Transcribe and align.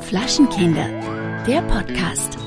Flaschenkinder, 0.00 0.88
der 1.46 1.62
Podcast. 1.62 2.41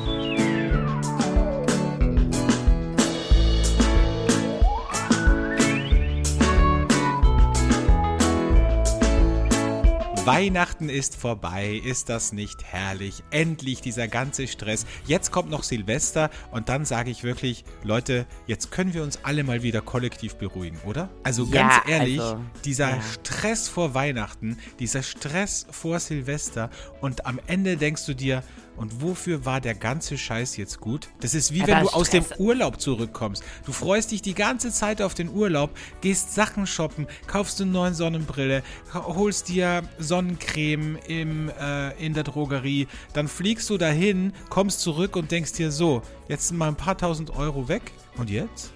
Weihnachten 10.26 10.90
ist 10.90 11.16
vorbei, 11.16 11.82
ist 11.86 12.10
das 12.10 12.32
nicht 12.32 12.64
herrlich? 12.64 13.24
Endlich 13.30 13.82
dieser 13.82 14.08
ganze 14.08 14.48
Stress. 14.48 14.86
Jetzt 15.06 15.32
kommt 15.32 15.52
noch 15.52 15.64
Silvester 15.64 16.32
und 16.52 16.68
dann 16.70 16.84
sage 16.86 17.12
ich 17.12 17.24
wirklich, 17.24 17.64
Leute, 17.84 18.26
jetzt 18.48 18.72
können 18.72 18.94
wir 18.96 19.04
uns 19.04 19.20
alle 19.24 19.44
mal 19.44 19.62
wieder 19.62 19.82
kollektiv 19.82 20.36
beruhigen, 20.36 20.80
oder? 20.86 21.10
Also 21.24 21.46
Ja, 21.46 21.68
ganz 21.68 21.90
ehrlich, 21.90 22.20
also, 22.20 22.40
dieser 22.64 22.90
ja. 22.92 23.02
Stress 23.02 23.68
vor 23.68 23.94
Weihnachten, 23.94 24.58
dieser 24.80 25.04
Stress 25.04 25.68
vor 25.70 26.00
Silvester 26.00 26.70
und 27.02 27.26
am 27.28 27.40
Ende 27.46 27.78
denkst 27.78 28.06
du 28.06 28.16
dir, 28.16 28.44
und 28.78 29.02
wofür 29.02 29.46
war 29.46 29.62
der 29.62 29.76
ganze 29.76 30.18
Scheiß 30.18 30.58
jetzt 30.58 30.80
gut? 30.80 31.08
Das 31.22 31.34
ist 31.34 31.54
wie 31.54 31.64
Aber 31.64 31.72
wenn 31.72 31.84
du 31.84 31.90
aus 31.90 32.10
dem 32.10 32.24
Stress- 32.24 32.40
Urlaub 32.40 32.80
zurückkommst. 32.80 33.44
Du 33.66 33.72
freust 33.72 34.12
dich 34.12 34.22
die 34.22 34.34
ganze 34.34 34.72
Zeit 34.72 35.02
auf 35.02 35.14
den 35.14 35.30
Urlaub, 35.30 35.72
gehst 36.02 36.34
Sachen 36.36 36.68
shoppen, 36.68 37.08
kaufst 37.28 37.62
eine 37.62 37.72
neue 37.72 37.94
Sonnenbrille, 37.94 38.64
holst 38.94 39.50
dir 39.50 39.84
Sonnencreme 40.00 40.98
im, 41.08 41.50
äh, 41.50 41.92
in 42.06 42.14
der 42.14 42.24
Drogerie, 42.24 42.88
dann 43.14 43.28
fliegst 43.28 43.70
du 43.70 43.78
dahin, 43.78 44.34
kommst 44.50 44.82
zurück 44.82 45.16
und 45.16 45.32
denkst 45.32 45.54
dir 45.54 45.72
so, 45.72 46.02
jetzt 46.28 46.50
sind 46.50 46.58
mal 46.58 46.68
ein 46.68 46.76
paar 46.76 46.98
tausend 46.98 47.30
Euro 47.36 47.68
weg. 47.68 47.92
Und 48.18 48.30
jetzt? 48.30 48.75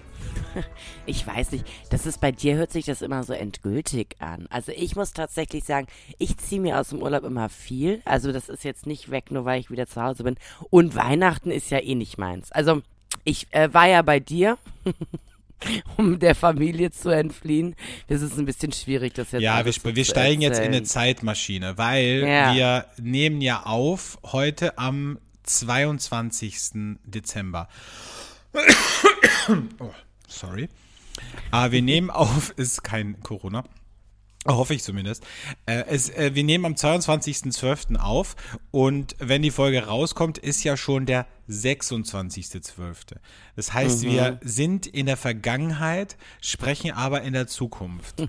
Ich 1.06 1.26
weiß 1.26 1.52
nicht, 1.52 1.64
das 1.90 2.06
ist 2.06 2.20
bei 2.20 2.32
dir 2.32 2.56
hört 2.56 2.72
sich 2.72 2.84
das 2.84 3.02
immer 3.02 3.22
so 3.24 3.32
endgültig 3.32 4.16
an. 4.18 4.46
Also 4.50 4.72
ich 4.74 4.96
muss 4.96 5.12
tatsächlich 5.12 5.64
sagen, 5.64 5.86
ich 6.18 6.36
ziehe 6.38 6.60
mir 6.60 6.78
aus 6.78 6.88
dem 6.90 7.02
Urlaub 7.02 7.24
immer 7.24 7.48
viel. 7.48 8.02
Also 8.04 8.32
das 8.32 8.48
ist 8.48 8.64
jetzt 8.64 8.86
nicht 8.86 9.10
weg, 9.10 9.30
nur 9.30 9.44
weil 9.44 9.60
ich 9.60 9.70
wieder 9.70 9.86
zu 9.86 10.02
Hause 10.02 10.24
bin. 10.24 10.36
Und 10.70 10.94
Weihnachten 10.94 11.50
ist 11.50 11.70
ja 11.70 11.78
eh 11.78 11.94
nicht 11.94 12.18
meins. 12.18 12.50
Also 12.52 12.82
ich 13.24 13.46
äh, 13.52 13.72
war 13.72 13.86
ja 13.86 14.02
bei 14.02 14.20
dir. 14.20 14.58
um 15.98 16.18
der 16.18 16.34
Familie 16.34 16.90
zu 16.90 17.10
entfliehen. 17.10 17.76
Das 18.08 18.22
ist 18.22 18.38
ein 18.38 18.46
bisschen 18.46 18.72
schwierig, 18.72 19.12
das 19.14 19.32
jetzt 19.32 19.42
Ja, 19.42 19.62
wir, 19.64 19.74
wir 19.96 20.04
steigen 20.04 20.40
jetzt 20.40 20.56
in 20.58 20.64
eine 20.64 20.76
erzählen. 20.76 20.86
Zeitmaschine, 20.86 21.76
weil 21.76 22.24
Ja. 22.26 22.54
wir 22.54 22.86
nehmen 22.98 23.40
ja 23.42 23.64
auf 23.64 24.18
heute 24.24 24.78
am 24.78 25.18
22. 25.42 26.96
Dezember. 27.04 27.68
oh, 29.78 29.90
sorry. 30.30 30.68
Aber 31.50 31.72
wir 31.72 31.82
nehmen 31.82 32.10
auf, 32.10 32.50
ist 32.56 32.82
kein 32.82 33.20
Corona. 33.22 33.64
Hoffe 34.46 34.72
ich 34.72 34.82
zumindest. 34.82 35.24
Äh, 35.66 35.84
es, 35.88 36.08
äh, 36.08 36.34
wir 36.34 36.44
nehmen 36.44 36.64
am 36.64 36.72
22.12. 36.72 37.96
auf 37.98 38.36
und 38.70 39.14
wenn 39.18 39.42
die 39.42 39.50
Folge 39.50 39.84
rauskommt, 39.84 40.38
ist 40.38 40.64
ja 40.64 40.78
schon 40.78 41.04
der 41.04 41.26
26.12. 41.50 43.16
Das 43.56 43.72
heißt, 43.72 44.02
wir 44.02 44.38
sind 44.42 44.86
in 44.86 45.06
der 45.06 45.16
Vergangenheit, 45.16 46.16
sprechen 46.40 46.92
aber 46.92 47.22
in 47.22 47.32
der 47.32 47.46
Zukunft. 47.46 48.26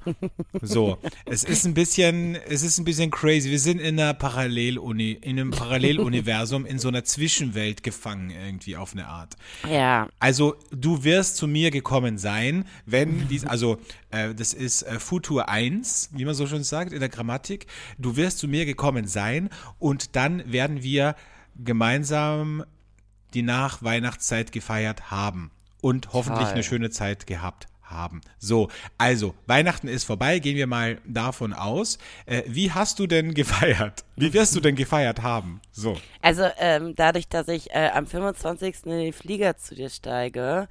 So, 0.61 0.97
es 1.25 1.43
ist 1.43 1.65
ein 1.65 1.73
bisschen, 1.73 2.35
es 2.35 2.63
ist 2.63 2.77
ein 2.77 2.85
bisschen 2.85 3.11
crazy. 3.11 3.49
Wir 3.49 3.59
sind 3.59 3.79
in 3.79 3.99
einer 3.99 4.13
Paralleluni, 4.13 5.11
in 5.21 5.39
einem 5.39 5.51
Paralleluniversum, 5.51 6.65
in 6.65 6.79
so 6.79 6.87
einer 6.87 7.03
Zwischenwelt 7.03 7.83
gefangen 7.83 8.31
irgendwie 8.31 8.75
auf 8.75 8.93
eine 8.93 9.07
Art. 9.07 9.35
Ja, 9.69 10.09
Also 10.19 10.55
du 10.71 11.03
wirst 11.03 11.37
zu 11.37 11.47
mir 11.47 11.71
gekommen 11.71 12.17
sein, 12.17 12.65
wenn 12.85 13.27
dies, 13.27 13.45
also 13.45 13.77
äh, 14.09 14.33
das 14.33 14.53
ist 14.53 14.83
äh, 14.83 14.99
Futur 14.99 15.47
1, 15.49 16.09
wie 16.13 16.25
man 16.25 16.33
so 16.33 16.47
schön 16.47 16.63
sagt 16.63 16.91
in 16.91 16.99
der 16.99 17.09
Grammatik. 17.09 17.67
Du 17.97 18.15
wirst 18.17 18.39
zu 18.39 18.47
mir 18.47 18.65
gekommen 18.65 19.07
sein 19.07 19.49
und 19.79 20.15
dann 20.15 20.51
werden 20.51 20.83
wir 20.83 21.15
gemeinsam 21.63 22.63
die 23.33 23.41
Nachweihnachtszeit 23.41 24.51
gefeiert 24.51 25.11
haben 25.11 25.51
und 25.81 26.13
hoffentlich 26.13 26.45
Toll. 26.45 26.53
eine 26.53 26.63
schöne 26.63 26.89
Zeit 26.89 27.27
gehabt 27.27 27.67
haben. 27.83 28.21
So, 28.39 28.69
also 28.97 29.35
Weihnachten 29.47 29.87
ist 29.87 30.05
vorbei, 30.05 30.39
gehen 30.39 30.55
wir 30.55 30.67
mal 30.67 30.99
davon 31.05 31.53
aus. 31.53 31.97
Äh, 32.25 32.43
wie 32.47 32.71
hast 32.71 32.99
du 32.99 33.07
denn 33.07 33.33
gefeiert? 33.33 34.05
Wie 34.15 34.33
wirst 34.33 34.55
du 34.55 34.59
denn 34.59 34.75
gefeiert 34.75 35.21
haben? 35.21 35.61
So. 35.71 35.97
Also 36.21 36.47
ähm, 36.57 36.95
dadurch, 36.95 37.27
dass 37.27 37.47
ich 37.47 37.71
äh, 37.71 37.89
am 37.93 38.07
25. 38.07 38.85
in 38.85 38.91
den 38.91 39.13
Flieger 39.13 39.57
zu 39.57 39.75
dir 39.75 39.89
steige, 39.89 40.67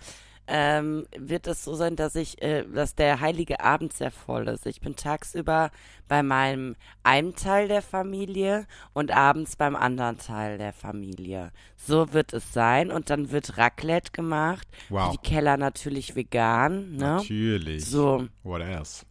ähm, 0.50 1.06
wird 1.16 1.46
es 1.46 1.64
so 1.64 1.74
sein, 1.74 1.94
dass 1.94 2.16
ich, 2.16 2.42
äh, 2.42 2.64
dass 2.64 2.96
der 2.96 3.20
heilige 3.20 3.60
Abend 3.60 3.92
sehr 3.92 4.10
voll 4.10 4.48
ist. 4.48 4.66
Ich 4.66 4.80
bin 4.80 4.96
tagsüber 4.96 5.70
bei 6.08 6.24
meinem 6.24 6.74
einen 7.04 7.36
Teil 7.36 7.68
der 7.68 7.82
Familie 7.82 8.66
und 8.92 9.12
abends 9.12 9.54
beim 9.54 9.76
anderen 9.76 10.18
Teil 10.18 10.58
der 10.58 10.72
Familie. 10.72 11.52
So 11.76 12.12
wird 12.12 12.32
es 12.32 12.52
sein 12.52 12.90
und 12.90 13.10
dann 13.10 13.30
wird 13.30 13.56
Raclette 13.58 14.10
gemacht. 14.10 14.66
Wow. 14.88 15.12
Die 15.12 15.18
Keller 15.18 15.56
natürlich 15.56 16.16
vegan, 16.16 16.96
ne? 16.96 17.16
Natürlich. 17.16 17.86
So 17.86 18.26
What 18.42 18.62
else? 18.62 19.06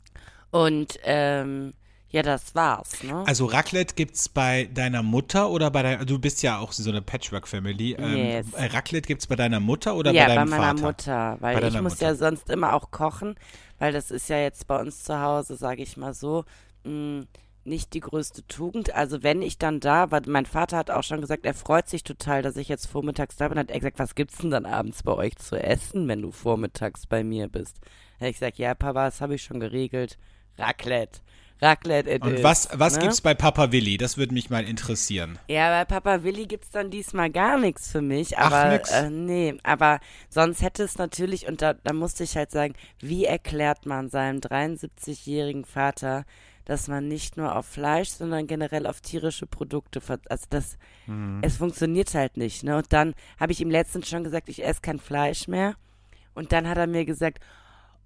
und 0.52 1.00
ähm, 1.04 1.74
ja, 2.12 2.24
das 2.24 2.56
war's, 2.56 3.04
ne? 3.04 3.24
Also 3.28 3.46
Raclette 3.46 3.94
gibt's 3.96 4.30
bei 4.30 4.66
deiner 4.74 5.04
Mutter 5.04 5.50
oder 5.50 5.70
bei 5.72 5.84
deiner, 5.84 6.06
du 6.06 6.18
bist 6.20 6.42
ja 6.42 6.58
auch 6.60 6.72
so 6.72 6.90
eine 6.90 7.02
Patchwork-Family. 7.02 7.94
Ähm, 8.00 8.16
Yes. 8.18 8.54
äh, 8.54 8.66
Raclette 8.66 9.08
gibt's 9.08 9.28
bei 9.28 9.36
deiner 9.36 9.60
Mutter 9.60 9.96
oder 9.96 10.12
ja, 10.12 10.26
bei 10.28 10.36
deinem 10.36 10.50
bei 10.50 10.58
meiner 10.58 10.78
Vater? 10.78 10.82
Mutter, 10.82 11.38
weil 11.42 11.64
ich 11.64 11.82
muss 11.82 11.94
Mutter. 11.94 12.08
ja 12.08 12.16
sonst 12.16 12.50
immer 12.50 12.74
auch 12.74 12.92
kochen, 12.92 13.36
weil 13.78 13.92
das 13.94 14.10
ist 14.12 14.28
ja 14.30 14.38
jetzt 14.40 14.66
bei 14.68 14.80
uns 14.80 15.04
zu 15.04 15.22
Hause, 15.22 15.56
sage 15.56 15.84
ich 15.84 15.98
mal 15.98 16.14
so, 16.14 16.46
mh, 16.84 17.26
nicht 17.66 17.94
die 17.94 18.00
größte 18.00 18.48
Tugend. 18.48 18.96
Also 18.96 19.22
wenn 19.22 19.42
ich 19.44 19.60
dann 19.60 19.80
da 19.80 20.10
war, 20.10 20.22
mein 20.26 20.48
Vater 20.48 20.78
hat 20.78 20.90
auch 20.90 21.04
schon 21.04 21.22
gesagt, 21.22 21.46
er 21.46 21.54
freut 21.54 21.88
sich 21.88 22.04
total, 22.04 22.42
dass 22.42 22.58
ich 22.58 22.70
jetzt 22.70 22.88
vormittags 22.88 23.36
da 23.36 23.48
bin, 23.50 23.60
hat 23.60 23.70
er 23.70 23.80
gesagt, 23.80 24.00
was 24.00 24.16
gibt's 24.16 24.38
denn 24.40 24.50
dann 24.50 24.66
abends 24.66 25.04
bei 25.04 25.12
euch 25.14 25.36
zu 25.36 25.58
essen, 25.62 26.08
wenn 26.08 26.22
du 26.24 26.32
vormittags 26.32 27.06
bei 27.06 27.24
mir 27.24 27.48
bist? 27.48 27.78
Da 28.20 28.26
ich 28.26 28.34
gesagt, 28.34 28.58
ja, 28.58 28.74
Papa, 28.74 29.06
das 29.06 29.22
habe 29.22 29.36
ich 29.36 29.44
schon 29.44 29.60
geregelt. 29.60 30.18
Raclette. 30.58 31.20
Raclette 31.62 32.10
it 32.10 32.22
Und 32.22 32.36
is, 32.36 32.44
was, 32.44 32.70
was 32.74 32.96
ne? 32.96 33.02
gibt's 33.02 33.22
bei 33.22 33.34
Papa 33.34 33.72
Willi? 33.72 33.98
Das 33.98 34.18
würde 34.18 34.34
mich 34.34 34.50
mal 34.50 34.64
interessieren. 34.64 35.38
Ja, 35.48 35.70
bei 35.70 35.86
Papa 35.86 36.24
Willi 36.24 36.46
gibt's 36.48 36.70
dann 36.70 36.90
diesmal 36.90 37.30
gar 37.30 37.58
nichts 37.58 37.92
für 37.92 38.02
mich. 38.02 38.38
Ach, 38.38 38.52
Aber 38.52 38.72
nix. 38.72 38.92
Äh, 38.92 39.10
nee, 39.10 39.58
aber 39.64 40.00
sonst 40.30 40.62
hätte 40.62 40.84
es 40.84 40.98
natürlich, 40.98 41.48
und 41.48 41.62
da, 41.62 41.74
da 41.74 41.92
musste 41.94 42.24
ich 42.24 42.38
halt 42.38 42.52
sagen, 42.52 42.76
wie 43.00 43.26
erklärt 43.26 43.86
man 43.86 44.10
seinem 44.10 44.40
73-jährigen 44.40 45.66
Vater, 45.66 46.26
dass 46.66 46.88
man 46.88 47.08
nicht 47.08 47.36
nur 47.36 47.56
auf 47.56 47.66
Fleisch, 47.66 48.10
sondern 48.10 48.46
generell 48.48 48.86
auf 48.86 49.02
tierische 49.02 49.48
Produkte, 49.48 50.02
also 50.30 50.46
das, 50.50 50.78
Mhm. 51.08 51.40
es 51.42 51.58
funktioniert 51.58 52.14
halt 52.14 52.38
nicht, 52.38 52.64
ne? 52.64 52.78
Und 52.78 52.94
dann 52.94 53.16
habe 53.40 53.52
ich 53.52 53.60
ihm 53.60 53.72
letztens 53.72 54.08
schon 54.08 54.24
gesagt, 54.24 54.48
ich 54.48 54.64
esse 54.64 54.80
kein 54.82 55.00
Fleisch 55.00 55.48
mehr. 55.48 55.76
Und 56.36 56.52
dann 56.52 56.70
hat 56.70 56.78
er 56.78 56.86
mir 56.86 57.04
gesagt, 57.06 57.40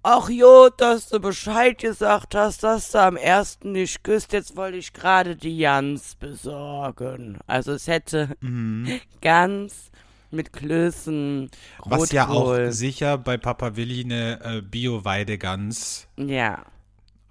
Ach 0.06 0.28
jo, 0.28 0.68
dass 0.68 1.08
du 1.08 1.18
Bescheid 1.18 1.78
gesagt 1.78 2.34
hast, 2.34 2.62
dass 2.62 2.90
du 2.90 3.00
am 3.00 3.16
ersten 3.16 3.72
nicht 3.72 4.04
küsst. 4.04 4.34
Jetzt 4.34 4.54
wollte 4.54 4.76
ich 4.76 4.92
gerade 4.92 5.34
die 5.34 5.56
Jans 5.56 6.16
besorgen. 6.16 7.38
Also 7.46 7.72
es 7.72 7.86
hätte 7.86 8.36
Gans 9.22 9.90
mit 10.30 10.52
Klößen, 10.52 11.50
Rotkohl. 11.78 11.96
Mhm. 11.96 12.00
Was 12.02 12.12
ja 12.12 12.28
auch 12.28 12.70
sicher 12.70 13.16
bei 13.16 13.38
Papa 13.38 13.76
Willi 13.76 14.04
eine 14.04 14.40
äh, 14.44 14.60
Bio-Weidegans 14.60 16.06
Ja, 16.18 16.66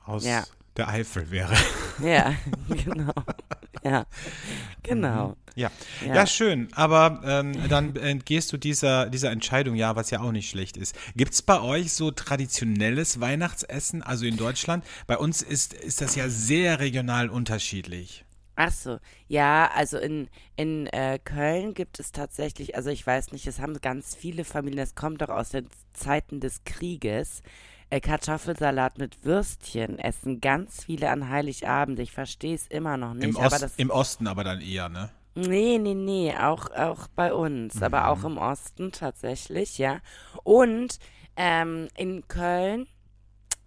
aus 0.03 0.25
Ja. 0.25 0.43
Der 0.77 0.87
Eifel 0.87 1.29
wäre. 1.31 1.53
ja, 2.03 2.33
genau. 2.67 3.13
Ja, 3.83 4.05
genau. 4.81 5.35
Ja. 5.55 5.71
ja, 6.05 6.15
Ja. 6.15 6.27
schön. 6.27 6.69
Aber 6.73 7.21
ähm, 7.25 7.53
dann 7.69 7.95
entgehst 7.95 8.51
du 8.53 8.57
dieser, 8.57 9.09
dieser 9.09 9.31
Entscheidung, 9.31 9.75
ja, 9.75 9.95
was 9.95 10.09
ja 10.09 10.21
auch 10.21 10.31
nicht 10.31 10.49
schlecht 10.49 10.77
ist. 10.77 10.95
Gibt's 11.15 11.41
bei 11.41 11.59
euch 11.61 11.93
so 11.93 12.11
traditionelles 12.11 13.19
Weihnachtsessen, 13.19 14.01
also 14.01 14.25
in 14.25 14.37
Deutschland? 14.37 14.85
Bei 15.05 15.17
uns 15.17 15.41
ist, 15.41 15.73
ist 15.73 16.01
das 16.01 16.15
ja 16.15 16.29
sehr 16.29 16.79
regional 16.79 17.29
unterschiedlich. 17.29 18.25
Ach 18.55 18.71
so, 18.71 18.99
ja, 19.27 19.69
also 19.73 19.97
in, 19.97 20.29
in 20.55 20.85
äh, 20.87 21.17
Köln 21.23 21.73
gibt 21.73 21.99
es 21.99 22.11
tatsächlich, 22.11 22.75
also 22.75 22.91
ich 22.91 23.05
weiß 23.05 23.31
nicht, 23.31 23.47
es 23.47 23.59
haben 23.59 23.73
ganz 23.81 24.15
viele 24.15 24.45
Familien, 24.45 24.77
das 24.77 24.93
kommt 24.93 25.23
doch 25.23 25.29
aus 25.29 25.49
den 25.49 25.67
Zeiten 25.93 26.39
des 26.39 26.63
Krieges, 26.63 27.39
äh, 27.39 27.72
Kartoffelsalat 27.99 28.97
mit 28.97 29.23
Würstchen 29.25 29.99
essen 29.99 30.41
ganz 30.41 30.83
viele 30.83 31.09
an 31.09 31.29
Heiligabend. 31.29 31.99
Ich 31.99 32.11
verstehe 32.11 32.55
es 32.55 32.67
immer 32.67 32.97
noch 32.97 33.13
nicht, 33.13 33.35
Im, 33.35 33.37
aber 33.37 33.55
Ost, 33.55 33.63
das 33.63 33.75
Im 33.77 33.89
Osten 33.89 34.27
aber 34.27 34.43
dann 34.43 34.61
eher, 34.61 34.89
ne? 34.89 35.09
Nee, 35.35 35.79
nee, 35.79 35.95
nee, 35.95 36.35
auch, 36.37 36.69
auch 36.71 37.07
bei 37.07 37.33
uns, 37.33 37.81
aber 37.81 38.01
Mhm. 38.01 38.05
auch 38.07 38.23
im 38.23 38.37
Osten 38.37 38.91
tatsächlich, 38.91 39.79
ja. 39.79 39.99
Und 40.43 40.99
ähm, 41.35 41.87
in 41.97 42.27
Köln 42.27 42.87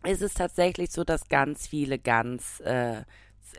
ist 0.05 0.23
es 0.23 0.35
tatsächlich 0.35 0.93
so, 0.93 1.03
dass 1.03 1.29
ganz 1.29 1.67
viele 1.67 1.99
Gans 1.99 2.61
äh, 2.61 3.03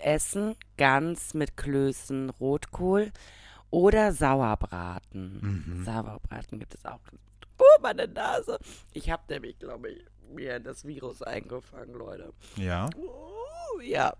essen, 0.01 0.55
Gans 0.77 1.33
mit 1.33 1.57
Klößen, 1.57 2.29
Rotkohl 2.29 3.11
oder 3.69 4.13
Sauerbraten. 4.13 5.63
Mhm. 5.67 5.83
Sauerbraten 5.83 6.59
gibt 6.59 6.75
es 6.75 6.85
auch. 6.85 6.99
Oh, 7.57 7.81
meine 7.81 8.07
Nase. 8.07 8.59
Ich 8.93 9.09
habe 9.09 9.23
nämlich, 9.29 9.57
glaube 9.59 9.91
ich, 9.91 10.05
mir 10.33 10.59
das 10.59 10.85
Virus 10.85 11.21
eingefangen, 11.21 11.93
Leute. 11.93 12.33
Ja. 12.55 12.89
Oh, 12.97 13.79
ja. 13.81 14.15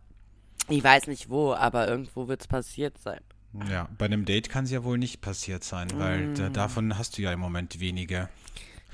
Ich 0.70 0.84
weiß 0.84 1.08
nicht 1.08 1.30
wo, 1.30 1.54
aber 1.54 1.88
irgendwo 1.88 2.28
wird 2.28 2.42
es 2.42 2.48
passiert 2.48 2.98
sein. 2.98 3.22
Ja, 3.70 3.90
bei 3.98 4.06
einem 4.06 4.26
Date 4.26 4.50
kann 4.50 4.66
es 4.66 4.72
ja 4.72 4.84
wohl 4.84 4.98
nicht 4.98 5.22
passiert 5.22 5.64
sein, 5.64 5.88
weil 5.96 6.34
da, 6.34 6.50
davon 6.50 6.98
hast 6.98 7.18
du 7.18 7.22
ja 7.22 7.32
im 7.32 7.40
Moment 7.40 7.80
wenige. 7.80 8.30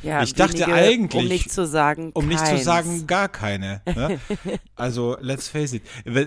Ja, 0.02 0.22
Ich 0.24 0.34
dachte 0.34 0.54
wenige, 0.60 0.74
eigentlich- 0.74 1.22
Um 1.24 1.28
nicht 1.30 1.52
zu 1.52 1.66
sagen, 1.66 2.12
Um 2.14 2.28
nicht 2.28 2.40
zu 2.40 2.46
keins. 2.46 2.64
sagen, 2.66 3.08
gar 3.08 3.30
keine. 3.30 3.82
Ne? 3.86 4.20
also, 4.76 5.16
let's 5.22 5.48
face 5.48 5.74
it. 5.74 5.84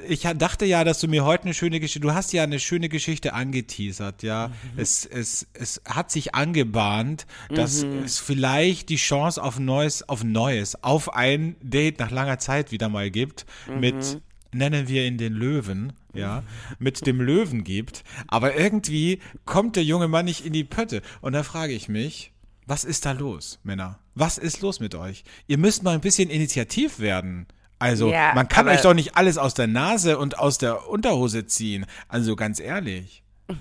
Ich 0.09 0.23
dachte 0.23 0.65
ja, 0.65 0.83
dass 0.85 1.01
du 1.01 1.09
mir 1.09 1.25
heute 1.25 1.45
eine 1.45 1.55
schöne 1.55 1.79
Geschichte, 1.81 2.01
du 2.01 2.15
hast 2.15 2.33
ja 2.33 2.43
eine 2.45 2.59
schöne 2.59 2.89
Geschichte 2.89 3.35
angeteasert, 3.35 4.23
ja. 4.23 4.49
Mhm. 4.49 4.79
Es, 4.81 5.05
es, 5.05 5.47
es 5.53 5.83
hat 5.87 6.11
sich 6.11 6.35
angebahnt, 6.35 7.27
dass 7.51 7.85
Mhm. 7.85 8.05
es 8.05 8.19
vielleicht 8.19 8.89
die 8.89 8.97
Chance 8.97 9.43
auf 9.43 9.59
Neues, 9.59 10.09
auf 10.09 10.25
Neues, 10.25 10.83
auf 10.83 11.15
ein 11.15 11.57
Date 11.63 11.99
nach 11.99 12.11
langer 12.11 12.39
Zeit 12.39 12.73
wieder 12.73 12.89
mal 12.89 13.11
gibt 13.11 13.45
Mhm. 13.69 13.81
mit, 13.81 14.23
nennen 14.53 14.89
wir 14.89 15.05
ihn 15.05 15.19
den 15.19 15.35
Löwen, 15.35 15.93
ja, 16.15 16.45
mit 16.79 17.07
dem 17.07 17.21
Löwen 17.21 17.63
gibt. 17.63 18.05
Aber 18.27 18.57
irgendwie 18.57 19.21
kommt 19.45 19.77
der 19.77 19.85
junge 19.85 20.09
Mann 20.09 20.25
nicht 20.25 20.47
in 20.47 20.55
die 20.55 20.65
Pötte. 20.65 21.03
Und 21.21 21.35
da 21.35 21.43
frage 21.43 21.75
ich 21.75 21.91
mich, 21.91 22.33
was 22.67 22.85
ist 22.85 23.07
da 23.07 23.13
los, 23.13 23.61
Männer? 23.63 24.01
Was 24.15 24.39
ist 24.39 24.61
los 24.61 24.81
mit 24.81 24.95
euch? 24.95 25.25
Ihr 25.47 25.59
müsst 25.59 25.83
mal 25.83 25.95
ein 25.95 26.01
bisschen 26.01 26.31
initiativ 26.31 26.99
werden. 26.99 27.47
Also, 27.79 28.11
Ja, 28.11 28.33
man 28.35 28.49
kann 28.49 28.69
euch 28.69 28.81
doch 28.81 28.95
nicht 28.95 29.17
alles 29.17 29.39
aus 29.39 29.55
der 29.55 29.67
Nase 29.67 30.19
und 30.19 30.39
aus 30.39 30.59
der 30.59 30.89
Unterhose 30.89 31.47
ziehen. 31.47 31.87
Also, 32.09 32.37
ganz 32.37 32.61
ehrlich. 32.61 33.23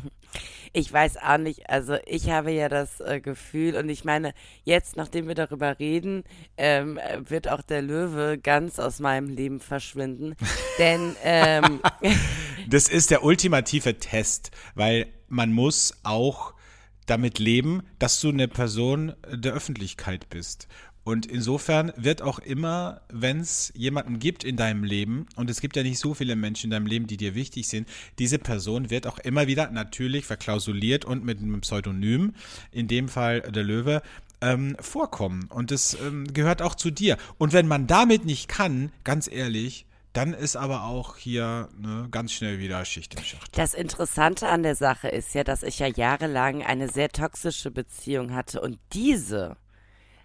Ich 0.78 0.92
weiß 0.92 1.16
auch 1.26 1.38
nicht, 1.38 1.70
also 1.70 1.96
ich 2.06 2.30
habe 2.32 2.52
ja 2.52 2.68
das 2.68 3.00
äh, 3.00 3.22
Gefühl 3.22 3.78
und 3.78 3.88
ich 3.88 4.04
meine, 4.04 4.34
jetzt, 4.66 4.98
nachdem 4.98 5.30
wir 5.30 5.34
darüber 5.34 5.80
reden, 5.80 6.26
ähm, 6.58 6.98
äh, 6.98 7.22
wird 7.30 7.48
auch 7.48 7.62
der 7.62 7.82
Löwe 7.82 8.38
ganz 8.38 8.78
aus 8.78 9.00
meinem 9.00 9.30
Leben 9.30 9.62
verschwinden. 9.62 10.36
Denn 10.78 11.16
ähm, 11.24 11.80
Das 12.68 12.90
ist 12.90 13.10
der 13.10 13.24
ultimative 13.24 14.00
Test, 14.00 14.52
weil 14.74 15.08
man 15.30 15.54
muss 15.54 15.94
auch 16.04 16.54
damit 17.06 17.40
leben, 17.40 17.84
dass 18.00 18.20
du 18.20 18.30
eine 18.30 18.48
Person 18.48 19.14
der 19.32 19.54
Öffentlichkeit 19.54 20.30
bist. 20.30 20.68
Und 21.06 21.28
insofern 21.28 21.94
wird 21.98 22.24
auch 22.24 22.40
immer, 22.40 23.02
wenn 23.10 23.40
es 23.40 23.72
jemanden 23.76 24.18
gibt 24.18 24.44
in 24.44 24.58
deinem 24.58 24.84
Leben, 24.84 25.28
und 25.36 25.52
es 25.52 25.62
gibt 25.62 25.76
ja 25.76 25.84
nicht 25.84 26.00
so 26.00 26.16
viele 26.16 26.36
Menschen 26.36 26.66
in 26.66 26.72
deinem 26.72 26.88
Leben, 26.88 27.06
die 27.06 27.18
dir 27.18 27.36
wichtig 27.36 27.68
sind, 27.68 27.88
diese 28.18 28.40
Person 28.40 28.90
wird 28.90 29.06
auch 29.06 29.20
immer 29.20 29.46
wieder 29.46 29.70
natürlich 29.70 30.26
verklausuliert 30.26 31.06
und 31.06 31.24
mit 31.24 31.40
einem 31.40 31.62
Pseudonym, 31.62 32.34
in 32.72 32.88
dem 32.88 33.08
Fall 33.08 33.42
der 33.42 33.64
Löwe, 33.64 34.02
ähm, 34.42 34.76
vorkommen. 34.80 35.46
Und 35.50 35.70
das 35.70 35.96
ähm, 36.04 36.26
gehört 36.34 36.64
auch 36.64 36.74
zu 36.74 36.90
dir. 36.90 37.18
Und 37.38 37.54
wenn 37.54 37.68
man 37.68 37.86
damit 37.86 38.26
nicht 38.26 38.48
kann, 38.48 38.92
ganz 39.04 39.30
ehrlich, 39.32 39.86
dann 40.16 40.34
ist 40.34 40.56
aber 40.56 40.84
auch 40.84 41.18
hier 41.18 41.68
ne, 41.78 42.08
ganz 42.10 42.32
schnell 42.32 42.60
wieder 42.60 42.84
Schicht 42.86 43.16
im 43.16 43.24
Schacht. 43.24 43.58
das 43.58 43.74
Interessante 43.74 44.48
an 44.48 44.64
der 44.64 44.76
Sache 44.76 45.10
ist 45.10 45.34
ja, 45.36 45.44
dass 45.44 45.62
ich 45.62 45.80
ja 45.80 45.88
jahrelang 45.88 46.64
eine 46.64 46.88
sehr 46.88 47.10
toxische 47.10 47.70
Beziehung 47.70 48.34
hatte 48.34 48.62
und 48.62 48.80
diese 48.94 49.58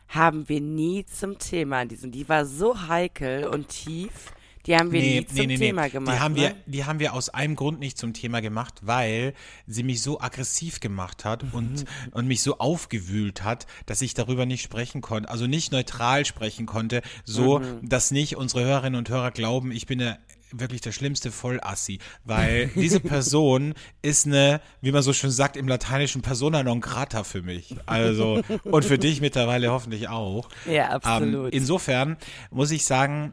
haben 0.07 0.49
wir 0.49 0.61
nie 0.61 1.05
zum 1.07 1.39
Thema. 1.39 1.85
Diesen, 1.85 2.11
die 2.11 2.29
war 2.29 2.45
so 2.45 2.89
heikel 2.89 3.47
und 3.47 3.69
tief, 3.69 4.33
die 4.67 4.77
haben 4.77 4.93
wir 4.93 5.01
nie 5.01 5.27
zum 5.27 5.49
Thema 5.49 5.89
gemacht. 5.89 6.15
Die 6.17 6.21
haben, 6.21 6.35
ne? 6.35 6.41
wir, 6.41 6.55
die 6.67 6.85
haben 6.85 6.99
wir 6.99 7.15
aus 7.15 7.29
einem 7.31 7.57
Grund 7.57 7.81
nicht 7.81 7.97
zum 7.99 8.13
Thema 8.13 8.41
gemacht, 8.41 8.75
weil 8.83 9.35
sie 9.67 9.83
mich 9.83 10.03
so 10.03 10.21
aggressiv 10.21 10.81
gemacht 10.81 11.25
hat 11.25 11.43
Mhm. 11.45 11.51
und, 11.53 11.85
und 12.13 12.27
mich 12.27 12.43
so 12.43 12.59
aufgewühlt 12.59 13.43
hat, 13.43 13.67
dass 13.87 14.03
ich 14.03 14.15
darüber 14.15 14.47
nicht 14.47 14.63
sprechen 14.63 15.01
konnte, 15.01 15.29
also 15.31 15.47
nicht 15.47 15.73
neutral 15.73 16.25
sprechen 16.25 16.67
konnte, 16.67 17.03
so 17.25 17.61
Mhm. 17.61 17.89
dass 17.89 18.11
nicht 18.11 18.37
unsere 18.37 18.65
Hörerinnen 18.65 18.99
und 18.99 19.09
Hörer 19.09 19.31
glauben, 19.31 19.73
ich 19.73 19.87
bin 19.87 19.99
der 19.99 20.19
wirklich 20.53 20.81
der 20.81 20.91
schlimmste 20.91 21.31
Vollassi, 21.31 22.01
weil 22.25 22.67
diese 22.75 22.99
Person 23.01 23.75
ist 24.03 24.27
eine, 24.27 24.61
wie 24.81 24.91
man 24.91 25.01
so 25.03 25.13
schön 25.13 25.31
sagt 25.31 25.57
im 25.57 25.69
Lateinischen, 25.69 26.23
persona 26.23 26.65
non 26.65 26.81
grata 26.81 27.23
für 27.23 27.41
mich. 27.43 27.77
Also, 27.87 28.43
und 28.65 28.85
für 28.85 28.99
dich 28.99 29.21
mittlerweile 29.21 29.71
hoffentlich 29.71 30.09
auch. 30.09 30.49
Ja, 30.69 30.89
absolut. 30.89 31.53
Ähm, 31.53 31.59
insofern 31.61 32.17
muss 32.51 32.73
ich 32.73 32.85
sagen, 32.85 33.33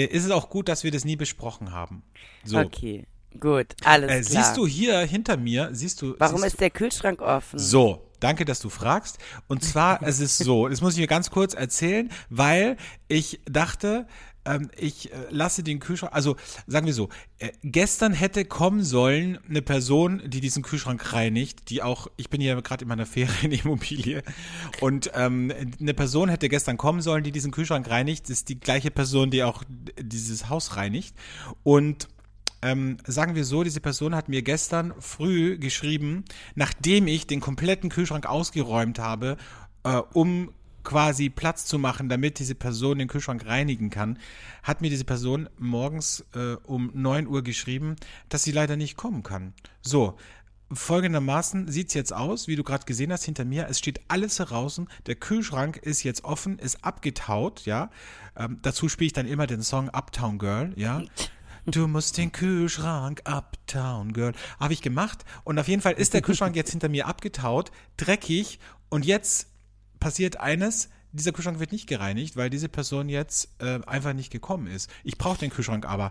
ist 0.00 0.24
es 0.24 0.30
auch 0.30 0.48
gut, 0.50 0.68
dass 0.68 0.84
wir 0.84 0.90
das 0.90 1.04
nie 1.04 1.16
besprochen 1.16 1.72
haben. 1.72 2.02
So. 2.44 2.58
Okay, 2.58 3.06
gut, 3.38 3.66
alles 3.84 4.10
Äh, 4.10 4.20
klar. 4.20 4.42
siehst 4.44 4.56
du 4.56 4.66
hier 4.66 5.00
hinter 5.00 5.36
mir, 5.36 5.70
siehst 5.72 6.02
du. 6.02 6.14
Warum 6.18 6.40
siehst 6.40 6.54
ist 6.54 6.60
der 6.60 6.70
Kühlschrank 6.70 7.20
offen? 7.22 7.58
so, 7.58 8.06
danke, 8.20 8.44
dass 8.44 8.60
du 8.60 8.68
fragst. 8.70 9.18
Und 9.48 9.62
zwar, 9.64 10.02
es 10.02 10.20
ist 10.20 10.38
so, 10.38 10.68
das 10.68 10.80
muss 10.80 10.94
ich 10.94 11.00
mir 11.00 11.06
ganz 11.06 11.30
kurz 11.30 11.54
erzählen, 11.54 12.10
weil 12.30 12.76
ich 13.08 13.40
dachte, 13.46 14.06
ähm, 14.44 14.70
ich 14.76 15.12
äh, 15.12 15.16
lasse 15.30 15.62
den 15.62 15.80
Kühlschrank, 15.80 16.14
also 16.14 16.36
sagen 16.66 16.86
wir 16.86 16.94
so, 16.94 17.08
äh, 17.38 17.52
gestern 17.62 18.12
hätte 18.12 18.44
kommen 18.44 18.82
sollen 18.82 19.38
eine 19.48 19.62
Person, 19.62 20.22
die 20.26 20.40
diesen 20.40 20.62
Kühlschrank 20.62 21.12
reinigt, 21.12 21.70
die 21.70 21.82
auch, 21.82 22.08
ich 22.16 22.30
bin 22.30 22.40
hier 22.40 22.60
gerade 22.62 22.82
in 22.82 22.88
meiner 22.88 23.06
Ferienimmobilie 23.06 24.22
und 24.80 25.10
ähm, 25.14 25.52
eine 25.80 25.94
Person 25.94 26.28
hätte 26.28 26.48
gestern 26.48 26.76
kommen 26.76 27.02
sollen, 27.02 27.24
die 27.24 27.32
diesen 27.32 27.52
Kühlschrank 27.52 27.88
reinigt, 27.88 28.30
ist 28.30 28.48
die 28.48 28.58
gleiche 28.58 28.90
Person, 28.90 29.30
die 29.30 29.44
auch 29.44 29.62
dieses 30.00 30.48
Haus 30.48 30.76
reinigt. 30.76 31.14
Und 31.62 32.08
ähm, 32.62 32.98
sagen 33.04 33.34
wir 33.34 33.44
so, 33.44 33.64
diese 33.64 33.80
Person 33.80 34.14
hat 34.14 34.28
mir 34.28 34.42
gestern 34.42 34.94
früh 35.00 35.58
geschrieben, 35.58 36.24
nachdem 36.54 37.08
ich 37.08 37.26
den 37.26 37.40
kompletten 37.40 37.90
Kühlschrank 37.90 38.26
ausgeräumt 38.26 38.98
habe, 38.98 39.36
äh, 39.84 40.00
um 40.12 40.52
quasi 40.84 41.30
Platz 41.30 41.66
zu 41.66 41.78
machen, 41.78 42.08
damit 42.08 42.38
diese 42.38 42.54
Person 42.54 42.98
den 42.98 43.08
Kühlschrank 43.08 43.46
reinigen 43.46 43.90
kann, 43.90 44.18
hat 44.62 44.80
mir 44.80 44.90
diese 44.90 45.04
Person 45.04 45.48
morgens 45.58 46.24
äh, 46.34 46.54
um 46.64 46.90
9 46.94 47.26
Uhr 47.26 47.42
geschrieben, 47.42 47.96
dass 48.28 48.42
sie 48.42 48.52
leider 48.52 48.76
nicht 48.76 48.96
kommen 48.96 49.22
kann. 49.22 49.54
So, 49.80 50.16
folgendermaßen 50.72 51.68
sieht's 51.68 51.94
jetzt 51.94 52.12
aus, 52.12 52.48
wie 52.48 52.56
du 52.56 52.64
gerade 52.64 52.84
gesehen 52.84 53.12
hast 53.12 53.24
hinter 53.24 53.44
mir. 53.44 53.66
Es 53.68 53.78
steht 53.78 54.00
alles 54.08 54.38
heraus. 54.38 54.80
Der 55.06 55.16
Kühlschrank 55.16 55.76
ist 55.76 56.02
jetzt 56.02 56.24
offen, 56.24 56.58
ist 56.58 56.84
abgetaut, 56.84 57.64
ja. 57.64 57.90
Ähm, 58.36 58.58
dazu 58.62 58.88
spiele 58.88 59.06
ich 59.06 59.12
dann 59.12 59.26
immer 59.26 59.46
den 59.46 59.62
Song 59.62 59.88
Uptown 59.90 60.38
Girl, 60.38 60.72
ja. 60.76 61.02
Du 61.64 61.86
musst 61.86 62.18
den 62.18 62.32
Kühlschrank 62.32 63.22
Uptown 63.24 64.12
Girl. 64.12 64.32
Habe 64.58 64.72
ich 64.72 64.82
gemacht. 64.82 65.24
Und 65.44 65.60
auf 65.60 65.68
jeden 65.68 65.80
Fall 65.80 65.92
ist 65.92 66.12
der 66.12 66.22
Kühlschrank 66.22 66.56
jetzt 66.56 66.70
hinter 66.72 66.88
mir 66.88 67.06
abgetaut, 67.06 67.70
dreckig. 67.96 68.58
Und 68.88 69.06
jetzt 69.06 69.51
passiert 70.02 70.40
eines. 70.40 70.88
Dieser 71.14 71.32
Kühlschrank 71.32 71.60
wird 71.60 71.72
nicht 71.72 71.86
gereinigt, 71.86 72.38
weil 72.38 72.48
diese 72.48 72.70
Person 72.70 73.10
jetzt 73.10 73.50
äh, 73.58 73.80
einfach 73.86 74.14
nicht 74.14 74.32
gekommen 74.32 74.66
ist. 74.66 74.88
Ich 75.04 75.18
brauche 75.18 75.36
den 75.38 75.50
Kühlschrank 75.50 75.84
aber. 75.86 76.08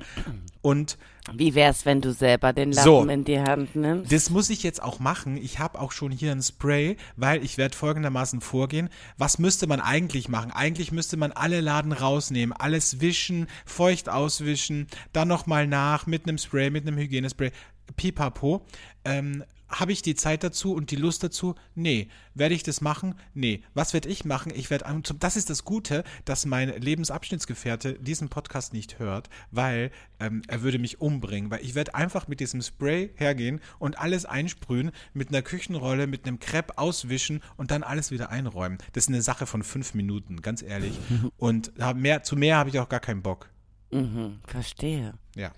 Und 0.62 1.00
Wie 1.34 1.56
wär's, 1.56 1.88
wenn 1.88 2.02
du 2.02 2.14
selber 2.14 2.54
den 2.54 2.72
Lappen 2.72 2.84
So. 2.86 3.10
in 3.10 3.24
die 3.24 3.40
Hand 3.40 3.76
nimmst? 3.76 4.12
das 4.12 4.30
muss 4.30 4.52
ich 4.52 4.62
jetzt 4.62 4.82
auch 4.82 5.00
machen. 5.00 5.38
Ich 5.38 5.58
habe 5.58 5.80
auch 5.80 5.92
schon 5.92 6.12
hier 6.12 6.32
ein 6.32 6.44
Spray, 6.44 6.98
weil 7.16 7.44
ich 7.44 7.58
werde 7.58 7.76
folgendermaßen 7.76 8.42
vorgehen. 8.42 8.90
Was 9.18 9.40
müsste 9.40 9.66
man 9.66 9.82
eigentlich 9.82 10.30
machen? 10.30 10.52
Eigentlich 10.52 10.92
müsste 10.92 11.18
man 11.18 11.32
alle 11.32 11.62
Laden 11.62 11.94
rausnehmen, 11.94 12.56
alles 12.56 13.02
wischen, 13.02 13.48
feucht 13.66 14.08
auswischen, 14.08 14.86
dann 15.14 15.28
nochmal 15.28 15.66
nach 15.66 16.06
mit 16.06 16.28
einem 16.28 16.38
Spray, 16.38 16.70
mit 16.70 16.86
einem 16.86 16.98
Hygienespray. 16.98 17.52
Pipapo. 17.98 18.64
Ähm, 19.04 19.44
habe 19.72 19.92
ich 19.92 20.02
die 20.02 20.16
Zeit 20.16 20.44
dazu 20.44 20.74
und 20.74 20.92
die 20.92 20.96
Lust 20.96 21.24
dazu? 21.24 21.56
Nee. 21.76 22.10
Werde 22.34 22.56
ich 22.56 22.64
das 22.64 22.82
machen? 22.82 23.16
Nee. 23.34 23.64
Was 23.74 23.94
werde 23.94 24.10
ich 24.10 24.26
machen? 24.26 24.52
Ich 24.56 24.70
werde, 24.70 24.86
das 25.20 25.38
ist 25.38 25.50
das 25.50 25.64
Gute, 25.64 26.04
dass 26.26 26.46
mein 26.46 26.70
Lebensabschnittsgefährte 26.70 27.94
diesen 27.94 28.30
Podcast 28.30 28.74
nicht 28.74 29.00
hört, 29.00 29.30
weil 29.52 29.92
ähm, 30.20 30.42
er 30.48 30.62
würde 30.62 30.80
mich 30.80 31.02
umbringen, 31.02 31.50
weil 31.52 31.64
ich 31.64 31.76
werde 31.76 31.96
einfach 31.96 32.28
mit 32.28 32.40
diesem 32.40 32.62
Spray 32.62 33.12
hergehen 33.16 33.62
und 33.80 33.98
alles 33.98 34.26
einsprühen, 34.26 34.92
mit 35.14 35.30
einer 35.30 35.42
Küchenrolle, 35.42 36.08
mit 36.08 36.28
einem 36.28 36.40
Crepe 36.40 36.78
auswischen 36.78 37.42
und 37.58 37.72
dann 37.72 37.84
alles 37.84 38.12
wieder 38.12 38.30
einräumen. 38.30 38.78
Das 38.94 39.06
ist 39.06 39.10
eine 39.10 39.22
Sache 39.22 39.46
von 39.46 39.64
fünf 39.64 39.94
Minuten, 39.94 40.42
ganz 40.42 40.62
ehrlich. 40.62 40.98
Und 41.38 41.72
hab 41.80 41.98
mehr, 41.98 42.24
zu 42.24 42.36
mehr 42.36 42.58
habe 42.58 42.70
ich 42.70 42.80
auch 42.80 42.90
gar 42.90 43.00
keinen 43.00 43.22
Bock. 43.22 43.50
Mhm, 43.92 44.40
verstehe. 44.46 45.14
Ja. 45.36 45.52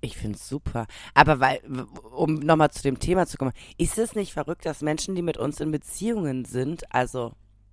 Ich 0.00 0.16
find's 0.16 0.48
super. 0.48 0.86
Aber 1.14 1.40
weil, 1.40 1.60
um 2.14 2.34
nochmal 2.34 2.70
zu 2.70 2.82
dem 2.82 2.98
Thema 2.98 3.26
zu 3.26 3.38
kommen, 3.38 3.52
ist 3.78 3.98
es 3.98 4.14
nicht 4.14 4.32
verrückt, 4.32 4.66
dass 4.66 4.82
Menschen, 4.82 5.14
die 5.14 5.22
mit 5.22 5.36
uns 5.36 5.60
in 5.60 5.70
Beziehungen 5.70 6.44
sind, 6.44 6.92
also 6.94 7.32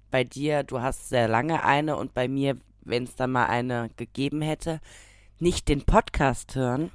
bei 0.10 0.24
dir, 0.24 0.64
du 0.64 0.82
hast 0.82 1.10
sehr 1.10 1.28
lange 1.28 1.64
eine 1.64 1.98
und 1.98 2.14
bei 2.14 2.28
mir, 2.28 2.58
wenn 2.84 3.04
es 3.04 3.16
dann 3.16 3.32
mal 3.32 3.48
eine 3.48 3.90
gegeben 3.98 4.42
hätte, 4.42 4.80
nicht 5.40 5.68
den 5.68 5.84
Podcast 5.84 6.56
hören? 6.56 6.92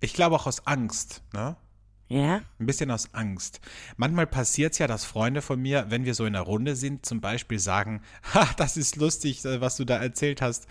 Ich 0.00 0.14
glaube 0.14 0.36
auch 0.36 0.46
aus 0.46 0.66
Angst, 0.66 1.22
ne? 1.32 1.56
Ja? 2.12 2.42
Ein 2.58 2.66
bisschen 2.66 2.90
aus 2.90 3.14
Angst. 3.14 3.60
Manchmal 3.96 4.26
passiert 4.26 4.72
es 4.72 4.78
ja, 4.78 4.86
dass 4.86 5.06
Freunde 5.06 5.40
von 5.40 5.58
mir, 5.58 5.86
wenn 5.88 6.04
wir 6.04 6.14
so 6.14 6.26
in 6.26 6.36
einer 6.36 6.44
Runde 6.44 6.76
sind, 6.76 7.06
zum 7.06 7.22
Beispiel 7.22 7.58
sagen, 7.58 8.02
ha, 8.34 8.46
das 8.58 8.76
ist 8.76 8.96
lustig, 8.96 9.44
äh, 9.46 9.62
was 9.62 9.76
du 9.76 9.86
da 9.86 9.96
erzählt 9.96 10.42
hast. 10.42 10.66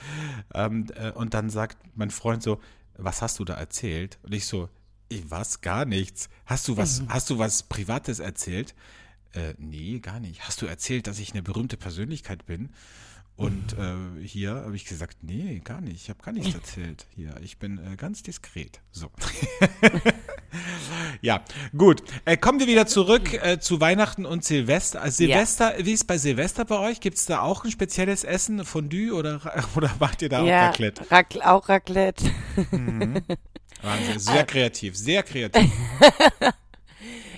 Ähm, 0.53 0.85
äh, 0.95 1.11
und 1.11 1.33
dann 1.33 1.49
sagt 1.49 1.77
mein 1.95 2.11
Freund 2.11 2.43
so, 2.43 2.59
was 2.97 3.21
hast 3.21 3.39
du 3.39 3.45
da 3.45 3.55
erzählt? 3.55 4.19
Und 4.23 4.33
ich 4.33 4.45
so, 4.45 4.69
ich 5.09 5.29
was? 5.29 5.61
Gar 5.61 5.85
nichts. 5.85 6.29
Hast 6.45 6.67
du 6.67 6.77
was, 6.77 7.03
hast 7.07 7.29
du 7.29 7.37
was 7.37 7.63
Privates 7.63 8.19
erzählt? 8.19 8.75
Äh, 9.33 9.53
nee, 9.57 9.99
gar 9.99 10.19
nicht. 10.19 10.47
Hast 10.47 10.61
du 10.61 10.65
erzählt, 10.65 11.07
dass 11.07 11.19
ich 11.19 11.31
eine 11.31 11.43
berühmte 11.43 11.77
Persönlichkeit 11.77 12.45
bin? 12.45 12.69
Und 13.35 13.73
äh, 13.77 14.25
hier 14.25 14.55
habe 14.55 14.75
ich 14.75 14.85
gesagt, 14.85 15.23
nee, 15.23 15.59
gar 15.63 15.81
nicht. 15.81 15.95
Ich 15.95 16.09
habe 16.09 16.21
gar 16.21 16.31
nichts 16.31 16.53
erzählt. 16.55 17.07
Hier, 17.15 17.35
ich 17.41 17.57
bin 17.59 17.77
äh, 17.77 17.95
ganz 17.95 18.23
diskret. 18.23 18.81
So. 18.91 19.11
ja, 21.21 21.41
gut. 21.77 22.03
Äh, 22.25 22.37
kommen 22.37 22.59
wir 22.59 22.67
wieder 22.67 22.87
zurück 22.87 23.33
äh, 23.33 23.59
zu 23.59 23.79
Weihnachten 23.79 24.25
und 24.25 24.43
Silvester. 24.43 25.01
Also 25.01 25.17
Silvester, 25.17 25.73
wie 25.79 25.93
ist 25.93 26.07
bei 26.07 26.17
Silvester 26.17 26.65
bei 26.65 26.77
euch? 26.79 26.99
Gibt 26.99 27.17
es 27.17 27.25
da 27.25 27.41
auch 27.41 27.63
ein 27.63 27.71
spezielles 27.71 28.23
Essen, 28.23 28.65
Fondue 28.65 29.13
oder, 29.13 29.41
oder 29.75 29.91
macht 29.99 30.21
ihr 30.21 30.29
da 30.29 30.43
ja, 30.43 30.63
auch 30.63 30.71
Raclette? 30.71 31.09
Rac 31.09 31.35
auch 31.43 31.69
Raclette. 31.69 32.31
Mhm. 32.71 33.21
Wahnsinn, 33.81 34.19
sehr 34.19 34.45
kreativ, 34.45 34.95
sehr 34.95 35.23
kreativ. 35.23 35.71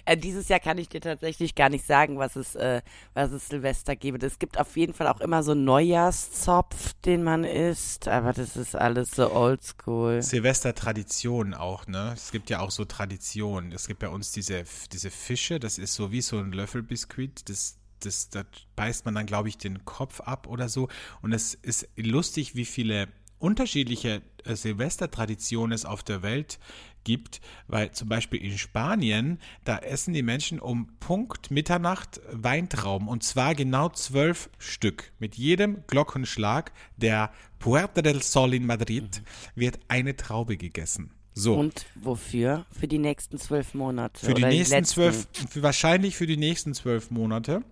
Äh, 0.06 0.18
dieses 0.18 0.50
Jahr 0.50 0.60
kann 0.60 0.78
ich 0.78 0.90
dir 0.90 1.02
tatsächlich 1.02 1.56
gar 1.56 1.70
nicht 1.70 1.86
sagen, 1.86 2.18
was 2.18 2.36
es, 2.36 2.56
äh, 2.56 2.82
was 3.14 3.32
es 3.32 3.48
Silvester 3.48 3.96
gibt. 3.96 4.24
Es 4.24 4.40
gibt 4.40 4.60
auf 4.60 4.76
jeden 4.76 4.94
Fall 4.94 5.08
auch 5.08 5.22
immer 5.22 5.44
so 5.44 5.52
einen 5.52 5.64
Neujahrszopf, 5.64 6.94
den 7.06 7.24
man 7.24 7.44
isst, 7.44 8.08
aber 8.08 8.34
das 8.34 8.56
ist 8.56 8.76
alles 8.76 9.12
so 9.12 9.32
oldschool. 9.32 10.22
Silvester-Tradition 10.22 11.54
auch, 11.54 11.88
ne? 11.88 12.12
Es 12.14 12.32
gibt 12.32 12.50
ja 12.50 12.60
auch 12.60 12.72
so 12.72 12.86
Traditionen. 12.86 13.72
Es 13.72 13.88
gibt 13.88 14.00
bei 14.00 14.10
uns 14.10 14.32
diese, 14.32 14.64
diese 14.92 15.12
Fische, 15.12 15.60
das 15.60 15.78
ist 15.78 15.94
so 15.94 16.12
wie 16.12 16.22
so 16.22 16.38
ein 16.38 16.52
Löffelbiskuit, 16.52 17.50
das 17.50 17.78
das, 18.06 18.30
da 18.30 18.44
beißt 18.76 19.06
man 19.06 19.16
dann, 19.16 19.26
glaube 19.26 19.48
ich, 19.48 19.58
den 19.58 19.86
Kopf 19.86 20.20
ab 20.20 20.48
oder 20.48 20.68
so. 20.70 20.90
Und 21.22 21.32
es 21.32 21.54
ist 21.54 21.88
lustig, 21.96 22.54
wie 22.54 22.66
viele 22.66 23.08
unterschiedliche 23.40 24.22
äh, 24.46 24.56
Silvestertraditionen 24.56 25.74
es 25.74 25.86
auf 25.86 26.04
der 26.04 26.22
Welt 26.22 26.60
gibt, 27.04 27.42
weil 27.68 27.92
zum 27.92 28.10
Beispiel 28.10 28.44
in 28.44 28.58
Spanien, 28.58 29.40
da 29.64 29.78
essen 29.78 30.14
die 30.14 30.24
Menschen 30.24 30.60
um 30.60 30.88
Punkt 31.00 31.52
Mitternacht 31.52 32.22
Weintrauben 32.32 33.08
und 33.08 33.24
zwar 33.24 33.56
genau 33.56 33.90
zwölf 33.90 34.50
Stück. 34.58 35.12
Mit 35.20 35.36
jedem 35.36 35.84
Glockenschlag 35.88 36.72
der 36.98 37.32
Puerta 37.60 38.02
del 38.02 38.22
Sol 38.22 38.54
in 38.54 38.66
Madrid 38.66 39.22
wird 39.56 39.80
eine 39.88 40.16
Traube 40.16 40.58
gegessen. 40.58 41.12
So. 41.36 41.56
Und 41.56 41.86
wofür? 41.96 42.66
Für 42.72 42.88
die 42.88 43.00
nächsten 43.00 43.38
zwölf 43.40 43.74
Monate. 43.74 44.24
Für 44.24 44.34
die 44.36 44.46
nächsten 44.46 44.86
zwölf, 44.86 45.28
wahrscheinlich 45.56 46.16
für 46.16 46.28
die 46.28 46.38
nächsten 46.38 46.74
zwölf 46.74 47.10
Monate. 47.10 47.64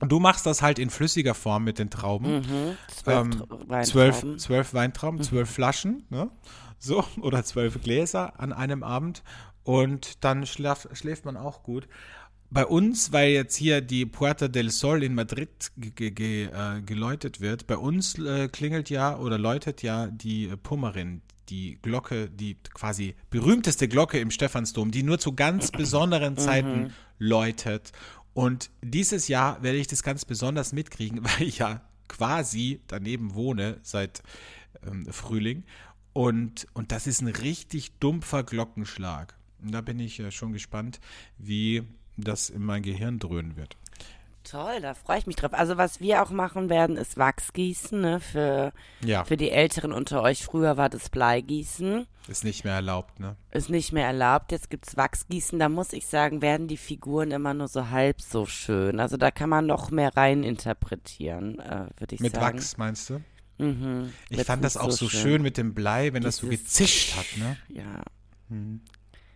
Und 0.00 0.12
du 0.12 0.20
machst 0.20 0.46
das 0.46 0.62
halt 0.62 0.78
in 0.78 0.90
flüssiger 0.90 1.34
Form 1.34 1.64
mit 1.64 1.80
den 1.80 1.90
Trauben. 1.90 2.36
Mhm, 2.36 2.76
zwölf 2.94 3.18
Ähm, 3.18 3.32
Tr- 3.32 3.82
zwölf, 3.82 4.14
Weintrauben. 4.14 4.38
zwölf 4.38 4.74
Weintrauben, 4.74 5.22
zwölf 5.24 5.50
Flaschen, 5.50 6.04
ne? 6.08 6.30
So, 6.78 7.04
oder 7.20 7.44
zwölf 7.44 7.80
Gläser 7.82 8.38
an 8.40 8.52
einem 8.52 8.82
Abend. 8.82 9.22
Und 9.64 10.24
dann 10.24 10.46
schlaf, 10.46 10.88
schläft 10.92 11.24
man 11.24 11.36
auch 11.36 11.62
gut. 11.62 11.88
Bei 12.50 12.64
uns, 12.64 13.12
weil 13.12 13.30
jetzt 13.30 13.56
hier 13.56 13.82
die 13.82 14.06
Puerta 14.06 14.48
del 14.48 14.70
Sol 14.70 15.02
in 15.02 15.14
Madrid 15.14 15.70
ge 15.76 16.10
ge 16.10 16.44
äh, 16.44 16.80
geläutet 16.80 17.42
wird, 17.42 17.66
bei 17.66 17.76
uns 17.76 18.18
äh, 18.18 18.48
klingelt 18.48 18.88
ja 18.88 19.18
oder 19.18 19.36
läutet 19.36 19.82
ja 19.82 20.06
die 20.06 20.48
Pummerin, 20.62 21.20
die 21.50 21.78
Glocke, 21.82 22.30
die 22.30 22.56
quasi 22.72 23.14
berühmteste 23.28 23.86
Glocke 23.86 24.18
im 24.18 24.30
Stephansdom, 24.30 24.90
die 24.90 25.02
nur 25.02 25.18
zu 25.18 25.34
ganz 25.34 25.70
besonderen 25.72 26.38
Zeiten 26.38 26.94
läutet. 27.18 27.92
Und 28.32 28.70
dieses 28.80 29.28
Jahr 29.28 29.62
werde 29.62 29.78
ich 29.78 29.88
das 29.88 30.02
ganz 30.02 30.24
besonders 30.24 30.72
mitkriegen, 30.72 31.22
weil 31.24 31.48
ich 31.48 31.58
ja 31.58 31.82
quasi 32.08 32.80
daneben 32.86 33.34
wohne 33.34 33.78
seit 33.82 34.22
ähm, 34.86 35.06
Frühling. 35.12 35.64
Und, 36.12 36.66
und 36.74 36.92
das 36.92 37.06
ist 37.06 37.20
ein 37.20 37.28
richtig 37.28 37.92
dumpfer 38.00 38.42
Glockenschlag. 38.42 39.34
Und 39.62 39.72
da 39.72 39.80
bin 39.80 39.98
ich 40.00 40.20
äh, 40.20 40.30
schon 40.30 40.52
gespannt, 40.52 41.00
wie 41.38 41.82
das 42.16 42.50
in 42.50 42.64
mein 42.64 42.82
Gehirn 42.82 43.18
dröhnen 43.18 43.56
wird. 43.56 43.76
Toll, 44.44 44.80
da 44.80 44.94
freue 44.94 45.18
ich 45.18 45.26
mich 45.26 45.36
drauf. 45.36 45.52
Also 45.52 45.76
was 45.76 46.00
wir 46.00 46.22
auch 46.22 46.30
machen 46.30 46.70
werden, 46.70 46.96
ist 46.96 47.18
Wachsgießen, 47.18 48.00
ne? 48.00 48.18
Für, 48.18 48.72
Ja, 49.04 49.24
für 49.24 49.36
die 49.36 49.50
Älteren 49.50 49.92
unter 49.92 50.22
euch. 50.22 50.42
Früher 50.42 50.78
war 50.78 50.88
das 50.88 51.10
Bleigießen. 51.10 52.06
ist 52.28 52.44
nicht 52.44 52.64
mehr 52.64 52.72
erlaubt, 52.74 53.20
ne? 53.20 53.36
Ist 53.50 53.68
nicht 53.68 53.92
mehr 53.92 54.06
erlaubt. 54.06 54.50
Jetzt 54.50 54.70
gibt's 54.70 54.96
Wachsgießen. 54.96 55.58
Da 55.58 55.68
muss 55.68 55.92
ich 55.92 56.06
sagen, 56.06 56.40
werden 56.40 56.66
die 56.66 56.78
Figuren 56.78 57.30
immer 57.30 57.52
nur 57.52 57.68
so 57.68 57.90
halb 57.90 58.22
so 58.22 58.46
schön. 58.46 59.00
Also 59.00 59.18
da 59.18 59.30
kann 59.30 59.50
man 59.50 59.66
noch 59.66 59.90
mehr 59.90 60.16
rein 60.16 60.42
interpretieren, 60.44 61.58
äh, 61.58 61.88
würde 61.98 62.14
ich 62.14 62.20
Mit 62.20 62.34
sagen. 62.34 62.56
Wachs, 62.56 62.78
meinst 62.78 63.10
du? 63.10 63.20
Mhm. 63.58 64.12
Ich 64.30 64.42
fand 64.44 64.64
das 64.64 64.76
auch 64.76 64.90
so 64.90 65.08
schön. 65.08 65.42
mit 65.42 65.56
dem 65.56 65.74
Blei, 65.74 66.12
wenn 66.12 66.22
das 66.22 66.36
so 66.36 66.48
Dieses- 66.48 66.64
gezischt 66.64 67.16
hat, 67.16 67.26
ne? 67.36 67.56
Ja. 67.68 68.02
Mhm. 68.48 68.80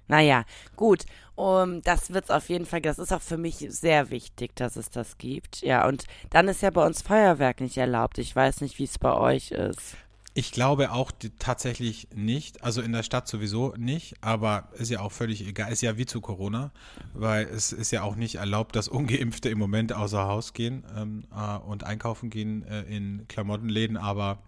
Naja, 0.08 0.44
gut. 0.76 1.04
Um, 1.34 1.80
das 1.82 2.12
wird's 2.12 2.30
auf 2.30 2.48
jeden 2.50 2.66
Fall. 2.66 2.82
Das 2.82 2.98
ist 2.98 3.12
auch 3.12 3.22
für 3.22 3.38
mich 3.38 3.56
sehr 3.70 4.10
wichtig, 4.10 4.54
dass 4.54 4.76
es 4.76 4.90
das 4.90 5.16
gibt. 5.16 5.62
Ja, 5.62 5.86
und 5.88 6.04
dann 6.30 6.48
ist 6.48 6.60
ja 6.60 6.70
bei 6.70 6.84
uns 6.84 7.00
Feuerwerk 7.02 7.60
nicht 7.60 7.78
erlaubt. 7.78 8.18
Ich 8.18 8.34
weiß 8.36 8.60
nicht, 8.60 8.78
wie 8.78 8.84
es 8.84 8.98
bei 8.98 9.12
euch 9.14 9.50
ist. 9.52 9.96
Ich 10.34 10.50
glaube 10.50 10.92
auch 10.92 11.10
die, 11.10 11.30
tatsächlich 11.38 12.08
nicht. 12.14 12.64
Also 12.64 12.80
in 12.80 12.92
der 12.92 13.02
Stadt 13.02 13.28
sowieso 13.28 13.74
nicht, 13.76 14.14
aber 14.22 14.68
ist 14.78 14.90
ja 14.90 15.00
auch 15.00 15.12
völlig 15.12 15.46
egal. 15.46 15.70
Ist 15.70 15.82
ja 15.82 15.98
wie 15.98 16.06
zu 16.06 16.22
Corona, 16.22 16.72
weil 17.12 17.46
es 17.46 17.72
ist 17.72 17.90
ja 17.90 18.02
auch 18.02 18.16
nicht 18.16 18.36
erlaubt, 18.36 18.74
dass 18.74 18.88
Ungeimpfte 19.02 19.50
im 19.50 19.58
Moment 19.58 19.92
außer 19.92 20.22
Haus 20.26 20.54
gehen 20.54 20.84
ähm, 20.96 21.24
äh, 21.36 21.58
und 21.58 21.84
einkaufen 21.84 22.30
gehen 22.30 22.64
äh, 22.64 22.82
in 22.82 23.26
Klamottenläden. 23.28 23.98
Aber 23.98 24.42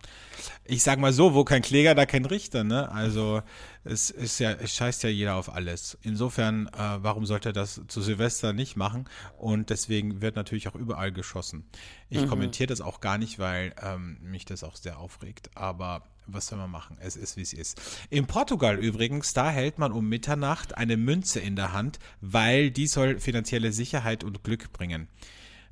ich 0.64 0.82
sag 0.82 0.98
mal 0.98 1.12
so, 1.12 1.34
wo 1.34 1.44
kein 1.44 1.60
Kläger, 1.60 1.94
da 1.94 2.06
kein 2.06 2.24
Richter. 2.24 2.64
Ne? 2.64 2.90
Also 2.90 3.42
es 3.84 4.10
ist 4.10 4.38
ja, 4.38 4.52
es 4.52 4.74
scheißt 4.74 5.02
ja 5.02 5.10
jeder 5.10 5.36
auf 5.36 5.54
alles. 5.54 5.98
Insofern, 6.02 6.68
äh, 6.68 6.72
warum 6.72 7.26
sollte 7.26 7.50
er 7.50 7.52
das 7.52 7.82
zu 7.86 8.00
Silvester 8.00 8.52
nicht 8.52 8.76
machen? 8.76 9.08
Und 9.38 9.70
deswegen 9.70 10.22
wird 10.22 10.36
natürlich 10.36 10.68
auch 10.68 10.74
überall 10.74 11.12
geschossen. 11.12 11.64
Ich 12.08 12.26
kommentiere 12.26 12.68
das 12.68 12.80
auch 12.80 13.00
gar 13.00 13.18
nicht, 13.18 13.38
weil 13.38 13.74
ähm, 13.82 14.18
mich 14.22 14.44
das 14.44 14.62
auch 14.62 14.76
sehr 14.76 14.98
aufregt. 14.98 15.50
Aber 15.54 16.04
was 16.26 16.46
soll 16.46 16.58
man 16.58 16.70
machen? 16.70 16.96
Es 17.00 17.16
ist, 17.16 17.36
wie 17.36 17.42
es 17.42 17.52
ist. 17.52 17.80
In 18.08 18.26
Portugal 18.26 18.78
übrigens, 18.78 19.34
da 19.34 19.50
hält 19.50 19.78
man 19.78 19.92
um 19.92 20.08
Mitternacht 20.08 20.76
eine 20.76 20.96
Münze 20.96 21.40
in 21.40 21.56
der 21.56 21.72
Hand, 21.72 21.98
weil 22.20 22.70
die 22.70 22.86
soll 22.86 23.18
finanzielle 23.18 23.72
Sicherheit 23.72 24.24
und 24.24 24.44
Glück 24.44 24.72
bringen. 24.72 25.08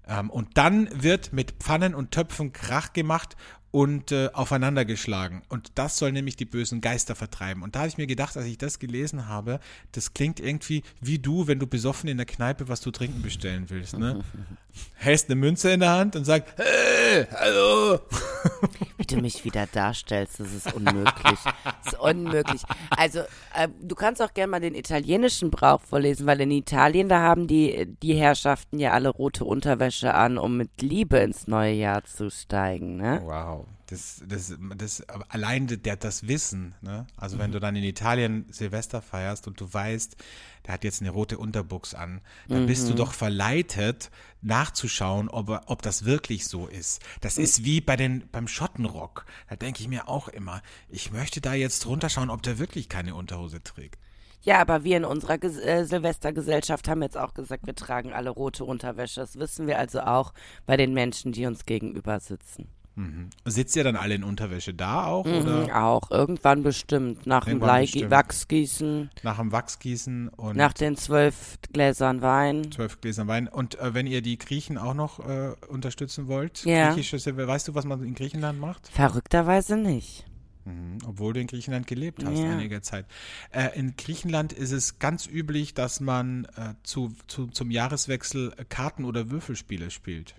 Ähm, 0.06 0.30
und 0.30 0.58
dann 0.58 0.88
wird 1.02 1.32
mit 1.32 1.52
Pfannen 1.52 1.94
und 1.94 2.10
Töpfen 2.10 2.52
Krach 2.52 2.92
gemacht 2.92 3.36
und 3.72 4.12
äh, 4.12 4.28
aufeinander 4.34 4.84
geschlagen. 4.84 5.42
Und 5.48 5.72
das 5.74 5.96
soll 5.96 6.12
nämlich 6.12 6.36
die 6.36 6.44
bösen 6.44 6.80
Geister 6.82 7.16
vertreiben. 7.16 7.62
Und 7.62 7.74
da 7.74 7.80
habe 7.80 7.88
ich 7.88 7.96
mir 7.96 8.06
gedacht, 8.06 8.36
als 8.36 8.46
ich 8.46 8.58
das 8.58 8.78
gelesen 8.78 9.28
habe, 9.28 9.58
das 9.92 10.12
klingt 10.12 10.38
irgendwie 10.38 10.82
wie 11.00 11.18
du, 11.18 11.48
wenn 11.48 11.58
du 11.58 11.66
besoffen 11.66 12.08
in 12.08 12.18
der 12.18 12.26
Kneipe 12.26 12.68
was 12.68 12.82
zu 12.82 12.90
trinken 12.90 13.22
bestellen 13.22 13.64
willst. 13.68 13.98
Ne? 13.98 14.22
Hältst 14.94 15.26
eine 15.26 15.36
Münze 15.36 15.70
in 15.70 15.80
der 15.80 15.90
Hand 15.90 16.14
und 16.16 16.24
sagst, 16.24 16.54
hey, 16.56 17.26
hallo. 17.32 18.00
Wie 19.02 19.16
du 19.16 19.20
mich 19.20 19.44
wieder 19.44 19.66
darstellst, 19.66 20.40
das 20.40 20.52
ist 20.52 20.72
unmöglich. 20.72 21.38
Das 21.64 21.92
ist 21.94 22.00
unmöglich. 22.00 22.62
Also, 22.90 23.20
äh, 23.54 23.68
du 23.80 23.94
kannst 23.94 24.22
auch 24.22 24.32
gerne 24.34 24.50
mal 24.50 24.60
den 24.60 24.74
italienischen 24.74 25.50
Brauch 25.50 25.80
vorlesen, 25.80 26.26
weil 26.26 26.40
in 26.40 26.50
Italien, 26.50 27.08
da 27.08 27.20
haben 27.20 27.46
die, 27.46 27.86
die 28.02 28.14
Herrschaften 28.14 28.78
ja 28.78 28.92
alle 28.92 29.08
rote 29.08 29.44
Unterwäsche 29.44 30.14
an, 30.14 30.38
um 30.38 30.56
mit 30.56 30.82
Liebe 30.82 31.18
ins 31.18 31.46
neue 31.46 31.72
Jahr 31.72 32.04
zu 32.04 32.30
steigen, 32.30 32.96
ne? 32.96 33.20
Wow. 33.24 33.66
Das, 33.92 34.22
das, 34.26 34.54
das, 34.74 35.02
allein 35.28 35.66
der, 35.66 35.96
das 35.96 36.26
Wissen, 36.26 36.74
ne? 36.80 37.06
Also 37.14 37.38
wenn 37.38 37.52
du 37.52 37.60
dann 37.60 37.76
in 37.76 37.84
Italien 37.84 38.46
Silvester 38.50 39.02
feierst 39.02 39.46
und 39.46 39.60
du 39.60 39.70
weißt, 39.70 40.16
der 40.66 40.72
hat 40.72 40.82
jetzt 40.82 41.02
eine 41.02 41.10
rote 41.10 41.36
Unterbuchs 41.36 41.92
an, 41.92 42.22
dann 42.48 42.64
bist 42.66 42.88
du 42.88 42.94
doch 42.94 43.12
verleitet, 43.12 44.10
nachzuschauen, 44.40 45.28
ob, 45.28 45.50
ob 45.66 45.82
das 45.82 46.06
wirklich 46.06 46.46
so 46.46 46.68
ist. 46.68 47.02
Das 47.20 47.36
ist 47.36 47.66
wie 47.66 47.82
bei 47.82 47.96
den, 47.96 48.24
beim 48.32 48.48
Schottenrock. 48.48 49.26
Da 49.50 49.56
denke 49.56 49.82
ich 49.82 49.88
mir 49.88 50.08
auch 50.08 50.28
immer, 50.28 50.62
ich 50.88 51.12
möchte 51.12 51.42
da 51.42 51.52
jetzt 51.52 51.84
runterschauen, 51.84 52.30
ob 52.30 52.42
der 52.42 52.58
wirklich 52.58 52.88
keine 52.88 53.14
Unterhose 53.14 53.62
trägt. 53.62 53.98
Ja, 54.40 54.58
aber 54.58 54.84
wir 54.84 54.96
in 54.96 55.04
unserer 55.04 55.36
Ges 55.36 55.58
äh, 55.58 55.84
Silvestergesellschaft 55.84 56.88
haben 56.88 57.02
jetzt 57.02 57.18
auch 57.18 57.34
gesagt, 57.34 57.66
wir 57.66 57.74
tragen 57.74 58.14
alle 58.14 58.30
rote 58.30 58.64
Unterwäsche. 58.64 59.20
Das 59.20 59.38
wissen 59.38 59.66
wir 59.66 59.78
also 59.78 60.00
auch 60.00 60.32
bei 60.64 60.78
den 60.78 60.94
Menschen, 60.94 61.32
die 61.32 61.44
uns 61.44 61.66
gegenüber 61.66 62.18
sitzen. 62.20 62.68
Sitzt 63.46 63.74
ihr 63.76 63.84
dann 63.84 63.96
alle 63.96 64.14
in 64.14 64.22
Unterwäsche 64.22 64.74
da 64.74 65.06
auch 65.06 65.24
Mhm, 65.24 65.32
oder 65.32 65.82
auch, 65.84 66.10
irgendwann 66.10 66.62
bestimmt. 66.62 67.26
Nach 67.26 67.44
dem 67.44 67.52
Irgendwann 67.54 67.68
Blei 67.68 67.80
bestimmt. 67.82 68.10
Wachsgießen, 68.10 69.10
nach 69.22 69.38
dem 69.38 69.50
Wachsgießen 69.50 70.28
und 70.28 70.56
nach 70.56 70.74
den 70.74 70.96
zwölf 70.96 71.56
Gläsern 71.72 72.20
Wein. 72.20 72.70
zwölf 72.70 73.00
Gläsern 73.00 73.28
Wein? 73.28 73.48
Und 73.48 73.78
äh, 73.80 73.94
wenn 73.94 74.06
ihr 74.06 74.20
die 74.20 74.36
Griechen 74.36 74.76
auch 74.76 74.92
noch 74.94 75.20
äh, 75.26 75.52
unterstützen 75.68 76.28
wollt, 76.28 76.64
Ja. 76.66 76.90
griechische 76.92 77.18
Silvester, 77.18 77.48
weißt 77.48 77.68
du, 77.68 77.74
was 77.74 77.86
man 77.86 78.02
in 78.04 78.14
Griechenland 78.14 78.60
macht? 78.60 78.88
Verrückterweise 78.88 79.76
nicht. 79.78 80.26
Mhm, 80.66 80.98
obwohl 81.06 81.32
du 81.32 81.40
in 81.40 81.46
Griechenland 81.46 81.86
gelebt 81.86 82.24
hast 82.24 82.38
Ja. 82.38 82.50
einige 82.50 82.82
Zeit. 82.82 83.06
Äh, 83.52 83.70
in 83.78 83.96
Griechenland 83.96 84.52
ist 84.52 84.70
es 84.70 84.98
ganz 84.98 85.26
üblich, 85.26 85.72
dass 85.74 86.00
man 86.00 86.44
äh, 86.56 86.74
zu, 86.82 87.12
zu, 87.26 87.46
zum 87.46 87.70
Jahreswechsel 87.70 88.52
äh, 88.58 88.64
Karten- 88.68 89.04
oder 89.06 89.30
Würfelspiele 89.30 89.90
spielt. 89.90 90.34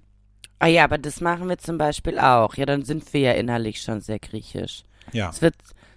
Ah 0.60 0.68
ja, 0.68 0.84
aber 0.86 0.98
das 0.98 1.20
machen 1.22 1.50
wir 1.50 1.58
zum 1.58 1.78
Beispiel 1.78 2.18
auch. 2.20 2.56
Ja, 2.56 2.66
dann 2.66 2.86
sind 2.86 3.12
wir 3.14 3.20
ja 3.22 3.32
innerlich 3.34 3.82
schon 3.82 4.02
sehr 4.02 4.20
griechisch. 4.20 4.84
Ja. 5.12 5.30
Es 5.30 5.42
wird, 5.42 5.56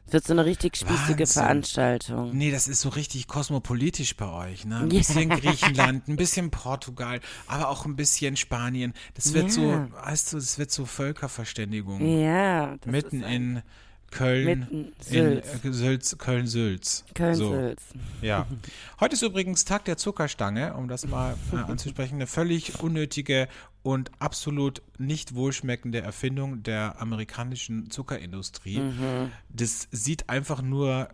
es 0.08 0.12
wird 0.12 0.26
so 0.26 0.32
eine 0.32 0.44
richtig 0.44 0.76
spießige 0.76 1.20
Wahnsinn. 1.20 1.42
Veranstaltung. 1.42 2.36
Nee, 2.36 2.50
das 2.50 2.66
ist 2.66 2.80
so 2.80 2.88
richtig 2.88 3.28
kosmopolitisch 3.28 4.16
bei 4.16 4.28
euch, 4.28 4.64
ne? 4.64 4.78
Ein 4.78 4.90
Ja. 4.90 4.98
bisschen 4.98 5.28
Griechenland, 5.30 6.08
ein 6.08 6.16
bisschen 6.16 6.50
Portugal, 6.50 7.20
aber 7.46 7.68
auch 7.68 7.84
ein 7.86 7.94
bisschen 7.96 8.36
Spanien. 8.36 8.92
Das 9.14 9.32
wird 9.34 9.44
Ja. 9.46 9.50
so, 9.50 9.86
weißt 10.04 10.32
du, 10.32 10.36
das 10.38 10.58
wird 10.58 10.70
so 10.72 10.84
Völkerverständigung. 10.84 12.04
Ja. 12.22 12.76
das 12.80 12.90
Mitten 12.90 13.20
ist 13.20 13.26
ein- 13.26 13.32
in 13.56 13.62
Köln, 14.10 14.44
Mitten 14.60 14.84
in 14.84 14.92
Sülz. 15.00 15.64
äh, 15.64 15.72
Sülz, 15.72 16.18
Köln-Sülz. 16.18 17.04
So, 17.06 17.14
Köln-Sülz. 17.14 17.82
ja. 18.22 18.46
Heute 19.00 19.14
ist 19.14 19.22
übrigens 19.22 19.64
Tag 19.64 19.84
der 19.84 19.96
Zuckerstange, 19.96 20.74
um 20.74 20.88
das 20.88 21.06
mal 21.06 21.36
äh, 21.52 21.56
anzusprechen. 21.70 22.14
Eine 22.16 22.26
völlig 22.26 22.80
unnötige 22.80 23.48
und 23.82 24.10
absolut 24.18 24.82
nicht 24.98 25.34
wohlschmeckende 25.34 26.00
Erfindung 26.00 26.62
der 26.62 27.00
amerikanischen 27.00 27.90
Zuckerindustrie. 27.90 28.78
Mhm. 28.80 29.30
Das 29.48 29.88
sieht 29.90 30.28
einfach 30.28 30.62
nur 30.62 31.08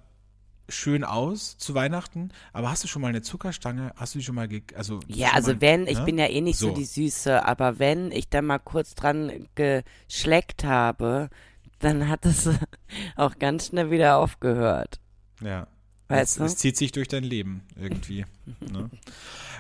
schön 0.69 1.05
aus 1.05 1.59
zu 1.59 1.75
Weihnachten, 1.75 2.31
aber 2.53 2.71
hast 2.71 2.83
du 2.85 2.89
schon 2.89 3.03
mal 3.03 3.09
eine 3.09 3.23
Zuckerstange? 3.23 3.93
Hast 3.97 4.15
du 4.15 4.19
die 4.21 4.25
schon 4.25 4.35
mal 4.35 4.49
also 4.75 5.01
Ja, 5.07 5.29
schon 5.29 5.37
also 5.37 5.53
mal, 5.53 5.61
wenn, 5.61 5.87
ich 5.87 5.99
ne? 5.99 6.05
bin 6.05 6.19
ja 6.19 6.27
eh 6.27 6.41
nicht 6.41 6.59
so. 6.59 6.69
So. 6.69 6.75
die 6.75 6.85
Süße, 6.85 7.45
aber 7.45 7.79
wenn 7.79 8.11
ich 8.11 8.29
da 8.29 8.41
mal 8.43 8.59
kurz 8.59 8.95
dran 8.95 9.49
geschleckt 9.55 10.65
habe, 10.65 11.29
dann 11.83 12.09
hat 12.09 12.25
es 12.27 12.49
auch 13.17 13.39
ganz 13.39 13.69
schnell 13.69 13.91
wieder 13.91 14.17
aufgehört. 14.19 15.01
Ja. 15.43 15.67
Weißt 16.09 16.33
es, 16.33 16.39
du? 16.39 16.45
es 16.45 16.57
zieht 16.57 16.77
sich 16.77 16.93
durch 16.93 17.09
dein 17.09 17.25
Leben 17.25 17.63
irgendwie. 17.77 18.27
ne? 18.61 18.91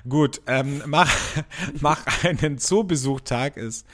Gut, 0.09 0.41
ähm, 0.47 0.83
mach, 0.87 1.11
mach 1.81 2.25
einen 2.25 2.59
Zoobesuchtag 2.59 3.57
ist, 3.57 3.87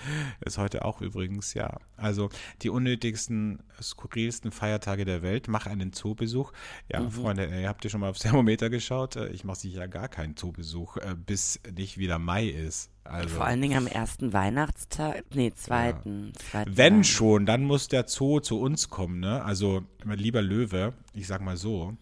ist 0.44 0.58
heute 0.58 0.84
auch 0.84 1.00
übrigens, 1.00 1.54
ja. 1.54 1.78
Also 1.96 2.30
die 2.62 2.70
unnötigsten, 2.70 3.60
skurrilsten 3.82 4.52
Feiertage 4.52 5.04
der 5.04 5.22
Welt. 5.22 5.48
Mach 5.48 5.66
einen 5.66 5.92
Zoobesuch. 5.92 6.52
Ja, 6.90 7.00
Mhm. 7.00 7.10
Freunde, 7.10 7.46
ihr 7.46 7.68
habt 7.68 7.84
ihr 7.84 7.90
schon 7.90 8.00
mal 8.00 8.10
aufs 8.10 8.20
Thermometer 8.20 8.70
geschaut? 8.70 9.16
Äh, 9.16 9.28
Ich 9.28 9.44
mache 9.44 9.58
sicher 9.58 9.88
gar 9.88 10.08
keinen 10.08 10.36
Zoobesuch, 10.36 10.96
äh, 10.98 11.14
bis 11.14 11.60
nicht 11.76 11.98
wieder 11.98 12.18
Mai 12.18 12.46
ist. 12.46 12.90
Also, 13.04 13.36
Vor 13.36 13.46
allen 13.46 13.62
Dingen 13.62 13.78
am 13.78 13.86
ersten 13.86 14.34
Weihnachtstag, 14.34 15.24
nee, 15.34 15.50
zweiten. 15.54 16.32
zweiten 16.50 16.76
wenn 16.76 17.04
schon, 17.04 17.46
dann 17.46 17.64
muss 17.64 17.88
der 17.88 18.06
Zoo 18.06 18.40
zu 18.40 18.60
uns 18.60 18.90
kommen, 18.90 19.20
ne? 19.20 19.42
Also, 19.42 19.82
mein 20.04 20.18
lieber 20.18 20.42
Löwe, 20.42 20.92
ich 21.14 21.26
sag 21.26 21.40
mal 21.40 21.56
so, 21.56 21.96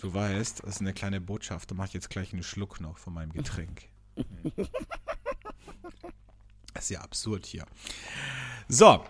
du 0.00 0.12
weißt, 0.12 0.64
das 0.64 0.74
ist 0.76 0.80
eine 0.82 0.92
kleine 0.92 1.22
Botschaft, 1.22 1.70
da 1.70 1.74
mache 1.74 1.88
ich 1.88 1.94
jetzt 1.94 2.10
gleich 2.10 2.34
einen 2.34 2.42
Schluck 2.42 2.78
noch 2.80 2.98
von 2.98 3.14
meinem 3.18 3.32
Getränk. 3.32 3.88
Das 6.74 6.84
ist 6.84 6.90
ja 6.90 7.00
absurd 7.00 7.46
hier. 7.46 7.64
So, 8.68 9.02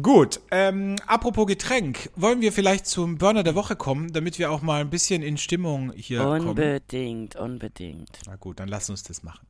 gut. 0.00 0.40
Ähm, 0.50 0.96
apropos 1.06 1.46
Getränk, 1.46 2.10
wollen 2.14 2.40
wir 2.40 2.52
vielleicht 2.52 2.86
zum 2.86 3.18
Burner 3.18 3.42
der 3.42 3.56
Woche 3.56 3.74
kommen, 3.74 4.12
damit 4.12 4.38
wir 4.38 4.52
auch 4.52 4.62
mal 4.62 4.80
ein 4.80 4.90
bisschen 4.90 5.22
in 5.22 5.38
Stimmung 5.38 5.92
hier 5.92 6.20
kommen? 6.20 6.48
Unbedingt, 6.48 7.34
unbedingt. 7.36 8.20
Na 8.26 8.36
gut, 8.36 8.60
dann 8.60 8.68
lass 8.68 8.88
uns 8.90 9.02
das 9.02 9.22
machen. 9.24 9.44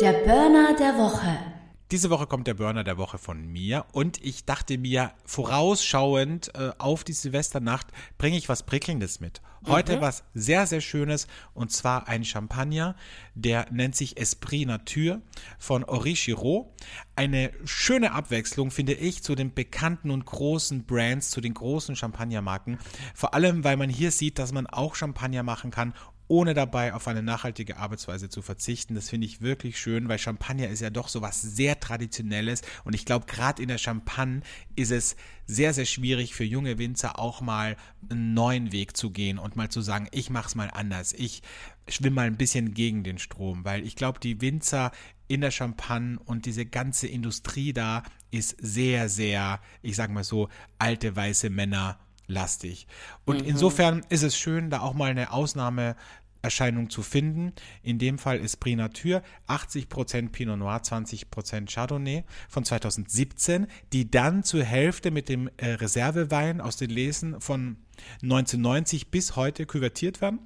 Der 0.00 0.12
Burner 0.24 0.74
der 0.76 0.96
Woche. 0.98 1.61
Diese 1.92 2.08
Woche 2.08 2.26
kommt 2.26 2.46
der 2.46 2.54
Burner 2.54 2.84
der 2.84 2.96
Woche 2.96 3.18
von 3.18 3.46
mir 3.46 3.84
und 3.92 4.24
ich 4.24 4.46
dachte 4.46 4.78
mir, 4.78 5.12
vorausschauend 5.26 6.50
äh, 6.54 6.70
auf 6.78 7.04
die 7.04 7.12
Silvesternacht 7.12 7.86
bringe 8.16 8.38
ich 8.38 8.48
was 8.48 8.62
Prickelndes 8.62 9.20
mit. 9.20 9.42
Heute 9.66 10.00
was 10.00 10.24
sehr, 10.34 10.66
sehr 10.66 10.80
Schönes 10.80 11.28
und 11.54 11.70
zwar 11.70 12.08
ein 12.08 12.24
Champagner, 12.24 12.96
der 13.34 13.66
nennt 13.70 13.94
sich 13.94 14.16
Esprit 14.16 14.66
Nature 14.66 15.20
von 15.58 15.84
Henri 15.86 16.14
Giraud. 16.14 16.66
Eine 17.14 17.52
schöne 17.64 18.12
Abwechslung, 18.12 18.70
finde 18.70 18.94
ich, 18.94 19.22
zu 19.22 19.34
den 19.34 19.54
bekannten 19.54 20.10
und 20.10 20.24
großen 20.24 20.84
Brands, 20.84 21.30
zu 21.30 21.40
den 21.40 21.54
großen 21.54 21.94
Champagnermarken. 21.94 22.78
Vor 23.14 23.34
allem, 23.34 23.62
weil 23.62 23.76
man 23.76 23.90
hier 23.90 24.10
sieht, 24.10 24.38
dass 24.38 24.52
man 24.52 24.66
auch 24.66 24.96
Champagner 24.96 25.42
machen 25.42 25.70
kann 25.70 25.94
ohne 26.32 26.54
dabei 26.54 26.94
auf 26.94 27.08
eine 27.08 27.22
nachhaltige 27.22 27.76
Arbeitsweise 27.76 28.30
zu 28.30 28.40
verzichten. 28.40 28.94
Das 28.94 29.10
finde 29.10 29.26
ich 29.26 29.42
wirklich 29.42 29.78
schön, 29.78 30.08
weil 30.08 30.18
Champagner 30.18 30.68
ist 30.68 30.80
ja 30.80 30.88
doch 30.88 31.08
so 31.08 31.20
was 31.20 31.42
sehr 31.42 31.78
Traditionelles 31.78 32.62
und 32.84 32.94
ich 32.94 33.04
glaube, 33.04 33.26
gerade 33.26 33.60
in 33.60 33.68
der 33.68 33.76
Champagne 33.76 34.40
ist 34.74 34.92
es 34.92 35.14
sehr, 35.46 35.74
sehr 35.74 35.84
schwierig 35.84 36.34
für 36.34 36.44
junge 36.44 36.78
Winzer 36.78 37.18
auch 37.18 37.42
mal 37.42 37.76
einen 38.08 38.32
neuen 38.32 38.72
Weg 38.72 38.96
zu 38.96 39.10
gehen 39.10 39.38
und 39.38 39.56
mal 39.56 39.68
zu 39.68 39.82
sagen, 39.82 40.08
ich 40.10 40.30
mache 40.30 40.48
es 40.48 40.54
mal 40.54 40.70
anders. 40.72 41.12
Ich 41.12 41.42
schwimme 41.86 42.16
mal 42.16 42.26
ein 42.28 42.38
bisschen 42.38 42.72
gegen 42.72 43.04
den 43.04 43.18
Strom, 43.18 43.66
weil 43.66 43.86
ich 43.86 43.94
glaube, 43.94 44.18
die 44.18 44.40
Winzer 44.40 44.90
in 45.28 45.42
der 45.42 45.50
Champagne 45.50 46.18
und 46.24 46.46
diese 46.46 46.64
ganze 46.64 47.08
Industrie 47.08 47.74
da 47.74 48.04
ist 48.30 48.56
sehr, 48.58 49.10
sehr, 49.10 49.60
ich 49.82 49.96
sage 49.96 50.14
mal 50.14 50.24
so, 50.24 50.48
alte 50.78 51.14
weiße 51.14 51.50
Männer 51.50 51.98
lastig. 52.26 52.86
Und 53.24 53.42
insofern 53.42 54.04
ist 54.08 54.22
es 54.22 54.36
schön, 54.36 54.70
da 54.70 54.80
auch 54.80 54.94
mal 54.94 55.10
eine 55.10 55.32
Ausnahme 55.32 55.96
Erscheinung 56.42 56.90
zu 56.90 57.02
finden. 57.02 57.52
In 57.82 57.98
dem 57.98 58.18
Fall 58.18 58.38
ist 58.38 58.58
Prix 58.58 58.76
Nature 58.76 59.22
80% 59.48 60.30
Pinot 60.30 60.58
Noir, 60.58 60.82
20% 60.82 61.72
Chardonnay 61.72 62.24
von 62.48 62.64
2017, 62.64 63.66
die 63.92 64.10
dann 64.10 64.42
zur 64.42 64.64
Hälfte 64.64 65.10
mit 65.10 65.28
dem 65.28 65.48
äh, 65.56 65.72
Reservewein 65.74 66.60
aus 66.60 66.76
den 66.76 66.90
Lesen 66.90 67.40
von 67.40 67.76
1990 68.22 69.08
bis 69.08 69.36
heute 69.36 69.66
küvertiert 69.66 70.20
werden, 70.20 70.40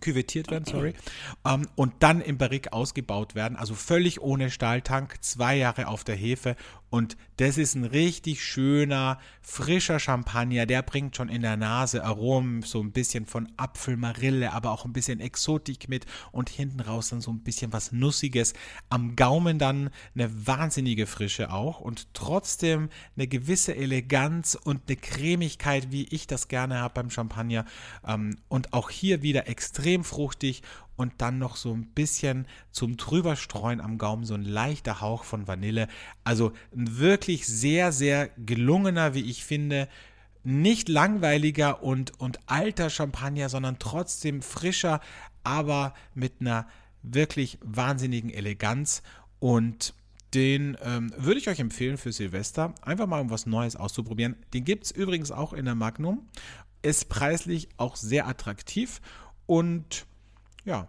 küvettiert 0.00 0.50
werden, 0.50 0.64
sorry, 0.64 0.94
ähm, 1.44 1.66
und 1.74 1.94
dann 2.00 2.20
im 2.20 2.38
Barrique 2.38 2.72
ausgebaut 2.72 3.34
werden, 3.34 3.56
also 3.56 3.74
völlig 3.74 4.20
ohne 4.20 4.50
Stahltank, 4.50 5.22
zwei 5.22 5.56
Jahre 5.56 5.88
auf 5.88 6.04
der 6.04 6.16
Hefe. 6.16 6.56
Und 6.90 7.18
das 7.36 7.58
ist 7.58 7.74
ein 7.74 7.84
richtig 7.84 8.42
schöner, 8.42 9.18
frischer 9.42 10.00
Champagner, 10.00 10.64
der 10.64 10.82
bringt 10.82 11.16
schon 11.16 11.28
in 11.28 11.42
der 11.42 11.56
Nase 11.56 12.02
Aromen, 12.02 12.62
so 12.62 12.80
ein 12.80 12.92
bisschen 12.92 13.26
von 13.26 13.52
Apfel, 13.58 13.96
Marille, 13.96 14.52
aber 14.52 14.70
auch 14.72 14.86
ein 14.86 14.94
bisschen 14.94 15.20
Exotik 15.20 15.88
mit. 15.88 16.06
Und 16.32 16.48
hinten 16.48 16.80
raus 16.80 17.10
dann 17.10 17.20
so 17.20 17.30
ein 17.30 17.40
bisschen 17.40 17.74
was 17.74 17.92
Nussiges, 17.92 18.54
am 18.88 19.16
Gaumen 19.16 19.58
dann 19.58 19.90
eine 20.14 20.46
wahnsinnige 20.46 21.06
Frische 21.06 21.52
auch. 21.52 21.80
Und 21.80 22.14
trotzdem 22.14 22.88
eine 23.16 23.28
gewisse 23.28 23.76
Eleganz 23.76 24.54
und 24.54 24.82
eine 24.88 24.96
Cremigkeit, 24.96 25.92
wie 25.92 26.04
ich 26.04 26.26
das 26.26 26.48
gerne 26.48 26.77
habe 26.80 26.94
beim 26.94 27.10
Champagner 27.10 27.64
ähm, 28.06 28.36
und 28.48 28.72
auch 28.72 28.90
hier 28.90 29.22
wieder 29.22 29.48
extrem 29.48 30.04
fruchtig 30.04 30.62
und 30.96 31.12
dann 31.18 31.38
noch 31.38 31.56
so 31.56 31.72
ein 31.72 31.86
bisschen 31.86 32.46
zum 32.72 32.96
drüberstreuen 32.96 33.80
am 33.80 33.98
Gaumen, 33.98 34.24
so 34.24 34.34
ein 34.34 34.42
leichter 34.42 35.00
Hauch 35.00 35.24
von 35.24 35.46
Vanille. 35.46 35.88
Also 36.24 36.52
ein 36.76 36.98
wirklich 36.98 37.46
sehr, 37.46 37.92
sehr 37.92 38.28
gelungener, 38.36 39.14
wie 39.14 39.30
ich 39.30 39.44
finde, 39.44 39.88
nicht 40.42 40.88
langweiliger 40.88 41.82
und, 41.82 42.18
und 42.18 42.40
alter 42.46 42.90
Champagner, 42.90 43.48
sondern 43.48 43.78
trotzdem 43.78 44.42
frischer, 44.42 45.00
aber 45.44 45.94
mit 46.14 46.40
einer 46.40 46.66
wirklich 47.02 47.58
wahnsinnigen 47.62 48.30
Eleganz. 48.30 49.02
Und 49.38 49.94
den 50.34 50.76
ähm, 50.82 51.12
würde 51.16 51.38
ich 51.38 51.48
euch 51.48 51.58
empfehlen 51.58 51.96
für 51.96 52.12
Silvester, 52.12 52.74
einfach 52.82 53.06
mal 53.06 53.20
um 53.20 53.30
was 53.30 53.46
Neues 53.46 53.76
auszuprobieren. 53.76 54.36
Den 54.52 54.64
gibt 54.64 54.84
es 54.84 54.90
übrigens 54.90 55.30
auch 55.30 55.52
in 55.52 55.64
der 55.64 55.74
Magnum. 55.74 56.28
Ist 56.82 57.08
preislich 57.08 57.68
auch 57.76 57.96
sehr 57.96 58.28
attraktiv 58.28 59.00
und 59.46 60.06
ja, 60.64 60.88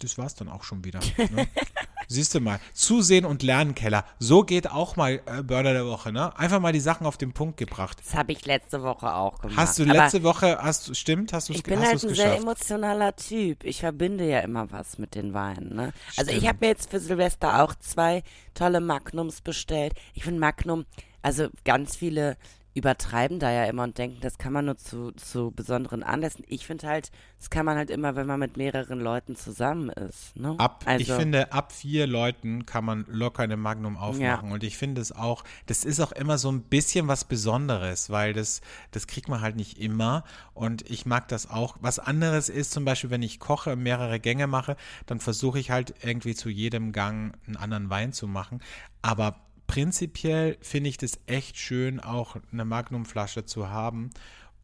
das 0.00 0.18
war's 0.18 0.34
dann 0.34 0.48
auch 0.48 0.62
schon 0.64 0.84
wieder. 0.84 1.00
Ne? 1.16 1.48
Siehst 2.08 2.34
du 2.36 2.40
mal, 2.40 2.60
Zusehen 2.72 3.24
und 3.24 3.42
Lernen, 3.42 3.74
Keller. 3.74 4.04
So 4.20 4.42
geht 4.44 4.70
auch 4.70 4.94
mal 4.94 5.20
äh, 5.26 5.42
Burner 5.42 5.72
der 5.72 5.86
Woche, 5.86 6.12
ne? 6.12 6.38
Einfach 6.38 6.60
mal 6.60 6.72
die 6.72 6.80
Sachen 6.80 7.04
auf 7.04 7.16
den 7.16 7.32
Punkt 7.32 7.56
gebracht. 7.56 7.98
Das 8.04 8.14
habe 8.14 8.30
ich 8.30 8.46
letzte 8.46 8.82
Woche 8.82 9.12
auch 9.12 9.40
gemacht. 9.40 9.56
Hast 9.56 9.78
du 9.78 9.82
Aber 9.82 9.92
letzte 9.94 10.22
Woche, 10.22 10.58
hast 10.62 10.86
du, 10.88 10.94
stimmt, 10.94 11.32
hast 11.32 11.48
du 11.48 11.54
es 11.54 11.58
Ich 11.58 11.64
bin 11.64 11.80
halt 11.80 11.94
ein 11.94 11.98
sehr 11.98 12.10
geschafft? 12.10 12.38
emotionaler 12.42 13.16
Typ. 13.16 13.64
Ich 13.64 13.80
verbinde 13.80 14.28
ja 14.28 14.38
immer 14.40 14.70
was 14.70 14.98
mit 14.98 15.16
den 15.16 15.34
Weinen. 15.34 15.74
Ne? 15.74 15.92
Also 16.16 16.30
ich 16.30 16.46
habe 16.46 16.58
mir 16.60 16.68
jetzt 16.68 16.90
für 16.90 17.00
Silvester 17.00 17.64
auch 17.64 17.74
zwei 17.74 18.22
tolle 18.54 18.80
Magnums 18.80 19.40
bestellt. 19.40 19.94
Ich 20.14 20.22
finde 20.22 20.38
Magnum, 20.38 20.84
also 21.22 21.48
ganz 21.64 21.96
viele 21.96 22.36
übertreiben 22.76 23.38
da 23.38 23.50
ja 23.50 23.64
immer 23.64 23.84
und 23.84 23.96
denken, 23.96 24.18
das 24.20 24.36
kann 24.36 24.52
man 24.52 24.66
nur 24.66 24.76
zu, 24.76 25.10
zu 25.12 25.50
besonderen 25.50 26.02
Anlässen. 26.02 26.44
Ich 26.46 26.66
finde 26.66 26.86
halt, 26.86 27.10
das 27.38 27.48
kann 27.48 27.64
man 27.64 27.78
halt 27.78 27.88
immer, 27.88 28.16
wenn 28.16 28.26
man 28.26 28.38
mit 28.38 28.58
mehreren 28.58 29.00
Leuten 29.00 29.34
zusammen 29.34 29.88
ist. 29.88 30.36
Ne? 30.36 30.54
Ab, 30.58 30.84
also, 30.84 31.00
ich 31.00 31.10
finde, 31.10 31.52
ab 31.52 31.72
vier 31.72 32.06
Leuten 32.06 32.66
kann 32.66 32.84
man 32.84 33.06
locker 33.08 33.42
eine 33.42 33.56
Magnum 33.56 33.96
aufmachen. 33.96 34.52
Und 34.52 34.62
ich 34.62 34.76
finde 34.76 35.00
es 35.00 35.10
auch, 35.10 35.42
das 35.64 35.86
ist 35.86 36.00
auch 36.00 36.12
immer 36.12 36.36
so 36.36 36.52
ein 36.52 36.64
bisschen 36.64 37.08
was 37.08 37.24
Besonderes, 37.24 38.10
weil 38.10 38.34
das, 38.34 38.60
das 38.90 39.06
kriegt 39.06 39.30
man 39.30 39.40
halt 39.40 39.56
nicht 39.56 39.80
immer. 39.80 40.24
Und 40.52 40.88
ich 40.90 41.06
mag 41.06 41.28
das 41.28 41.48
auch. 41.48 41.78
Was 41.80 41.98
anderes 41.98 42.50
ist 42.50 42.72
zum 42.72 42.84
Beispiel, 42.84 43.08
wenn 43.08 43.22
ich 43.22 43.40
koche, 43.40 43.74
mehrere 43.74 44.20
Gänge 44.20 44.46
mache, 44.46 44.76
dann 45.06 45.18
versuche 45.18 45.58
ich 45.58 45.70
halt 45.70 45.94
irgendwie 46.02 46.34
zu 46.34 46.50
jedem 46.50 46.92
Gang 46.92 47.34
einen 47.46 47.56
anderen 47.56 47.88
Wein 47.88 48.12
zu 48.12 48.28
machen. 48.28 48.60
Aber 49.00 49.45
prinzipiell 49.66 50.58
finde 50.60 50.90
ich 50.90 50.96
das 50.96 51.18
echt 51.26 51.56
schön, 51.58 52.00
auch 52.00 52.36
eine 52.52 52.64
Magnumflasche 52.64 53.44
zu 53.44 53.70
haben. 53.70 54.10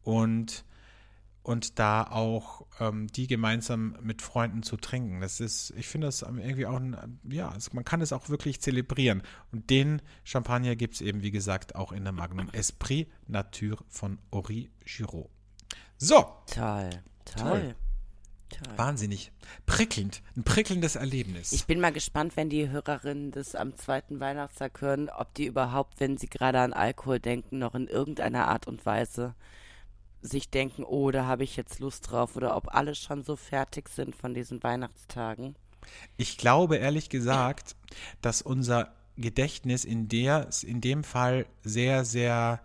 Und 0.03 0.65
und 1.43 1.77
da 1.77 2.03
auch 2.03 2.65
ähm, 2.79 3.07
die 3.07 3.27
gemeinsam 3.27 3.97
mit 4.01 4.21
Freunden 4.21 4.63
zu 4.63 4.77
trinken. 4.77 5.19
Das 5.19 5.41
ist, 5.41 5.73
ich 5.75 5.87
finde 5.87 6.07
das 6.07 6.21
irgendwie 6.21 6.65
auch, 6.65 6.79
ein, 6.79 7.19
ja, 7.29 7.53
es, 7.55 7.73
man 7.73 7.83
kann 7.83 7.99
es 7.99 8.13
auch 8.13 8.29
wirklich 8.29 8.61
zelebrieren. 8.61 9.21
Und 9.51 9.69
den 9.69 10.01
Champagner 10.23 10.77
gibt 10.77 10.95
es 10.95 11.01
eben, 11.01 11.21
wie 11.21 11.31
gesagt, 11.31 11.75
auch 11.75 11.91
in 11.91 12.05
der 12.05 12.13
Magnum 12.13 12.49
Esprit 12.53 13.09
Nature 13.27 13.83
von 13.89 14.19
Ori 14.31 14.71
Giraud. 14.85 15.29
So. 15.97 16.25
Toll, 16.47 16.89
toll. 17.25 17.35
Toll. 17.35 17.75
Wahnsinnig. 18.75 19.31
Prickelnd. 19.65 20.21
Ein 20.35 20.43
prickelndes 20.43 20.95
Erlebnis. 20.95 21.51
Ich 21.51 21.65
bin 21.65 21.79
mal 21.79 21.91
gespannt, 21.91 22.35
wenn 22.35 22.49
die 22.49 22.69
Hörerinnen 22.69 23.31
das 23.31 23.55
am 23.55 23.75
zweiten 23.75 24.19
Weihnachtstag 24.19 24.81
hören, 24.81 25.09
ob 25.09 25.33
die 25.33 25.45
überhaupt, 25.45 25.99
wenn 25.99 26.17
sie 26.17 26.27
gerade 26.27 26.59
an 26.59 26.73
Alkohol 26.73 27.19
denken, 27.19 27.59
noch 27.59 27.75
in 27.75 27.87
irgendeiner 27.87 28.47
Art 28.47 28.67
und 28.67 28.85
Weise 28.85 29.35
sich 30.21 30.49
denken, 30.49 30.83
oh, 30.83 31.11
da 31.11 31.25
habe 31.25 31.43
ich 31.43 31.57
jetzt 31.57 31.79
Lust 31.79 32.09
drauf 32.09 32.35
oder 32.35 32.55
ob 32.55 32.73
alle 32.73 32.95
schon 32.95 33.23
so 33.23 33.35
fertig 33.35 33.89
sind 33.89 34.15
von 34.15 34.33
diesen 34.33 34.63
Weihnachtstagen. 34.63 35.55
Ich 36.17 36.37
glaube 36.37 36.77
ehrlich 36.77 37.09
gesagt, 37.09 37.75
dass 38.21 38.41
unser 38.41 38.93
Gedächtnis 39.17 39.85
in 39.85 40.07
der 40.07 40.49
in 40.63 40.81
dem 40.81 41.03
Fall 41.03 41.45
sehr 41.63 42.05
sehr 42.05 42.61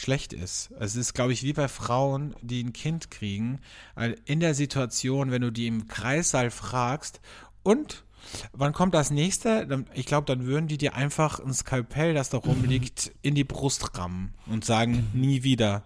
schlecht 0.00 0.32
ist. 0.32 0.70
Es 0.78 0.96
ist, 0.96 1.14
glaube 1.14 1.32
ich, 1.32 1.42
wie 1.42 1.52
bei 1.52 1.68
Frauen, 1.68 2.34
die 2.42 2.62
ein 2.62 2.72
Kind 2.72 3.10
kriegen. 3.10 3.60
In 4.24 4.40
der 4.40 4.54
Situation, 4.54 5.30
wenn 5.30 5.42
du 5.42 5.50
die 5.50 5.66
im 5.66 5.88
Kreissaal 5.88 6.50
fragst 6.50 7.20
und 7.62 8.04
wann 8.52 8.72
kommt 8.72 8.94
das 8.94 9.10
nächste? 9.10 9.84
Ich 9.94 10.06
glaube, 10.06 10.26
dann 10.26 10.46
würden 10.46 10.66
die 10.66 10.78
dir 10.78 10.94
einfach 10.94 11.40
ein 11.40 11.52
Skalpell, 11.52 12.14
das 12.14 12.30
da 12.30 12.38
rumliegt, 12.38 13.12
in 13.22 13.34
die 13.34 13.44
Brust 13.44 13.96
rammen 13.98 14.34
und 14.46 14.64
sagen, 14.64 15.10
nie 15.12 15.42
wieder. 15.42 15.84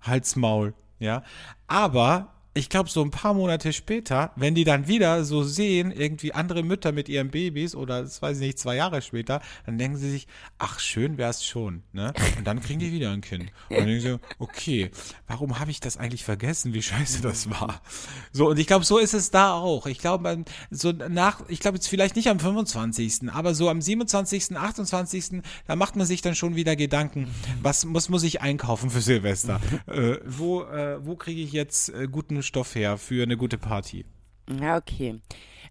Halt's 0.00 0.36
Maul. 0.36 0.74
Ja. 0.98 1.22
Aber 1.66 2.35
ich 2.56 2.70
glaube, 2.70 2.88
so 2.88 3.02
ein 3.02 3.10
paar 3.10 3.34
Monate 3.34 3.72
später, 3.74 4.32
wenn 4.36 4.54
die 4.54 4.64
dann 4.64 4.88
wieder 4.88 5.24
so 5.24 5.42
sehen, 5.42 5.92
irgendwie 5.92 6.32
andere 6.32 6.62
Mütter 6.62 6.90
mit 6.90 7.08
ihren 7.08 7.30
Babys 7.30 7.74
oder, 7.74 8.02
das 8.02 8.22
weiß 8.22 8.38
ich 8.38 8.46
nicht, 8.46 8.58
zwei 8.58 8.76
Jahre 8.76 9.02
später, 9.02 9.42
dann 9.66 9.76
denken 9.76 9.98
sie 9.98 10.10
sich, 10.10 10.26
ach, 10.58 10.80
schön 10.80 11.18
wär's 11.18 11.44
schon, 11.44 11.82
ne? 11.92 12.14
Und 12.38 12.46
dann 12.46 12.60
kriegen 12.60 12.80
die 12.80 12.92
wieder 12.92 13.10
ein 13.10 13.20
Kind. 13.20 13.52
Und 13.68 13.78
dann 13.78 13.86
denken 13.86 14.00
sie, 14.00 14.18
okay, 14.38 14.90
warum 15.26 15.58
habe 15.58 15.70
ich 15.70 15.80
das 15.80 15.98
eigentlich 15.98 16.24
vergessen, 16.24 16.72
wie 16.72 16.80
scheiße 16.80 17.20
das 17.20 17.50
war? 17.50 17.82
So, 18.32 18.48
und 18.48 18.58
ich 18.58 18.66
glaube, 18.66 18.86
so 18.86 18.98
ist 18.98 19.12
es 19.12 19.30
da 19.30 19.52
auch. 19.52 19.86
Ich 19.86 19.98
glaube, 19.98 20.44
so 20.70 20.92
nach, 20.92 21.42
ich 21.48 21.60
glaube 21.60 21.76
jetzt 21.76 21.88
vielleicht 21.88 22.16
nicht 22.16 22.28
am 22.28 22.40
25., 22.40 23.30
aber 23.32 23.54
so 23.54 23.68
am 23.68 23.82
27., 23.82 24.56
28., 24.56 25.42
da 25.66 25.76
macht 25.76 25.96
man 25.96 26.06
sich 26.06 26.22
dann 26.22 26.34
schon 26.34 26.56
wieder 26.56 26.74
Gedanken, 26.74 27.28
was 27.60 27.84
muss, 27.84 28.08
muss 28.08 28.22
ich 28.22 28.40
einkaufen 28.40 28.88
für 28.88 29.02
Silvester? 29.02 29.60
äh, 29.86 30.16
wo, 30.24 30.62
äh, 30.62 31.04
wo 31.04 31.16
kriege 31.16 31.42
ich 31.42 31.52
jetzt 31.52 31.90
äh, 31.90 32.08
guten 32.10 32.42
Stoff 32.46 32.74
her 32.74 32.96
für 32.96 33.22
eine 33.22 33.36
gute 33.36 33.58
Party. 33.58 34.04
Ja, 34.60 34.76
okay. 34.76 35.20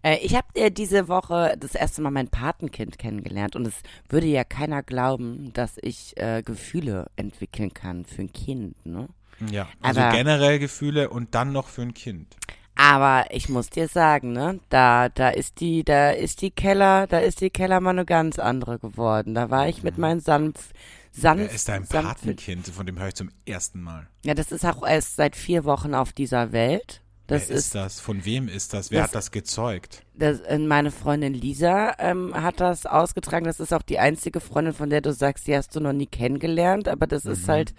Äh, 0.02 0.18
ich 0.18 0.34
habe 0.34 0.46
äh, 0.54 0.70
diese 0.70 1.08
Woche 1.08 1.56
das 1.58 1.74
erste 1.74 2.02
Mal 2.02 2.10
mein 2.10 2.28
Patenkind 2.28 2.98
kennengelernt 2.98 3.56
und 3.56 3.66
es 3.66 3.74
würde 4.08 4.26
ja 4.26 4.44
keiner 4.44 4.82
glauben, 4.82 5.52
dass 5.52 5.78
ich 5.80 6.16
äh, 6.16 6.42
Gefühle 6.42 7.06
entwickeln 7.16 7.72
kann 7.72 8.04
für 8.04 8.22
ein 8.22 8.32
Kind, 8.32 8.84
ne? 8.84 9.08
Ja, 9.50 9.68
also 9.82 10.00
aber, 10.00 10.16
generell 10.16 10.58
Gefühle 10.58 11.10
und 11.10 11.34
dann 11.34 11.52
noch 11.52 11.68
für 11.68 11.82
ein 11.82 11.94
Kind. 11.94 12.36
Aber 12.74 13.24
ich 13.30 13.48
muss 13.48 13.70
dir 13.70 13.88
sagen, 13.88 14.32
ne, 14.32 14.60
da, 14.68 15.08
da 15.08 15.30
ist 15.30 15.60
die, 15.60 15.82
da 15.82 16.10
ist 16.10 16.42
die 16.42 16.50
Keller, 16.50 17.06
da 17.06 17.18
ist 17.18 17.40
die 17.40 17.50
Keller 17.50 17.80
mal 17.80 17.90
eine 17.90 18.04
ganz 18.04 18.38
andere 18.38 18.78
geworden. 18.78 19.34
Da 19.34 19.50
war 19.50 19.68
ich 19.68 19.82
mit 19.82 19.96
mhm. 19.96 20.00
meinen 20.02 20.20
sanft, 20.20 20.72
sanft. 21.16 21.48
Er 21.48 21.54
ist 21.54 21.70
ein 21.70 21.86
Patenkind, 21.86 22.68
von 22.68 22.86
dem 22.86 22.98
höre 22.98 23.08
ich 23.08 23.14
zum 23.14 23.30
ersten 23.44 23.80
Mal. 23.82 24.08
Ja, 24.24 24.34
das 24.34 24.52
ist 24.52 24.64
auch 24.64 24.86
erst 24.86 25.16
seit 25.16 25.36
vier 25.36 25.64
Wochen 25.64 25.94
auf 25.94 26.12
dieser 26.12 26.52
Welt. 26.52 27.02
Das 27.26 27.48
Wer 27.48 27.56
ist, 27.56 27.66
ist, 27.66 27.74
das? 27.74 28.00
Von 28.00 28.24
wem 28.24 28.46
ist 28.46 28.72
das? 28.72 28.90
Wer 28.90 29.00
das, 29.00 29.08
hat 29.08 29.14
das 29.16 29.30
gezeugt? 29.32 30.04
Das, 30.14 30.40
äh, 30.40 30.58
meine 30.58 30.92
Freundin 30.92 31.34
Lisa 31.34 31.94
ähm, 31.98 32.32
hat 32.34 32.60
das 32.60 32.86
ausgetragen. 32.86 33.46
Das 33.46 33.58
ist 33.58 33.72
auch 33.72 33.82
die 33.82 33.98
einzige 33.98 34.40
Freundin, 34.40 34.74
von 34.74 34.90
der 34.90 35.00
du 35.00 35.12
sagst, 35.12 35.48
die 35.48 35.56
hast 35.56 35.74
du 35.74 35.80
noch 35.80 35.92
nie 35.92 36.06
kennengelernt. 36.06 36.86
Aber 36.88 37.06
das 37.08 37.24
mhm. 37.24 37.32
ist 37.32 37.48
halt. 37.48 37.74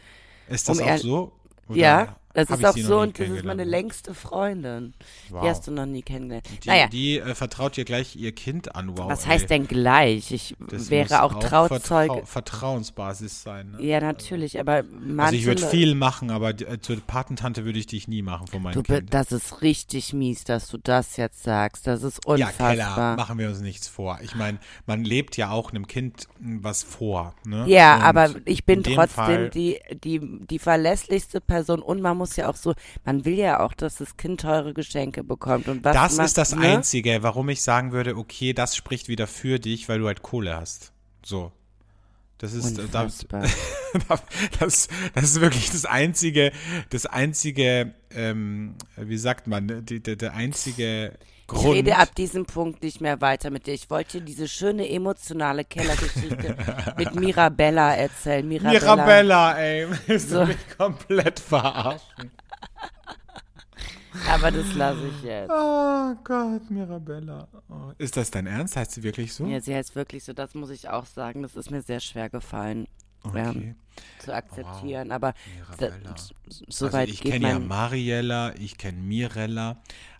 Ist 0.49 0.67
das 0.67 0.79
um 0.79 0.87
auch 0.87 0.97
so? 0.97 1.31
Oder 1.69 1.77
ja, 1.77 2.17
das 2.33 2.49
ist 2.49 2.65
auch 2.65 2.77
so 2.77 2.99
und 2.99 3.19
das 3.19 3.29
ist 3.29 3.45
meine 3.45 3.63
längste 3.63 4.13
Freundin. 4.13 4.93
Wow. 5.29 5.41
Die 5.41 5.49
hast 5.49 5.67
du 5.67 5.71
noch 5.71 5.85
nie 5.85 6.01
kennengelernt. 6.01 6.47
Die, 6.63 6.67
naja. 6.67 6.87
die 6.87 7.19
äh, 7.19 7.33
vertraut 7.35 7.77
dir 7.77 7.85
gleich 7.85 8.15
ihr 8.15 8.31
Kind 8.31 8.75
an. 8.75 8.97
Wow, 8.97 9.09
Was 9.09 9.25
heißt 9.25 9.49
denn 9.49 9.67
gleich? 9.67 10.31
Ich 10.31 10.55
das 10.59 10.89
wäre 10.89 11.23
auch, 11.23 11.33
auch 11.33 11.39
Trauzeuge. 11.39 11.81
Vertrau 11.81 12.25
Vertrauensbasis 12.25 13.43
sein. 13.43 13.71
Ne? 13.71 13.83
Ja, 13.83 13.99
natürlich, 13.99 14.59
aber 14.59 14.83
manche 14.83 15.23
Also 15.23 15.35
ich 15.37 15.45
würde 15.45 15.67
viel 15.67 15.95
machen, 15.95 16.29
aber 16.29 16.49
äh, 16.49 16.79
zur 16.79 16.97
Patentante 16.97 17.65
würde 17.65 17.79
ich 17.79 17.87
dich 17.87 18.07
nie 18.07 18.21
machen 18.21 18.47
von 18.47 18.61
meinem 18.61 18.73
du, 18.73 18.83
Kind. 18.83 19.13
Das 19.13 19.31
ist 19.31 19.61
richtig 19.61 20.13
mies, 20.13 20.43
dass 20.43 20.67
du 20.67 20.77
das 20.77 21.17
jetzt 21.17 21.43
sagst. 21.43 21.87
Das 21.87 22.03
ist 22.03 22.25
unfassbar. 22.25 22.75
Ja, 22.75 22.85
Keller, 22.93 23.15
machen 23.15 23.39
wir 23.39 23.49
uns 23.49 23.61
nichts 23.61 23.87
vor. 23.87 24.19
Ich 24.21 24.35
meine, 24.35 24.59
man 24.85 25.03
lebt 25.03 25.37
ja 25.37 25.51
auch 25.51 25.71
einem 25.71 25.87
Kind 25.87 26.27
was 26.39 26.83
vor. 26.83 27.33
Ne? 27.45 27.65
Ja, 27.67 27.95
und 27.95 28.01
aber 28.03 28.29
ich 28.45 28.65
bin 28.65 28.83
trotzdem 28.83 29.49
die, 29.51 29.79
die, 30.03 30.19
die 30.45 30.59
verlässlichste 30.59 31.41
Person 31.41 31.81
und 31.81 32.01
man 32.01 32.16
muss 32.17 32.27
muss 32.27 32.35
ja 32.35 32.49
auch 32.49 32.55
so, 32.55 32.73
man 33.05 33.25
will 33.25 33.35
ja 33.35 33.59
auch, 33.59 33.73
dass 33.73 33.95
das 33.95 34.17
Kind 34.17 34.41
teure 34.41 34.73
Geschenke 34.73 35.23
bekommt. 35.23 35.67
Und 35.67 35.83
was 35.83 35.93
das 35.93 36.17
macht, 36.17 36.27
ist 36.27 36.37
das 36.37 36.55
ne? 36.55 36.61
Einzige, 36.61 37.23
warum 37.23 37.49
ich 37.49 37.61
sagen 37.61 37.91
würde, 37.91 38.17
okay, 38.17 38.53
das 38.53 38.75
spricht 38.75 39.07
wieder 39.07 39.27
für 39.27 39.59
dich, 39.59 39.87
weil 39.89 39.99
du 39.99 40.07
halt 40.07 40.21
Kohle 40.21 40.55
hast. 40.55 40.91
So. 41.23 41.51
Das 42.37 42.53
ist 42.53 42.77
das, 42.91 43.25
das, 44.59 44.87
das 45.15 45.23
ist 45.23 45.41
wirklich 45.41 45.71
das 45.71 45.85
einzige, 45.85 46.51
das 46.91 47.07
einzige, 47.07 47.95
ähm, 48.11 48.75
wie 48.95 49.17
sagt 49.17 49.47
man, 49.47 49.85
die, 49.85 50.03
die, 50.03 50.15
der 50.15 50.33
einzige 50.33 51.17
Grund. 51.47 51.63
Ich 51.63 51.71
rede 51.71 51.97
ab 51.97 52.13
diesem 52.13 52.45
Punkt 52.45 52.83
nicht 52.83 52.99
mehr 52.99 53.21
weiter 53.21 53.49
mit 53.49 53.67
dir. 53.67 53.73
Ich 53.73 53.89
wollte 53.89 54.21
diese 54.21 54.47
schöne 54.49 54.89
emotionale 54.89 55.63
Kellergeschichte 55.63 56.57
mit 56.97 57.15
Mirabella 57.15 57.95
erzählen. 57.95 58.45
Mirabella, 58.47 58.95
Mirabella 58.95 59.57
ey, 59.57 59.87
willst 60.07 60.29
so. 60.29 60.41
du 60.41 60.47
mich 60.47 60.77
komplett 60.77 61.39
verarschen? 61.39 62.31
Aber 64.29 64.51
das 64.51 64.73
lasse 64.73 65.07
ich 65.07 65.23
jetzt. 65.23 65.49
Oh 65.49 66.15
Gott, 66.23 66.69
Mirabella. 66.69 67.47
Oh. 67.69 67.91
Ist 67.97 68.17
das 68.17 68.31
dein 68.31 68.47
Ernst? 68.47 68.75
Heißt 68.75 68.91
sie 68.91 69.03
wirklich 69.03 69.33
so? 69.33 69.45
Ja, 69.45 69.61
sie 69.61 69.73
heißt 69.75 69.95
wirklich 69.95 70.23
so. 70.23 70.33
Das 70.33 70.53
muss 70.53 70.69
ich 70.69 70.89
auch 70.89 71.05
sagen. 71.05 71.43
Das 71.43 71.55
ist 71.55 71.71
mir 71.71 71.81
sehr 71.81 71.99
schwer 71.99 72.29
gefallen. 72.29 72.87
Okay. 73.23 73.75
Ja, 73.77 74.23
zu 74.23 74.33
akzeptieren, 74.33 75.09
wow. 75.09 75.15
aber 75.15 75.33
so 76.69 76.85
also 76.85 76.99
ich 76.99 77.21
kenne 77.21 77.49
ja 77.49 77.59
Mariella, 77.59 78.53
ich 78.55 78.77
kenne 78.77 78.99
Mirella, 78.99 79.77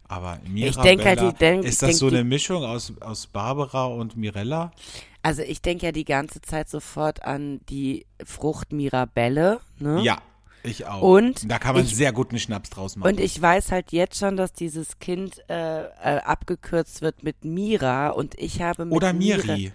aber 0.08 0.39
Mirabella, 0.48 0.70
ich 0.70 0.78
denke 0.78 1.06
halt, 1.06 1.41
denk, 1.41 1.63
ist 1.63 1.82
das 1.82 1.89
denk, 1.89 2.00
so 2.00 2.08
eine 2.08 2.24
Mischung 2.24 2.63
aus, 2.63 2.93
aus 3.02 3.28
Barbara 3.28 3.86
und 3.86 4.15
Mirella? 4.15 4.72
Also 5.22 5.41
ich 5.41 5.62
denke 5.62 5.88
ja 5.88 5.91
die 5.91 6.06
ganze 6.06 6.41
Zeit 6.41 6.70
sofort 6.70 7.24
an 7.24 7.60
die 7.70 8.06
Frucht 8.24 8.72
Mirabelle. 8.72 9.60
Ne? 9.80 10.02
Ja, 10.02 10.22
ich 10.63 10.86
auch. 10.86 11.02
Und 11.02 11.52
da 11.52 11.60
kann 11.60 11.76
man 11.76 11.84
ich, 11.84 11.96
sehr 11.96 12.13
guten 12.13 12.39
Schnaps 12.39 12.70
draus 12.70 12.96
machen. 12.96 13.10
Und 13.10 13.20
ich 13.20 13.41
weiß 13.41 13.72
halt 13.72 13.91
jetzt 13.91 14.17
schon, 14.17 14.38
dass 14.38 14.54
dieses 14.54 15.00
Kind 15.00 15.41
äh, 15.50 15.84
äh, 15.84 15.88
abgekürzt 16.24 17.02
wird 17.02 17.24
mit 17.24 17.43
Mira 17.43 18.10
und 18.10 18.36
ich 18.39 18.62
habe 18.62 18.86
mit 18.86 18.96
Oder 18.96 19.13
Miri. 19.13 19.48
Mira, 19.48 19.74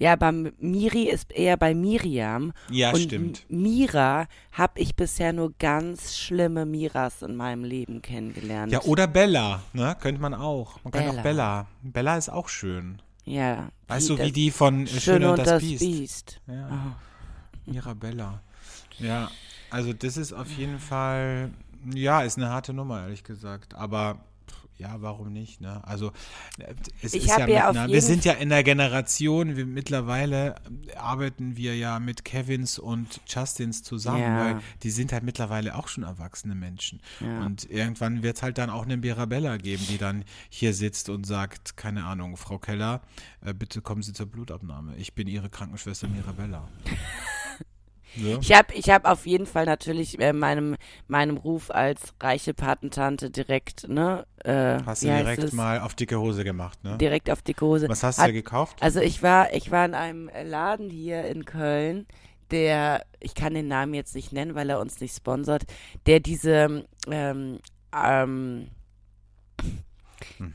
ja, 0.00 0.14
aber 0.14 0.32
Miri 0.32 1.10
ist 1.10 1.30
eher 1.30 1.58
bei 1.58 1.74
Miriam. 1.74 2.54
Ja, 2.70 2.90
und 2.90 3.02
stimmt. 3.02 3.44
Mira 3.50 4.26
habe 4.52 4.80
ich 4.80 4.96
bisher 4.96 5.34
nur 5.34 5.52
ganz 5.58 6.16
schlimme 6.16 6.64
Miras 6.64 7.20
in 7.20 7.36
meinem 7.36 7.64
Leben 7.64 8.00
kennengelernt. 8.00 8.72
Ja, 8.72 8.80
oder 8.84 9.06
Bella, 9.06 9.62
ne? 9.74 9.94
Könnte 10.00 10.22
man 10.22 10.32
auch. 10.32 10.82
Man 10.84 10.92
kann 10.92 11.08
auch 11.08 11.22
Bella. 11.22 11.66
Bella 11.82 12.16
ist 12.16 12.30
auch 12.30 12.48
schön. 12.48 13.02
Ja. 13.26 13.68
Weißt 13.88 14.08
du, 14.08 14.18
wie 14.18 14.32
die 14.32 14.50
von 14.50 14.86
Schöne, 14.86 15.00
Schöne 15.00 15.30
und, 15.32 15.38
das, 15.38 15.48
das 15.48 15.62
Biest. 15.62 15.80
Biest. 15.80 16.40
Ja. 16.46 16.68
Oh. 16.72 17.70
Mirabella. 17.70 18.40
Ja, 18.98 19.30
also 19.70 19.92
das 19.92 20.16
ist 20.16 20.32
auf 20.32 20.50
jeden 20.52 20.78
Fall, 20.78 21.50
ja, 21.94 22.22
ist 22.22 22.38
eine 22.38 22.48
harte 22.48 22.72
Nummer, 22.72 23.02
ehrlich 23.02 23.22
gesagt. 23.22 23.74
Aber 23.74 24.24
ja, 24.80 25.02
warum 25.02 25.32
nicht? 25.32 25.60
Ne? 25.60 25.86
Also 25.86 26.08
äh, 26.58 26.74
es 27.02 27.14
ich 27.14 27.24
ist 27.24 27.38
ja, 27.38 27.46
ja 27.46 27.68
einer, 27.68 27.88
wir 27.88 28.02
sind 28.02 28.24
ja 28.24 28.32
in 28.32 28.48
der 28.48 28.64
Generation, 28.64 29.56
wir, 29.56 29.66
mittlerweile 29.66 30.54
arbeiten 30.96 31.56
wir 31.56 31.76
ja 31.76 32.00
mit 32.00 32.24
Kevins 32.24 32.78
und 32.78 33.20
Justins 33.26 33.82
zusammen, 33.82 34.22
ja. 34.22 34.44
weil 34.44 34.60
die 34.82 34.90
sind 34.90 35.12
halt 35.12 35.22
mittlerweile 35.22 35.76
auch 35.76 35.88
schon 35.88 36.04
erwachsene 36.04 36.54
Menschen. 36.54 37.00
Ja. 37.20 37.44
Und 37.44 37.70
irgendwann 37.70 38.22
wird 38.22 38.38
es 38.38 38.42
halt 38.42 38.58
dann 38.58 38.70
auch 38.70 38.84
eine 38.84 38.96
Mirabella 38.96 39.58
geben, 39.58 39.84
die 39.88 39.98
dann 39.98 40.24
hier 40.48 40.72
sitzt 40.72 41.10
und 41.10 41.26
sagt, 41.26 41.76
keine 41.76 42.04
Ahnung, 42.04 42.36
Frau 42.36 42.58
Keller, 42.58 43.02
äh, 43.44 43.52
bitte 43.52 43.82
kommen 43.82 44.02
Sie 44.02 44.14
zur 44.14 44.26
Blutabnahme. 44.26 44.96
Ich 44.96 45.14
bin 45.14 45.28
Ihre 45.28 45.50
Krankenschwester 45.50 46.08
Mirabella. 46.08 46.68
Ja. 48.16 48.38
Ich 48.40 48.52
habe 48.52 48.74
ich 48.74 48.90
hab 48.90 49.04
auf 49.04 49.26
jeden 49.26 49.46
Fall 49.46 49.66
natürlich 49.66 50.20
äh, 50.20 50.32
meinem, 50.32 50.76
meinem 51.08 51.36
Ruf 51.36 51.70
als 51.70 52.14
reiche 52.20 52.54
Patentante 52.54 53.30
direkt, 53.30 53.88
ne? 53.88 54.26
Äh, 54.44 54.78
hast 54.84 55.02
du 55.02 55.06
direkt 55.06 55.52
mal 55.52 55.80
auf 55.80 55.94
dicke 55.94 56.18
Hose 56.18 56.44
gemacht, 56.44 56.82
ne? 56.82 56.96
Direkt 56.98 57.30
auf 57.30 57.42
dicke 57.42 57.64
Hose. 57.64 57.88
Was 57.88 58.02
hast 58.02 58.18
Hat, 58.18 58.28
du 58.28 58.32
gekauft? 58.32 58.76
Also 58.80 59.00
ich 59.00 59.22
war, 59.22 59.52
ich 59.52 59.70
war 59.70 59.84
in 59.84 59.94
einem 59.94 60.30
Laden 60.44 60.90
hier 60.90 61.24
in 61.24 61.44
Köln, 61.44 62.06
der, 62.50 63.04
ich 63.20 63.34
kann 63.34 63.54
den 63.54 63.68
Namen 63.68 63.94
jetzt 63.94 64.14
nicht 64.14 64.32
nennen, 64.32 64.54
weil 64.54 64.70
er 64.70 64.80
uns 64.80 65.00
nicht 65.00 65.14
sponsert, 65.14 65.64
der 66.06 66.20
diese, 66.20 66.84
ähm, 67.08 67.58
ähm, 67.94 68.68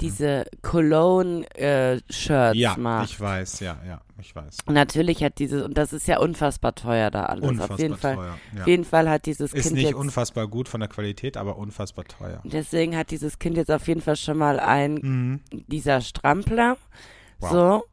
diese 0.01 0.45
Cologne-Shirts 0.61 2.57
Ja, 2.57 2.75
macht. 2.77 3.09
ich 3.09 3.19
weiß, 3.19 3.59
ja, 3.61 3.77
ja, 3.87 4.01
ich 4.19 4.35
weiß. 4.35 4.57
Und 4.65 4.73
natürlich 4.73 5.23
hat 5.23 5.39
dieses, 5.39 5.63
und 5.63 5.77
das 5.77 5.93
ist 5.93 6.07
ja 6.07 6.19
unfassbar 6.19 6.75
teuer 6.75 7.11
da 7.11 7.25
alles. 7.25 7.47
Unfassbar 7.49 7.75
auf 7.75 7.79
jeden 7.81 7.97
Fall. 7.97 8.15
teuer. 8.15 8.37
Ja. 8.55 8.61
Auf 8.61 8.67
jeden 8.67 8.85
Fall 8.85 9.09
hat 9.09 9.25
dieses 9.25 9.53
Ist 9.53 9.63
Kind 9.63 9.75
nicht 9.75 9.85
jetzt, 9.85 9.95
unfassbar 9.95 10.47
gut 10.47 10.69
von 10.69 10.79
der 10.79 10.89
Qualität, 10.89 11.37
aber 11.37 11.57
unfassbar 11.57 12.05
teuer. 12.05 12.41
deswegen 12.43 12.95
hat 12.95 13.11
dieses 13.11 13.39
Kind 13.39 13.57
jetzt 13.57 13.71
auf 13.71 13.87
jeden 13.87 14.01
Fall 14.01 14.15
schon 14.15 14.37
mal 14.37 14.59
ein, 14.59 14.95
Mhm. 14.95 15.39
dieser 15.67 16.01
Strampler. 16.01 16.77
Wow. 17.39 17.51
So. 17.51 17.83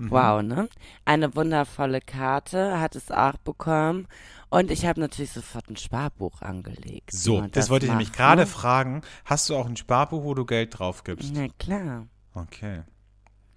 Mhm. 0.00 0.10
Wow, 0.10 0.42
ne? 0.42 0.68
Eine 1.04 1.34
wundervolle 1.34 2.00
Karte 2.00 2.80
hat 2.80 2.96
es 2.96 3.10
auch 3.10 3.36
bekommen. 3.38 4.08
Und 4.48 4.70
ich 4.70 4.84
habe 4.86 4.98
natürlich 5.00 5.30
sofort 5.30 5.68
ein 5.70 5.76
Sparbuch 5.76 6.42
angelegt. 6.42 7.12
So, 7.12 7.40
man 7.40 7.50
das, 7.52 7.70
wollte 7.70 7.86
ich 7.86 7.90
nämlich 7.92 8.12
gerade 8.12 8.42
ne? 8.42 8.46
fragen. 8.46 9.02
Hast 9.24 9.48
du 9.48 9.56
auch 9.56 9.66
ein 9.66 9.76
Sparbuch, 9.76 10.24
wo 10.24 10.34
du 10.34 10.44
Geld 10.44 10.78
drauf 10.78 11.04
gibst? 11.04 11.30
Na 11.34 11.46
klar. 11.58 12.06
Okay. 12.34 12.82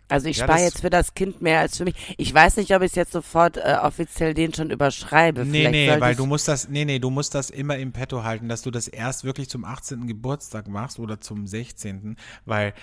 Also 0.09 0.27
ich 0.27 0.37
Ja, 0.37 0.43
spare 0.43 0.59
das- 0.59 0.65
jetzt 0.73 0.81
für 0.81 0.89
das 0.91 1.15
Kind 1.15 1.41
mehr 1.41 1.61
als 1.61 1.77
für 1.77 1.85
mich. 1.85 1.95
Ich 2.19 2.31
weiß 2.31 2.57
nicht, 2.57 2.75
ob 2.75 2.83
ich 2.83 2.91
es 2.91 2.95
jetzt 2.95 3.13
sofort 3.13 3.57
äh, 3.57 3.77
offiziell 3.81 4.35
den 4.35 4.53
schon 4.53 4.69
überschreibe. 4.69 5.45
Nee, 5.45 5.61
Vielleicht 5.61 5.71
nee, 5.71 6.01
weil 6.01 6.15
du 6.15 6.27
musst 6.27 6.47
das, 6.47 6.67
nee, 6.69 6.85
nee, 6.85 6.99
du 6.99 7.09
musst 7.09 7.33
das 7.33 7.49
immer 7.49 7.77
im 7.77 7.93
Petto 7.93 8.23
halten, 8.23 8.47
dass 8.49 8.61
du 8.61 8.69
das 8.69 8.87
erst 8.87 9.23
wirklich 9.23 9.49
zum 9.49 9.65
18. 9.65 10.05
Geburtstag 10.05 10.67
machst 10.67 10.99
oder 10.99 11.19
zum 11.21 11.47
16., 11.47 12.17
weil 12.45 12.73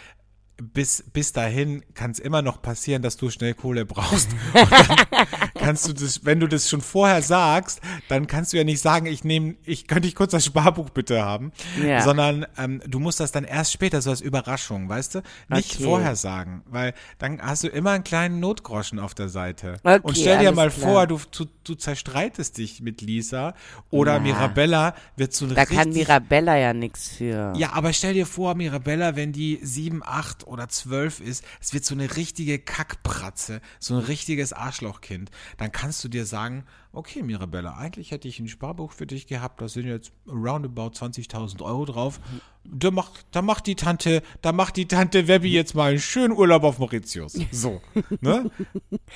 bis, 0.61 1.05
bis 1.13 1.33
dahin 1.33 1.83
kann 1.95 2.11
es 2.11 2.19
immer 2.19 2.43
noch 2.43 2.61
passieren, 2.63 3.03
dass 3.03 3.17
du 3.17 3.31
schnell 3.31 3.55
Kohle 3.55 3.85
brauchst. 3.87 4.29
Kannst 5.59 5.89
du 5.89 5.93
das, 5.93 6.25
wenn 6.25 6.41
du 6.41 6.47
das 6.47 6.69
schon 6.69 6.81
vorher 6.81 7.23
sagst, 7.23 7.81
dann 8.09 8.27
kannst 8.27 8.53
du 8.53 8.57
ja 8.57 8.65
nicht 8.65 8.81
sagen, 8.81 9.07
ich 9.07 9.25
nehme, 9.25 9.57
ich 9.65 9.87
könnte 9.87 10.09
ich 10.09 10.15
kurz 10.15 10.33
das 10.33 10.45
Sparbuch 10.45 10.91
bitte 10.91 11.23
haben, 11.23 11.53
Ja. 11.83 12.01
sondern 12.03 12.47
ähm, 12.57 12.83
du 12.87 12.99
musst 12.99 13.21
das 13.21 13.33
dann 13.33 13.45
erst 13.45 13.73
später, 13.73 14.01
so 14.03 14.11
als 14.11 14.21
Überraschung, 14.21 14.89
weißt 14.89 15.17
du? 15.17 15.23
Nicht 15.49 15.75
Okay. 15.75 15.85
vorher 15.85 16.17
sagen, 16.17 16.63
weil 16.67 16.95
dann 17.19 17.41
hast 17.43 17.65
du 17.65 17.69
immer 17.69 17.91
einen 17.93 18.05
kleinen 18.05 18.41
Notgroschen 18.41 18.99
auf 18.99 19.15
der 19.15 19.29
Seite. 19.29 19.77
Okay, 19.83 20.01
Und 20.03 20.17
stell 20.17 20.39
dir 20.39 20.53
mal 20.53 20.71
klar. 20.71 20.89
vor, 20.89 21.07
du, 21.07 21.21
du, 21.37 21.47
du 21.65 21.75
zerstreitest 21.75 22.59
dich 22.59 22.81
mit 22.81 23.01
Lisa 23.03 23.55
oder 23.91 24.15
Na. 24.15 24.21
Mirabella 24.21 24.95
wird 25.17 25.33
so 25.33 25.45
ein 25.47 25.55
da 25.55 25.65
kann 25.67 25.91
Mirabella 25.91 26.57
ja 26.57 26.73
nichts 26.73 27.09
für. 27.09 27.53
ja, 27.57 27.73
aber 27.73 27.93
stell 27.93 28.15
dir 28.15 28.27
vor, 28.27 28.55
Mirabella, 28.55 29.17
wenn 29.17 29.33
die 29.33 29.59
sieben, 29.63 30.03
acht 30.05 30.47
oder 30.51 30.69
zwölf 30.69 31.21
ist, 31.21 31.45
es 31.61 31.73
wird 31.73 31.85
so 31.85 31.95
eine 31.95 32.17
richtige 32.17 32.59
Kackpratze, 32.59 33.61
so 33.79 33.95
ein 33.95 34.01
richtiges 34.01 34.53
Arschlochkind. 34.53 35.31
Dann 35.59 35.73
kannst 35.73 36.03
du 36.05 36.09
dir 36.09 36.27
sagen, 36.27 36.65
okay, 36.93 37.23
Mirabella, 37.23 37.77
eigentlich 37.77 38.11
hätte 38.11 38.29
ich 38.29 38.41
ein 38.41 38.49
Sparbuch 38.49 38.93
für 38.93 39.07
dich 39.07 39.27
gehabt, 39.27 39.61
da 39.61 39.69
sind 39.69 39.87
jetzt 39.87 40.13
roundabout 40.27 40.91
20.000 40.91 41.63
Euro 41.63 41.85
drauf. 41.85 42.21
Da 42.65 42.91
macht, 42.91 43.25
da 43.31 43.43
macht 43.43 43.67
die 43.67 43.77
Tante, 43.77 44.23
da 44.43 44.53
macht 44.53 44.77
die 44.77 44.87
Tante 44.87 45.29
Webby 45.29 45.53
jetzt 45.53 45.75
mal 45.75 45.91
einen 45.91 46.01
schönen 46.01 46.37
Urlaub 46.37 46.65
auf 46.65 46.79
Mauritius. 46.79 47.39
So, 47.53 47.81
ne? 48.21 48.51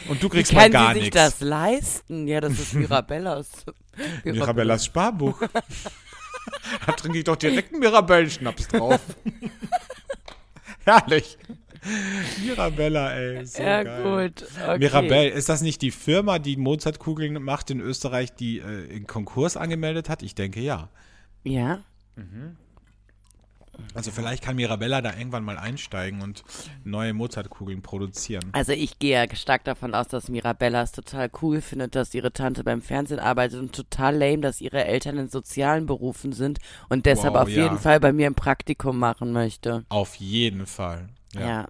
Und 0.09 0.23
du 0.23 0.27
Wie 0.27 0.31
kriegst 0.31 0.53
mal 0.53 0.62
kann 0.62 0.73
gar 0.73 0.88
sie 0.88 0.94
sich 0.94 1.03
nichts. 1.03 1.16
das 1.16 1.40
leisten? 1.40 2.27
Ja, 2.27 2.40
das 2.40 2.59
ist 2.59 2.75
Mirabellas. 2.75 3.49
Mirabellas 4.25 4.87
Sparbuch. 4.87 5.40
da 6.87 6.92
trinke 6.92 7.18
ich 7.18 7.25
doch 7.25 7.37
direkt 7.37 7.73
einen 7.73 7.81
Mirabellenschnaps 7.81 8.68
drauf. 8.68 9.01
Herrlich. 10.85 11.38
Mirabella, 12.44 13.12
ey. 13.14 13.44
So 13.44 13.62
Ja, 13.62 13.83
geil. 13.83 14.03
gut. 14.03 14.47
Okay. 14.62 14.79
Mirabell, 14.79 15.31
ist 15.31 15.49
das 15.49 15.61
nicht 15.61 15.83
die 15.83 15.90
Firma, 15.90 16.38
die 16.38 16.57
Mozartkugeln 16.57 17.42
macht 17.42 17.70
in 17.70 17.81
Österreich, 17.81 18.35
die 18.35 18.59
äh, 18.59 18.85
in 18.87 19.07
Konkurs 19.07 19.57
angemeldet 19.57 20.09
hat? 20.09 20.23
Ich 20.23 20.35
denke 20.35 20.61
ja. 20.61 20.88
Ja. 21.42 21.81
Also 23.94 24.10
vielleicht 24.10 24.42
kann 24.42 24.56
Mirabella 24.56 25.00
da 25.00 25.16
irgendwann 25.16 25.44
mal 25.44 25.58
einsteigen 25.58 26.22
und 26.22 26.42
neue 26.84 27.14
Mozartkugeln 27.14 27.82
produzieren. 27.82 28.50
Also 28.52 28.72
ich 28.72 28.98
gehe 28.98 29.24
ja 29.24 29.37
stark 29.37 29.64
davon 29.64 29.94
aus, 29.94 30.08
dass 30.08 30.28
Mirabella 30.28 30.82
es 30.82 30.92
total 30.92 31.30
cool 31.42 31.60
findet, 31.60 31.94
dass 31.94 32.14
ihre 32.14 32.32
Tante 32.32 32.64
beim 32.64 32.82
Fernsehen 32.82 33.18
arbeitet 33.18 33.60
und 33.60 33.74
total 33.74 34.16
lame, 34.16 34.40
dass 34.40 34.60
ihre 34.60 34.84
Eltern 34.84 35.18
in 35.18 35.28
sozialen 35.28 35.87
Berufen 35.87 36.32
sind 36.32 36.58
und 36.88 37.06
deshalb 37.06 37.34
Wow, 37.34 37.42
auf 37.42 37.48
ja. 37.48 37.64
jeden 37.64 37.78
Fall 37.78 38.00
bei 38.00 38.12
mir 38.12 38.26
ein 38.26 38.34
Praktikum 38.34 38.98
machen 38.98 39.32
möchte. 39.32 39.84
Auf 39.88 40.16
jeden 40.16 40.66
Fall. 40.66 41.08
Ja. 41.34 41.40
Ja. 41.40 41.68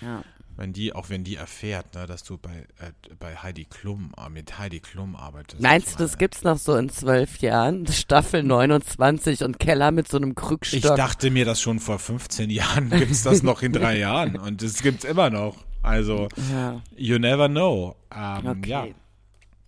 Ja. 0.00 0.22
Wenn 0.60 0.74
die, 0.74 0.92
auch 0.92 1.08
wenn 1.08 1.24
die 1.24 1.36
erfährt, 1.36 1.94
ne, 1.94 2.06
dass 2.06 2.22
du 2.22 2.36
bei, 2.36 2.66
äh, 2.80 2.92
bei 3.18 3.34
Heidi 3.34 3.64
Klum, 3.64 4.12
äh, 4.18 4.28
mit 4.28 4.58
Heidi 4.58 4.80
Klum 4.80 5.16
arbeitest. 5.16 5.62
Meinst 5.62 5.88
Ich 5.88 5.96
du, 5.96 6.02
das 6.02 6.18
gibt's 6.18 6.44
noch 6.44 6.58
so 6.58 6.76
in 6.76 6.90
zwölf 6.90 7.38
Jahren? 7.38 7.86
Staffel 7.90 8.42
29 8.42 9.42
und 9.42 9.58
Keller 9.58 9.90
mit 9.90 10.06
so 10.06 10.18
einem 10.18 10.30
Ich 10.32 10.36
Krückstock. 10.36 10.96
dachte 10.96 11.30
mir 11.30 11.46
das 11.46 11.62
schon 11.62 11.80
vor 11.80 11.98
15 11.98 12.50
Jahren, 12.50 12.90
gibt's 12.98 13.22
das 13.22 13.42
noch 13.42 13.62
in 13.62 13.72
drei 13.72 13.96
Jahren 13.96 14.36
und 14.36 14.62
es 14.62 14.82
gibt's 14.82 15.04
immer 15.04 15.30
noch. 15.30 15.56
Also, 15.82 16.28
ja, 16.52 16.82
you 16.94 17.18
never 17.18 17.48
know. 17.48 17.96
Ähm, 18.14 18.46
okay. 18.46 18.68
Ja, 18.68 18.86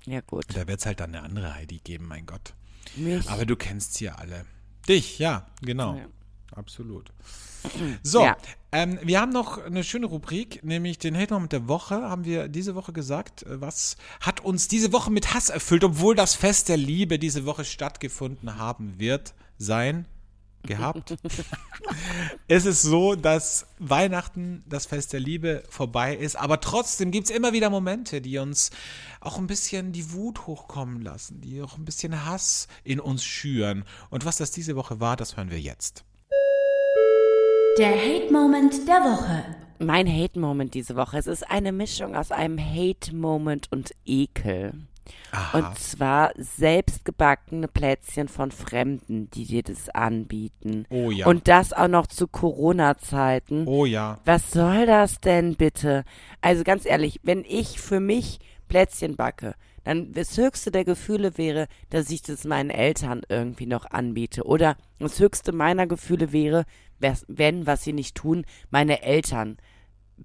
Ja, 0.05 0.20
gut. 0.20 0.44
da 0.55 0.68
wird's 0.68 0.85
halt 0.85 1.00
dann 1.00 1.14
eine 1.14 1.24
andere 1.24 1.55
Heidi 1.55 1.78
geben, 1.78 2.07
mein 2.07 2.26
Gott. 2.26 2.52
Mich. 2.96 3.31
Aber 3.31 3.46
du 3.46 3.57
kennst 3.57 3.94
sie 3.94 4.05
ja 4.05 4.16
alle. 4.16 4.44
Dich, 4.87 5.18
ja, 5.18 5.46
genau. 5.62 5.96
Ja. 5.96 6.05
Absolut. 6.55 7.11
So, 8.03 8.22
Ja. 8.22 8.37
ähm, 8.72 8.98
wir 9.03 9.20
haben 9.20 9.33
noch 9.33 9.59
eine 9.59 9.85
schöne 9.85 10.07
Rubrik, 10.07 10.62
nämlich 10.64 10.98
den 10.98 11.16
Hate 11.16 11.35
Moment 11.35 11.53
der 11.53 11.68
Woche. 11.68 11.96
Haben 12.03 12.25
wir 12.25 12.48
diese 12.48 12.75
Woche 12.75 12.92
gesagt, 12.92 13.42
äh, 13.44 13.61
was 13.61 13.96
hat 14.20 14.40
uns 14.40 14.68
diese 14.68 14.92
Woche 14.92 15.11
mit 15.11 15.35
Hass 15.35 15.48
erfüllt, 15.51 15.85
obwohl 15.85 16.14
das 16.14 16.35
Fest 16.35 16.68
der 16.68 16.77
Liebe 16.77 17.18
diese 17.18 17.44
Woche 17.46 17.64
stattgefunden 17.64 18.57
haben 18.59 18.98
wird, 18.98 19.35
sein, 19.59 20.07
gehabt. 20.64 21.16
es 22.48 22.66
ist 22.66 22.83
so, 22.83 23.16
dass 23.16 23.66
Weihnachten, 23.81 24.62
das 24.68 24.87
Fest 24.87 25.12
der 25.12 25.18
Liebe 25.18 25.64
vorbei 25.68 26.14
ist, 26.14 26.37
aber 26.37 26.61
trotzdem 26.61 27.11
gibt 27.11 27.29
es 27.29 27.35
immer 27.37 27.53
wieder 27.53 27.68
Momente, 27.68 28.20
die 28.20 28.38
uns 28.38 28.70
auch 29.20 29.38
ein 29.38 29.48
bisschen 29.48 29.90
die 29.92 30.12
Wut 30.12 30.46
hochkommen 30.46 31.03
lassen, 31.03 31.40
die 31.40 31.61
auch 31.62 31.79
ein 31.79 31.85
bisschen 31.85 32.25
Hass 32.27 32.68
in 32.85 33.01
uns 33.01 33.25
schüren. 33.25 33.85
Und 34.11 34.25
was 34.25 34.37
das 34.37 34.53
diese 34.53 34.77
Woche 34.77 35.01
war, 35.01 35.16
das 35.16 35.37
hören 35.37 35.51
wir 35.51 35.61
jetzt. 35.61 36.05
Der 37.78 37.96
Hate-Moment 37.96 38.87
der 38.87 38.96
Woche. 38.96 39.44
Mein 39.78 40.06
Hate-Moment 40.06 40.74
diese 40.74 40.94
Woche. 40.94 41.16
Es 41.16 41.26
ist 41.26 41.50
eine 41.50 41.72
Mischung 41.72 42.14
aus 42.14 42.30
einem 42.30 42.58
Hate-Moment 42.58 43.72
und 43.72 43.92
Ekel. 44.04 44.74
Und 45.54 45.78
zwar 45.78 46.32
selbstgebackene 46.37 47.68
Plätzchen 47.68 48.28
von 48.28 48.50
Fremden, 48.50 49.30
die 49.30 49.46
dir 49.46 49.62
das 49.62 49.88
anbieten. 49.88 50.85
Oh 50.90 51.11
ja. 51.11 51.26
Und 51.26 51.48
das 51.48 51.72
auch 51.72 51.88
noch 51.88 52.06
zu 52.06 52.28
Corona-Zeiten. 52.28 53.66
Oh 53.66 53.87
ja. 53.87 54.20
Was 54.26 54.50
soll 54.50 54.85
das 54.85 55.20
denn 55.20 55.54
bitte? 55.54 56.04
Also 56.42 56.64
ganz 56.64 56.85
ehrlich, 56.85 57.20
wenn 57.22 57.42
ich 57.42 57.80
für 57.80 58.00
mich 58.00 58.38
Plätzchen 58.68 59.16
backe, 59.16 59.54
dann 59.84 60.12
das 60.12 60.36
höchste 60.36 60.70
der 60.70 60.84
Gefühle 60.84 61.36
wäre, 61.38 61.66
dass 61.90 62.10
ich 62.10 62.22
das 62.22 62.44
meinen 62.44 62.70
Eltern 62.70 63.22
irgendwie 63.28 63.66
noch 63.66 63.86
anbiete. 63.86 64.44
Oder 64.44 64.76
das 64.98 65.18
höchste 65.18 65.52
meiner 65.52 65.86
Gefühle 65.86 66.32
wäre, 66.32 66.64
wenn, 66.98 67.66
was 67.66 67.82
sie 67.82 67.92
nicht 67.92 68.14
tun, 68.14 68.44
meine 68.70 69.02
Eltern 69.02 69.58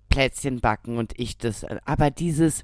Plätzchen 0.10 0.60
backen 0.60 0.98
und 0.98 1.14
ich 1.20 1.38
das. 1.38 1.66
Aber 1.86 2.12
dieses, 2.12 2.64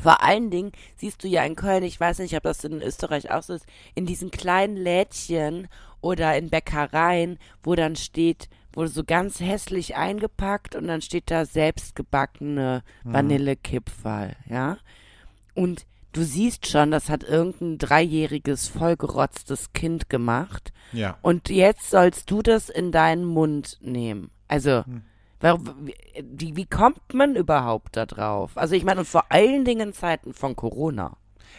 vor 0.00 0.22
allen 0.22 0.50
Dingen 0.50 0.72
siehst 0.96 1.22
du 1.22 1.28
ja 1.28 1.44
in 1.44 1.56
Köln, 1.56 1.82
ich 1.82 2.00
weiß 2.00 2.18
nicht, 2.20 2.36
ob 2.36 2.42
das 2.42 2.64
in 2.64 2.82
Österreich 2.82 3.30
auch 3.30 3.42
so 3.42 3.54
ist, 3.54 3.66
in 3.94 4.06
diesen 4.06 4.30
kleinen 4.30 4.76
Lädchen 4.76 5.68
oder 6.00 6.36
in 6.36 6.50
Bäckereien, 6.50 7.38
wo 7.62 7.74
dann 7.74 7.96
steht, 7.96 8.48
wo 8.72 8.86
so 8.86 9.04
ganz 9.04 9.40
hässlich 9.40 9.96
eingepackt 9.96 10.74
und 10.74 10.88
dann 10.88 11.00
steht 11.00 11.30
da 11.30 11.44
selbstgebackene 11.44 12.82
Vanillekipferl, 13.04 14.36
ja? 14.48 14.78
Und 15.54 15.86
du 16.14 16.22
siehst 16.24 16.66
schon, 16.66 16.90
das 16.90 17.10
hat 17.10 17.22
irgendein 17.24 17.78
dreijähriges, 17.78 18.68
vollgerotztes 18.68 19.72
Kind 19.74 20.08
gemacht. 20.08 20.72
Ja. 20.92 21.18
Und 21.22 21.50
jetzt 21.50 21.90
sollst 21.90 22.30
du 22.30 22.40
das 22.42 22.70
in 22.70 22.90
deinen 22.92 23.24
Mund 23.24 23.78
nehmen. 23.82 24.30
Also, 24.48 24.84
warum- 25.40 25.88
wie, 26.22 26.56
wie 26.56 26.66
kommt 26.66 27.12
man 27.12 27.36
überhaupt 27.36 27.96
da 27.96 28.06
drauf? 28.06 28.52
Also, 28.56 28.74
ich 28.74 28.84
meine, 28.84 29.00
und 29.00 29.06
vor 29.06 29.24
allen 29.30 29.64
Dingen 29.64 29.88
in 29.88 29.92
Zeiten 29.94 30.32
von 30.34 30.56
Corona. 30.56 31.16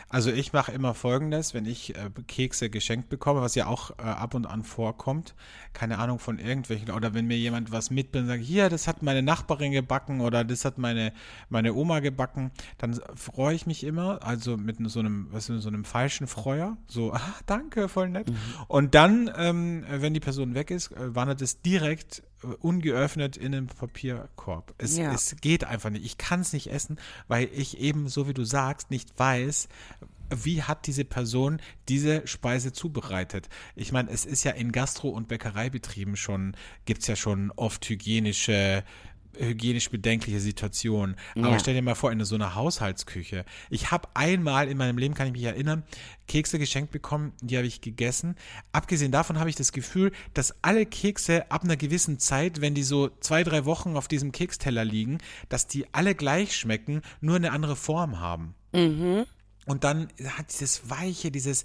Also 0.10 0.32
ich 0.32 0.54
mache 0.54 0.72
immer 0.72 0.94
Folgendes, 0.94 1.54
wenn 1.54 1.66
ich 1.66 1.96
äh, 1.96 2.10
Kekse 2.28 2.70
geschenkt 2.70 3.10
bekomme, 3.10 3.42
was 3.42 3.56
ja 3.56 3.66
auch 3.66 3.92
äh, 3.92 4.04
ab 4.04 4.34
und 4.36 4.46
an 4.46 4.64
vorkommt, 4.64 5.34
keine 5.74 5.98
Ahnung 5.98 6.20
von 6.20 6.38
irgendwelchen, 6.38 6.92
oder 6.92 7.14
wenn 7.14 7.26
mir 7.26 7.38
jemand 7.38 7.72
was 7.72 7.90
mitbringt, 7.90 8.28
sage 8.28 8.42
hier, 8.42 8.70
das 8.70 8.88
hat 8.88 9.02
meine 9.02 9.24
Nachbarin 9.24 9.72
gebacken 9.72 10.22
oder 10.22 10.44
das 10.44 10.64
hat 10.64 10.78
meine, 10.78 11.12
meine 11.50 11.74
Oma 11.74 12.02
gebacken, 12.02 12.52
dann 12.78 13.00
freue 13.16 13.56
ich 13.56 13.66
mich 13.66 13.84
immer, 13.84 14.24
also 14.24 14.58
mit 14.58 14.78
so 14.90 15.00
einem, 15.00 15.28
was 15.32 15.50
ist, 15.50 15.64
so 15.64 15.70
einem 15.70 15.86
falschen 15.86 16.28
Freuer, 16.28 16.78
so, 16.88 17.12
ah, 17.14 17.22
danke, 17.48 17.90
voll 17.90 18.10
nett. 18.10 18.32
Und 18.68 18.94
dann, 18.94 19.32
ähm, 19.36 19.86
wenn 19.90 20.14
die 20.14 20.20
Person 20.20 20.54
weg 20.54 20.70
ist, 20.70 20.92
äh, 20.92 21.16
wandert 21.16 21.42
es 21.42 21.62
direkt 21.62 22.24
ungeöffnet 22.60 23.38
in 23.38 23.56
einem 23.56 23.68
Papierkorb. 23.68 24.74
Es, 24.78 24.98
Ja. 24.98 25.14
es 25.14 25.36
geht 25.42 25.64
einfach 25.64 25.90
nicht. 25.90 26.06
Ich 26.06 26.18
kann 26.18 26.42
es 26.42 26.54
nicht 26.54 26.68
essen, 26.68 26.98
weil 27.28 27.50
ich 27.54 27.80
eben, 27.80 28.08
so 28.08 28.28
wie 28.28 28.34
du 28.34 28.44
sagst, 28.44 28.92
nicht 28.92 29.18
weiß, 29.18 29.68
wie 30.36 30.64
hat 30.64 30.88
diese 30.88 31.06
Person 31.06 31.62
diese 31.88 32.26
Speise 32.28 32.74
zubereitet. 32.74 33.48
Ich 33.76 33.92
meine, 33.92 34.10
es 34.10 34.26
ist 34.26 34.44
ja 34.44 34.52
in 34.52 34.72
Gastro- 34.72 35.10
und 35.10 35.28
Bäckereibetrieben 35.28 36.16
schon, 36.16 36.56
gibt 36.86 37.02
es 37.02 37.08
ja 37.08 37.16
schon 37.16 37.52
oft 37.56 37.88
hygienische 37.88 38.84
hygienisch 39.40 39.90
bedenkliche 39.90 40.40
Situationen. 40.40 41.16
Aber 41.36 41.52
Ja. 41.52 41.60
stell 41.60 41.74
dir 41.74 41.82
mal 41.82 41.96
vor, 41.96 42.12
in 42.12 42.24
so 42.26 42.36
einer 42.36 42.56
Haushaltsküche. 42.56 43.46
Ich 43.70 43.92
habe 43.92 44.08
einmal 44.14 44.68
in 44.68 44.78
meinem 44.78 44.98
Leben, 44.98 45.14
kann 45.14 45.28
ich 45.28 45.34
mich 45.34 45.44
erinnern, 45.44 45.84
Kekse 46.28 46.60
geschenkt 46.60 46.92
bekommen, 46.92 47.34
die 47.42 47.58
habe 47.58 47.68
ich 47.68 47.82
gegessen. 47.82 48.36
Abgesehen 48.72 49.12
davon 49.12 49.40
habe 49.40 49.50
ich 49.50 49.56
das 49.56 49.72
Gefühl, 49.72 50.12
dass 50.34 50.56
alle 50.64 50.86
Kekse 50.86 51.50
ab 51.52 51.64
einer 51.64 51.78
gewissen 51.78 52.20
Zeit, 52.20 52.62
wenn 52.62 52.74
die 52.74 52.84
so 52.84 53.10
zwei, 53.20 53.44
drei 53.44 53.66
Wochen 53.66 53.96
auf 53.98 54.08
diesem 54.08 54.32
Keksteller 54.32 54.84
liegen, 54.86 55.20
dass 55.50 55.68
die 55.68 55.86
alle 55.94 56.16
gleich 56.16 56.56
schmecken, 56.56 57.02
nur 57.22 57.36
eine 57.36 57.52
andere 57.52 57.76
Form 57.76 58.20
haben. 58.20 58.56
Und 59.68 59.84
dann 59.84 60.10
hat 60.38 60.52
dieses 60.52 60.90
Weiche, 60.90 61.32
dieses, 61.32 61.64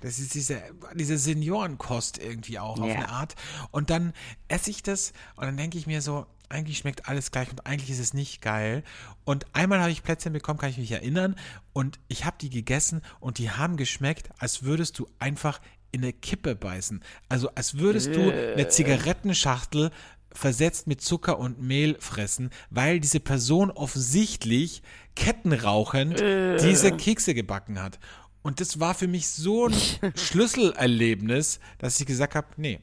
das 0.00 0.18
ist 0.18 0.34
diese, 0.34 0.60
diese 0.94 1.18
Seniorenkost 1.18 2.18
irgendwie 2.18 2.58
auch 2.58 2.80
auf 2.80 2.88
Ja. 2.88 2.94
eine 2.94 3.08
Art. 3.08 3.34
Und 3.70 3.90
dann 3.90 4.12
esse 4.48 4.70
ich 4.70 4.82
das 4.82 5.12
und 5.36 5.44
dann 5.46 5.56
denke 5.56 5.78
ich 5.78 5.86
mir 5.86 6.00
so, 6.02 6.26
eigentlich 6.48 6.78
schmeckt 6.78 7.08
alles 7.08 7.30
gleich 7.30 7.48
und 7.50 7.64
eigentlich 7.66 7.90
ist 7.90 8.00
es 8.00 8.12
nicht 8.12 8.42
geil. 8.42 8.82
Und 9.24 9.46
einmal 9.54 9.80
habe 9.80 9.92
ich 9.92 10.02
Plätzchen 10.02 10.32
bekommen, 10.32 10.58
kann 10.58 10.70
ich 10.70 10.78
mich 10.78 10.90
erinnern. 10.90 11.36
Und 11.72 12.00
ich 12.08 12.24
habe 12.24 12.36
die 12.40 12.50
gegessen 12.50 13.02
und 13.20 13.38
die 13.38 13.50
haben 13.50 13.76
geschmeckt, 13.76 14.30
als 14.38 14.64
würdest 14.64 14.98
du 14.98 15.06
einfach 15.20 15.60
in 15.92 16.02
eine 16.02 16.12
Kippe 16.12 16.56
beißen. 16.56 17.02
Also 17.28 17.50
als 17.54 17.78
würdest 17.78 18.14
du 18.14 18.30
eine 18.30 18.66
Zigarettenschachtel 18.68 19.90
versetzt 20.32 20.86
mit 20.86 21.00
Zucker 21.00 21.38
und 21.38 21.60
Mehl 21.60 21.96
fressen, 22.00 22.50
weil 22.70 23.00
diese 23.00 23.18
Person 23.20 23.70
offensichtlich 23.72 24.82
kettenrauchend 25.16 26.20
diese 26.20 26.92
Kekse 26.92 27.34
gebacken 27.34 27.80
hat. 27.82 27.98
Und 28.42 28.60
das 28.60 28.80
war 28.80 28.94
für 28.94 29.08
mich 29.08 29.28
so 29.28 29.66
ein 29.66 29.74
Schlüsselerlebnis, 30.16 31.60
dass 31.78 32.00
ich 32.00 32.06
gesagt 32.06 32.34
habe, 32.34 32.46
nee, 32.56 32.80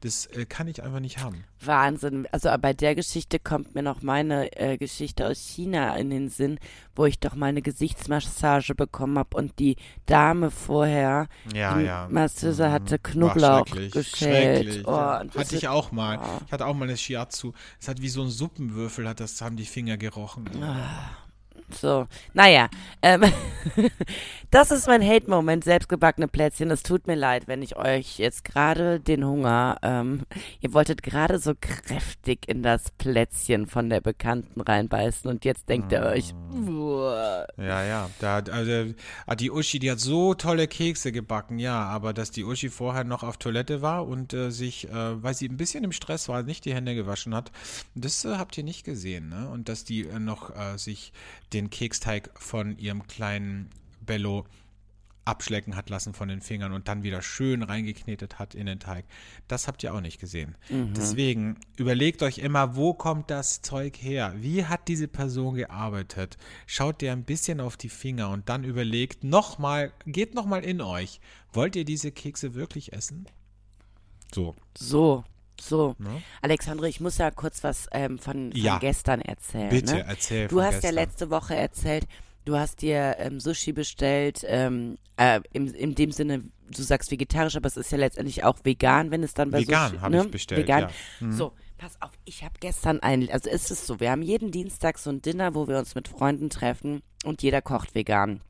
das 0.00 0.26
äh, 0.26 0.44
kann 0.44 0.68
ich 0.68 0.82
einfach 0.82 1.00
nicht 1.00 1.18
haben. 1.18 1.44
Wahnsinn. 1.60 2.28
Also 2.30 2.50
bei 2.60 2.74
der 2.74 2.94
Geschichte 2.94 3.38
kommt 3.38 3.74
mir 3.74 3.82
noch 3.82 4.02
meine 4.02 4.54
äh, 4.58 4.76
Geschichte 4.76 5.26
aus 5.26 5.38
China 5.38 5.96
in 5.96 6.10
den 6.10 6.28
Sinn, 6.28 6.58
wo 6.94 7.06
ich 7.06 7.18
doch 7.20 7.34
mal 7.34 7.46
eine 7.46 7.62
Gesichtsmassage 7.62 8.74
bekommen 8.74 9.18
habe 9.18 9.34
und 9.36 9.58
die 9.58 9.76
Dame 10.04 10.50
vorher, 10.50 11.28
Ja, 11.54 11.78
die 11.78 11.84
ja. 11.84 12.06
Masseuse 12.10 12.70
hatte 12.70 12.92
War 12.92 12.98
Knoblauch 12.98 13.66
schrecklich, 13.66 13.92
geschält. 13.92 14.64
schrecklich, 14.64 14.86
Oh, 14.86 14.90
ja. 14.92 15.24
Hatte 15.36 15.56
ich 15.56 15.68
auch 15.68 15.90
mal. 15.90 16.18
Oh. 16.18 16.42
Ich 16.46 16.52
hatte 16.52 16.66
auch 16.66 16.74
mal 16.74 16.84
eine 16.86 16.98
Shiatsu. 16.98 17.52
Es 17.80 17.88
hat 17.88 18.02
wie 18.02 18.10
so 18.10 18.22
ein 18.22 18.30
Suppenwürfel, 18.30 19.08
hat 19.08 19.20
das 19.20 19.40
haben 19.40 19.56
die 19.56 19.64
Finger 19.66 19.96
gerochen. 19.96 20.44
Ah. 20.62 21.10
So, 21.70 22.06
naja, 22.32 22.68
ähm, 23.02 23.22
das 24.50 24.70
ist 24.70 24.86
mein 24.86 25.02
Hate-Moment, 25.02 25.64
selbstgebackene 25.64 26.28
Plätzchen. 26.28 26.70
Es 26.70 26.82
tut 26.82 27.06
mir 27.06 27.14
leid, 27.14 27.48
wenn 27.48 27.62
ich 27.62 27.76
euch 27.76 28.18
jetzt 28.18 28.44
gerade 28.44 29.00
den 29.00 29.24
Hunger, 29.24 29.78
ähm, 29.82 30.22
ihr 30.60 30.72
wolltet 30.72 31.02
gerade 31.02 31.38
so 31.38 31.54
kräftig 31.58 32.48
in 32.48 32.62
das 32.62 32.90
Plätzchen 32.98 33.66
von 33.66 33.88
der 33.88 34.00
Bekannten 34.00 34.60
reinbeißen 34.60 35.28
und 35.30 35.44
jetzt 35.44 35.68
denkt 35.68 35.92
ihr 35.92 36.02
euch, 36.02 36.34
uah. 36.52 37.46
Ja, 37.56 37.84
ja. 37.84 38.10
Da, 38.20 38.36
also, 38.38 38.94
ah, 39.26 39.34
die 39.34 39.50
Uschi, 39.50 39.78
die 39.78 39.90
hat 39.90 40.00
so 40.00 40.34
tolle 40.34 40.68
Kekse 40.68 41.12
gebacken, 41.12 41.58
ja, 41.58 41.82
aber 41.84 42.12
dass 42.12 42.30
die 42.30 42.44
Uschi 42.44 42.68
vorher 42.68 43.04
noch 43.04 43.22
auf 43.22 43.38
Toilette 43.38 43.82
war 43.82 44.06
und 44.06 44.32
äh, 44.34 44.50
sich, 44.50 44.88
äh, 44.88 45.22
weil 45.22 45.34
sie 45.34 45.48
ein 45.48 45.56
bisschen 45.56 45.84
im 45.84 45.92
Stress 45.92 46.28
war, 46.28 46.42
nicht 46.42 46.64
die 46.64 46.74
Hände 46.74 46.94
gewaschen 46.94 47.34
hat, 47.34 47.50
das 47.94 48.24
äh, 48.24 48.36
habt 48.36 48.56
ihr 48.58 48.64
nicht 48.64 48.84
gesehen, 48.84 49.28
ne? 49.28 49.48
Und 49.48 49.68
dass 49.68 49.84
die 49.84 50.02
äh, 50.02 50.18
noch 50.18 50.54
äh, 50.56 50.78
sich 50.78 51.12
den 51.52 51.63
Keksteig 51.70 52.30
von 52.34 52.78
ihrem 52.78 53.06
kleinen 53.06 53.70
Bello 54.00 54.44
abschlecken 55.24 55.76
hat 55.76 55.90
lassen 55.90 56.12
von 56.12 56.28
den 56.28 56.40
Fingern 56.40 56.72
und 56.72 56.88
dann 56.88 57.02
wieder 57.02 57.22
schön 57.22 57.62
reingeknetet 57.62 58.38
hat 58.38 58.54
in 58.54 58.66
den 58.66 58.80
Teig. 58.80 59.06
Das 59.48 59.66
habt 59.66 59.82
ihr 59.82 59.94
auch 59.94 60.00
nicht 60.00 60.20
gesehen. 60.20 60.56
Deswegen 60.94 61.56
überlegt 61.76 62.22
euch 62.22 62.38
immer, 62.38 62.76
wo 62.76 62.94
kommt 62.94 63.30
das 63.30 63.62
Zeug 63.62 63.96
her? 63.96 64.34
Wie 64.36 64.66
hat 64.66 64.88
diese 64.88 65.08
Person 65.08 65.54
gearbeitet? 65.54 66.36
Schaut 66.66 67.00
dir 67.00 67.12
ein 67.12 67.24
bisschen 67.24 67.60
auf 67.60 67.76
die 67.76 67.88
Finger 67.88 68.30
und 68.30 68.48
dann 68.48 68.64
überlegt 68.64 69.24
nochmal, 69.24 69.92
geht 70.06 70.34
nochmal 70.34 70.64
in 70.64 70.80
euch. 70.80 71.20
Wollt 71.52 71.76
ihr 71.76 71.84
diese 71.84 72.12
Kekse 72.12 72.54
wirklich 72.54 72.92
essen? 72.92 73.26
So. 74.34 74.56
so, 74.76 75.24
so. 75.60 75.94
Ne? 75.98 76.22
Alexandre, 76.42 76.88
ich 76.88 77.00
muss 77.00 77.18
ja 77.18 77.30
kurz 77.30 77.62
was 77.64 77.86
ähm, 77.92 78.18
von, 78.18 78.50
von 78.52 78.60
Ja. 78.60 78.78
gestern 78.78 79.20
erzählen. 79.20 79.68
Bitte, 79.70 79.94
ne? 79.94 80.04
erzähl 80.06 80.48
Du 80.48 80.60
hast 80.62 80.74
ja 80.74 80.80
gestern. 80.80 80.94
letzte 80.94 81.30
Woche 81.30 81.54
erzählt, 81.56 82.06
du 82.44 82.56
hast 82.56 82.82
dir 82.82 83.16
ähm, 83.18 83.40
Sushi 83.40 83.72
bestellt, 83.72 84.42
ähm, 84.46 84.98
äh, 85.16 85.40
im, 85.52 85.72
in 85.74 85.94
dem 85.94 86.10
Sinne, 86.12 86.42
du 86.70 86.82
sagst 86.82 87.10
vegetarisch, 87.10 87.56
aber 87.56 87.66
es 87.68 87.76
ist 87.76 87.90
ja 87.92 87.98
letztendlich 87.98 88.44
auch 88.44 88.58
vegan, 88.64 89.10
wenn 89.10 89.22
es 89.22 89.34
dann 89.34 89.50
bei 89.50 89.60
Vegan 89.60 89.90
Sushi, 89.90 90.00
hab 90.00 90.10
ne? 90.10 90.22
ich 90.24 90.30
bestellt, 90.30 90.60
Vegan. 90.62 90.80
ja. 90.82 90.90
Mhm. 91.20 91.32
So, 91.32 91.52
pass 91.78 91.96
auf, 92.00 92.10
ich 92.24 92.42
habe 92.44 92.54
gestern 92.60 93.00
ein, 93.00 93.30
also 93.30 93.48
ist 93.50 93.70
es 93.70 93.86
so, 93.86 94.00
wir 94.00 94.10
haben 94.10 94.22
jeden 94.22 94.50
Dienstag 94.50 94.98
so 94.98 95.10
ein 95.10 95.22
Dinner, 95.22 95.54
wo 95.54 95.68
wir 95.68 95.78
uns 95.78 95.94
mit 95.94 96.08
Freunden 96.08 96.50
treffen 96.50 97.02
und 97.24 97.42
jeder 97.42 97.62
kocht 97.62 97.94
vegan. 97.94 98.40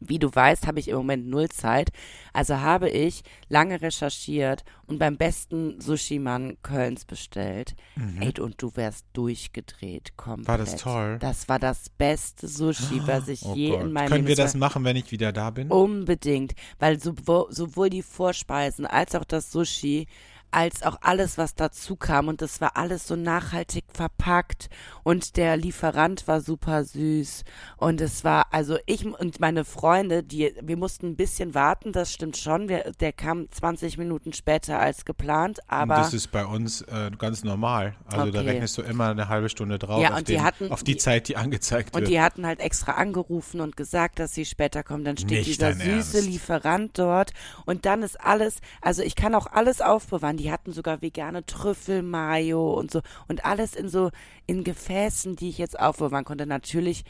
Wie 0.00 0.18
du 0.18 0.34
weißt, 0.34 0.66
habe 0.66 0.80
ich 0.80 0.88
im 0.88 0.96
Moment 0.96 1.28
null 1.28 1.48
Zeit. 1.48 1.90
Also 2.32 2.58
habe 2.60 2.90
ich 2.90 3.22
lange 3.48 3.80
recherchiert 3.80 4.64
und 4.86 4.98
beim 4.98 5.16
besten 5.16 5.80
Sushi-Mann 5.80 6.56
Kölns 6.62 7.04
bestellt. 7.04 7.74
Ey, 8.20 8.32
und 8.40 8.60
du 8.60 8.72
wärst 8.74 9.06
durchgedreht 9.12 10.16
komplett. 10.16 10.46
Mhm. 10.46 10.48
War 10.48 10.58
das 10.58 10.76
toll? 10.76 11.18
Das 11.20 11.48
war 11.48 11.58
das 11.60 11.88
beste 11.90 12.48
Sushi, 12.48 13.00
was 13.06 13.28
ich 13.28 13.44
Oh 13.44 13.54
je 13.54 13.70
Gott. 13.70 13.82
in 13.82 13.92
meinem 13.92 14.08
Können 14.08 14.24
wir 14.26 14.34
Leben- 14.34 14.42
das 14.42 14.54
machen, 14.54 14.82
wenn 14.84 14.96
ich 14.96 15.12
wieder 15.12 15.32
da 15.32 15.50
bin? 15.50 15.70
Unbedingt, 15.70 16.54
weil 16.78 16.98
sowohl 17.00 17.88
die 17.90 18.02
Vorspeisen 18.02 18.86
als 18.86 19.14
auch 19.14 19.24
das 19.24 19.52
Sushi, 19.52 20.06
als 20.50 20.82
auch 20.82 20.98
alles, 21.02 21.38
was 21.38 21.54
dazu 21.54 21.96
kam 21.96 22.28
und 22.28 22.40
das 22.42 22.60
war 22.60 22.76
alles 22.76 23.06
so 23.06 23.16
nachhaltig 23.16 23.84
verpackt 23.92 24.68
und 25.02 25.36
der 25.36 25.56
Lieferant 25.56 26.26
war 26.28 26.40
super 26.40 26.84
süß 26.84 27.44
und 27.76 28.00
es 28.00 28.24
war, 28.24 28.46
also 28.52 28.78
ich 28.86 29.04
und 29.04 29.40
meine 29.40 29.64
Freunde, 29.64 30.22
die, 30.22 30.54
wir 30.62 30.76
mussten 30.76 31.08
ein 31.08 31.16
bisschen 31.16 31.54
warten, 31.54 31.92
das 31.92 32.12
stimmt 32.12 32.36
schon, 32.36 32.68
wir, 32.68 32.92
der 33.00 33.12
kam 33.12 33.50
20 33.50 33.98
Minuten 33.98 34.32
später 34.32 34.78
als 34.78 35.04
geplant, 35.04 35.58
aber 35.68 35.96
das 35.96 36.14
ist 36.14 36.28
bei 36.32 36.44
uns 36.46 36.82
äh, 36.82 37.10
ganz 37.18 37.44
normal. 37.44 37.94
Also 38.06 38.30
da 38.30 38.40
Okay. 38.40 38.50
rechnest 38.50 38.78
du 38.78 38.82
immer 38.82 39.08
eine 39.10 39.28
halbe 39.28 39.48
Stunde 39.48 39.78
drauf 39.78 40.02
Ja, 40.02 40.10
auf, 40.12 40.18
und 40.18 40.28
die 40.28 40.32
den, 40.34 40.44
hatten- 40.44 40.70
auf 40.70 40.82
die, 40.82 40.96
Zeit, 40.96 41.28
die 41.28 41.36
angezeigt 41.36 41.94
Und 41.94 42.02
wird. 42.02 42.10
die 42.10 42.20
hatten 42.20 42.46
halt 42.46 42.60
extra 42.60 42.92
angerufen 42.92 43.60
und 43.60 43.76
gesagt, 43.76 44.18
dass 44.18 44.32
sie 44.34 44.44
später 44.44 44.82
kommen. 44.82 45.04
Dann 45.04 45.16
steht 45.16 45.30
Nicht 45.30 45.46
dieser 45.46 45.72
süße 45.74 45.90
Ernst. 46.18 46.22
Lieferant 46.26 46.98
dort 46.98 47.32
und 47.64 47.84
dann 47.86 48.02
ist 48.02 48.20
alles, 48.20 48.56
also 48.80 49.02
ich 49.02 49.14
kann 49.16 49.34
auch 49.34 49.46
alles 49.46 49.80
aufbewahren. 49.80 50.35
Die 50.36 50.50
hatten 50.50 50.72
sogar 50.72 51.02
vegane 51.02 51.44
Trüffelmayo 51.46 52.72
und 52.74 52.90
so 52.90 53.02
und 53.28 53.44
alles 53.44 53.74
in 53.74 53.88
so 53.88 54.10
in 54.46 54.64
Gefäßen, 54.64 55.36
die 55.36 55.48
ich 55.48 55.58
jetzt 55.58 55.78
aufbewahren 55.78 56.24
konnte. 56.24 56.46
Natürlich 56.46 57.04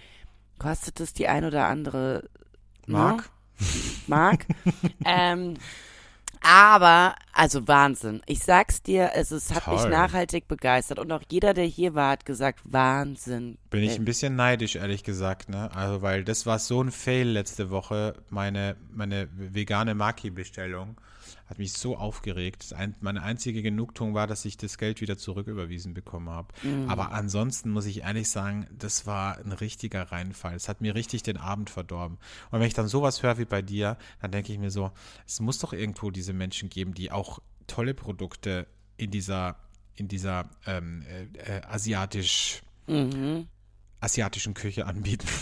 kostet 0.59 1.01
es 1.01 1.13
die 1.13 1.29
ein 1.29 1.45
oder 1.45 1.67
andere 1.67 2.29
ne? 2.87 2.93
Mark? 2.99 3.31
Mark. 4.07 4.47
ähm, 5.05 5.55
aber, 6.43 7.17
also 7.33 7.67
Wahnsinn. 7.67 8.23
Ich 8.27 8.41
sag's 8.41 8.83
dir, 8.83 9.11
es, 9.15 9.31
es 9.33 9.53
hat 9.53 9.67
mich 9.67 9.81
Toll. 9.81 9.91
nachhaltig 9.91 10.47
begeistert. 10.47 10.99
Und 10.99 11.11
auch 11.11 11.23
jeder, 11.29 11.55
der 11.55 11.65
hier 11.65 11.95
war, 11.95 12.11
hat 12.13 12.25
gesagt, 12.25 12.61
Wahnsinn. 12.65 13.59
Bin 13.71 13.83
ich 13.83 13.95
Äh, 13.95 13.97
ein 13.97 14.05
bisschen 14.05 14.37
neidisch, 14.37 14.77
ehrlich 14.77 15.03
gesagt, 15.03 15.49
ne? 15.49 15.75
Also, 15.75 16.03
weil 16.03 16.23
das 16.25 16.47
war 16.47 16.59
so 16.59 16.83
ein 16.83 16.93
Fail 16.93 17.27
letzte 17.29 17.71
Woche, 17.71 18.15
meine, 18.31 18.77
meine 18.93 19.29
vegane 19.33 19.95
Maki-Bestellung. 19.95 20.97
Hat 21.47 21.59
mich 21.59 21.73
so 21.73 21.97
aufgeregt. 21.97 22.73
Ein, 22.75 22.95
meine 23.01 23.23
einzige 23.23 23.63
Genugtuung 23.63 24.15
war, 24.15 24.27
dass 24.27 24.45
ich 24.45 24.57
das 24.57 24.79
Geld 24.79 25.01
wieder 25.01 25.17
zurücküberwiesen 25.17 25.95
bekommen 25.95 26.31
habe. 26.31 26.49
Mhm. 26.63 26.89
Aber 26.89 27.13
ansonsten 27.13 27.71
muss 27.71 27.87
ich 27.87 28.03
ehrlich 28.03 28.29
sagen, 28.31 28.67
das 28.77 29.07
war 29.07 29.39
ein 29.39 29.53
richtiger 29.53 30.03
Reinfall. 30.13 30.55
Es 30.55 30.69
hat 30.69 30.81
mir 30.81 30.95
richtig 30.95 31.23
den 31.23 31.37
Abend 31.37 31.71
verdorben. 31.71 32.19
Und 32.51 32.61
wenn 32.61 32.67
ich 32.67 32.75
dann 32.75 32.89
sowas 32.89 33.23
höre 33.23 33.39
wie 33.39 33.45
bei 33.45 33.63
dir, 33.63 33.97
dann 34.21 34.33
denke 34.33 34.53
ich 34.53 34.59
mir 34.59 34.71
so, 34.71 34.91
es 35.27 35.41
muss 35.41 35.59
doch 35.59 35.73
irgendwo 35.73 36.11
diese 36.11 36.33
Menschen 36.33 36.69
geben, 36.69 36.95
die 36.95 37.11
auch 37.11 37.41
tolle 37.67 37.95
Produkte 37.95 38.67
in 38.97 39.11
dieser, 39.11 39.57
in 39.95 40.09
dieser 40.09 40.49
ähm, 40.67 41.03
äh, 41.03 41.59
äh, 41.59 41.63
asiatisch 41.67 42.63
Mhm. 42.87 43.49
Asiatischen 44.01 44.55
Küche 44.55 44.87
anbieten. 44.87 45.27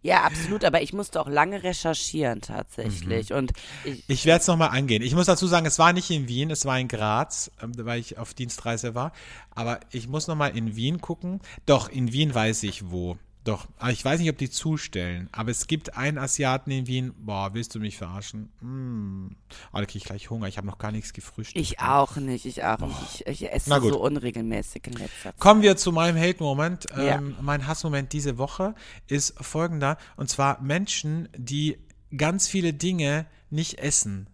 Ja, 0.00 0.22
absolut, 0.22 0.64
aber 0.64 0.80
ich 0.80 0.92
musste 0.92 1.20
auch 1.20 1.28
lange 1.28 1.64
recherchieren 1.64 2.40
tatsächlich. 2.40 3.32
Und 3.32 3.52
ich, 3.84 4.04
Ich 4.06 4.26
werde 4.26 4.40
es 4.40 4.46
nochmal 4.46 4.68
angehen. 4.70 5.02
Ich 5.02 5.12
muss 5.12 5.26
dazu 5.26 5.48
sagen, 5.48 5.66
es 5.66 5.80
war 5.80 5.92
nicht 5.92 6.08
in 6.10 6.28
Wien, 6.28 6.52
es 6.52 6.64
war 6.64 6.78
in 6.78 6.86
Graz, 6.86 7.50
ähm, 7.60 7.72
weil 7.76 7.98
ich 7.98 8.16
auf 8.16 8.32
Dienstreise 8.32 8.94
war. 8.94 9.12
Aber 9.50 9.80
ich 9.90 10.06
muss 10.06 10.28
nochmal 10.28 10.56
in 10.56 10.76
Wien 10.76 11.00
gucken. 11.00 11.40
Doch, 11.66 11.88
in 11.88 12.12
Wien 12.12 12.32
weiß 12.32 12.62
ich 12.62 12.90
wo. 12.90 13.18
Doch, 13.44 13.66
aber 13.78 13.92
ich 13.92 14.04
weiß 14.04 14.20
nicht, 14.20 14.28
ob 14.28 14.36
die 14.36 14.50
zustellen. 14.50 15.28
Aber 15.32 15.50
es 15.50 15.66
gibt 15.66 15.96
einen 15.96 16.18
Asiaten 16.18 16.70
in 16.70 16.86
Wien. 16.86 17.14
Boah, 17.18 17.54
willst 17.54 17.74
du 17.74 17.80
mich 17.80 17.96
verarschen? 17.96 18.50
Mm. 18.60 19.36
Oh, 19.72 19.78
da 19.78 19.84
kriege 19.86 19.98
ich 19.98 20.04
gleich 20.04 20.28
Hunger. 20.28 20.48
Ich 20.48 20.58
habe 20.58 20.66
noch 20.66 20.78
gar 20.78 20.92
nichts 20.92 21.12
gefrühstückt. 21.12 21.58
Ich 21.58 21.80
auch 21.80 22.16
nicht, 22.16 22.44
ich 22.44 22.64
auch 22.64 22.78
nicht. 22.78 23.22
Ich, 23.26 23.42
ich 23.42 23.52
esse 23.52 23.70
so 23.80 24.00
unregelmäßig 24.00 24.86
in 24.86 24.92
letzter 24.94 25.30
Zeit. 25.30 25.38
Kommen 25.38 25.62
wir 25.62 25.76
zu 25.76 25.92
meinem 25.92 26.18
Hate-Moment. 26.18 26.86
Ja. 26.90 27.16
Ähm, 27.16 27.36
mein 27.40 27.66
Hassmoment 27.66 28.12
diese 28.12 28.38
Woche 28.38 28.74
ist 29.06 29.34
folgender. 29.42 29.96
Und 30.16 30.28
zwar 30.28 30.60
Menschen, 30.60 31.28
die 31.36 31.78
ganz 32.16 32.48
viele 32.48 32.74
Dinge 32.74 33.26
nicht 33.50 33.78
essen. 33.78 34.28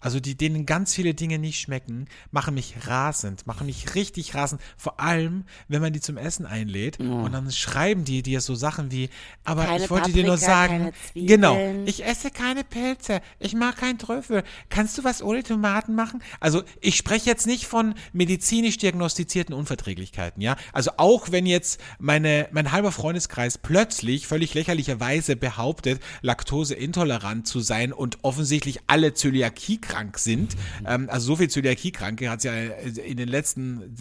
Also 0.00 0.20
die, 0.20 0.36
denen 0.36 0.66
ganz 0.66 0.94
viele 0.94 1.14
Dinge 1.14 1.38
nicht 1.38 1.60
schmecken, 1.60 2.06
machen 2.30 2.54
mich 2.54 2.74
rasend, 2.86 3.46
machen 3.46 3.66
mich 3.66 3.94
richtig 3.94 4.34
rasend. 4.34 4.60
Vor 4.76 5.00
allem, 5.00 5.44
wenn 5.66 5.80
man 5.80 5.92
die 5.92 6.00
zum 6.00 6.16
Essen 6.16 6.46
einlädt 6.46 7.00
und 7.00 7.32
dann 7.32 7.50
schreiben 7.50 8.04
die 8.04 8.22
dir 8.22 8.40
so 8.40 8.54
Sachen 8.54 8.92
wie, 8.92 9.10
aber 9.44 9.64
Keine 9.64 9.84
ich 9.84 9.90
wollte 9.90 10.12
dir 10.12 10.24
nur 10.24 10.36
Paprika, 10.36 10.52
sagen, 10.52 10.92
genau, 11.14 11.58
ich 11.86 12.04
esse 12.04 12.30
keine 12.30 12.64
Pilze, 12.64 13.20
ich 13.38 13.54
mag 13.54 13.76
keinen 13.76 13.98
Trüffel. 13.98 14.44
Kannst 14.68 14.98
du 14.98 15.04
was 15.04 15.22
ohne 15.22 15.42
Tomaten 15.42 15.94
machen? 15.94 16.22
Also 16.40 16.62
ich 16.80 16.96
spreche 16.96 17.28
jetzt 17.28 17.46
nicht 17.46 17.66
von 17.66 17.94
medizinisch 18.12 18.78
diagnostizierten 18.78 19.54
Unverträglichkeiten, 19.54 20.42
ja. 20.42 20.56
Also 20.72 20.92
auch 20.96 21.32
wenn 21.32 21.46
jetzt 21.46 21.80
meine, 21.98 22.48
mein 22.52 22.72
halber 22.72 22.92
Freundeskreis 22.92 23.58
plötzlich 23.58 24.26
völlig 24.26 24.54
lächerlicherweise 24.54 25.36
behauptet, 25.36 26.00
laktoseintolerant 26.22 27.46
zu 27.46 27.60
sein 27.60 27.92
und 27.92 28.18
offensichtlich 28.22 28.80
alle 28.86 29.14
zöliakiekrank 29.88 30.18
sind, 30.18 30.56
ähm, 30.86 31.08
also 31.10 31.26
so 31.26 31.36
viel 31.36 31.48
Zöliakiekranke 31.48 32.30
hat 32.30 32.38
es 32.38 32.44
ja 32.44 32.54
in 32.54 33.16
den 33.16 33.28
letzten 33.28 33.94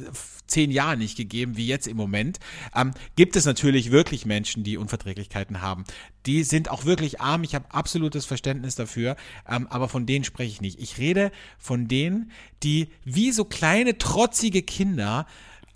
zehn 0.48 0.72
Jahren 0.72 1.00
nicht 1.00 1.18
gegeben 1.18 1.58
wie 1.58 1.68
jetzt 1.68 1.88
im 1.88 1.98
Moment, 1.98 2.40
ähm, 2.76 2.94
gibt 3.16 3.36
es 3.36 3.46
natürlich 3.46 3.92
wirklich 3.92 4.26
Menschen, 4.26 4.64
die 4.64 4.78
Unverträglichkeiten 4.78 5.62
haben. 5.62 5.84
Die 6.26 6.44
sind 6.44 6.70
auch 6.70 6.86
wirklich 6.86 7.22
arm. 7.22 7.44
Ich 7.44 7.56
habe 7.56 7.72
absolutes 7.72 8.26
Verständnis 8.26 8.76
dafür, 8.76 9.16
ähm, 9.48 9.68
aber 9.68 9.90
von 9.90 10.06
denen 10.06 10.26
spreche 10.26 10.52
ich 10.52 10.62
nicht. 10.62 10.80
Ich 10.80 10.98
rede 10.98 11.32
von 11.58 11.88
denen, 11.88 12.32
die 12.64 12.90
wie 13.04 13.32
so 13.32 13.46
kleine 13.46 13.98
trotzige 13.98 14.62
Kinder 14.62 15.26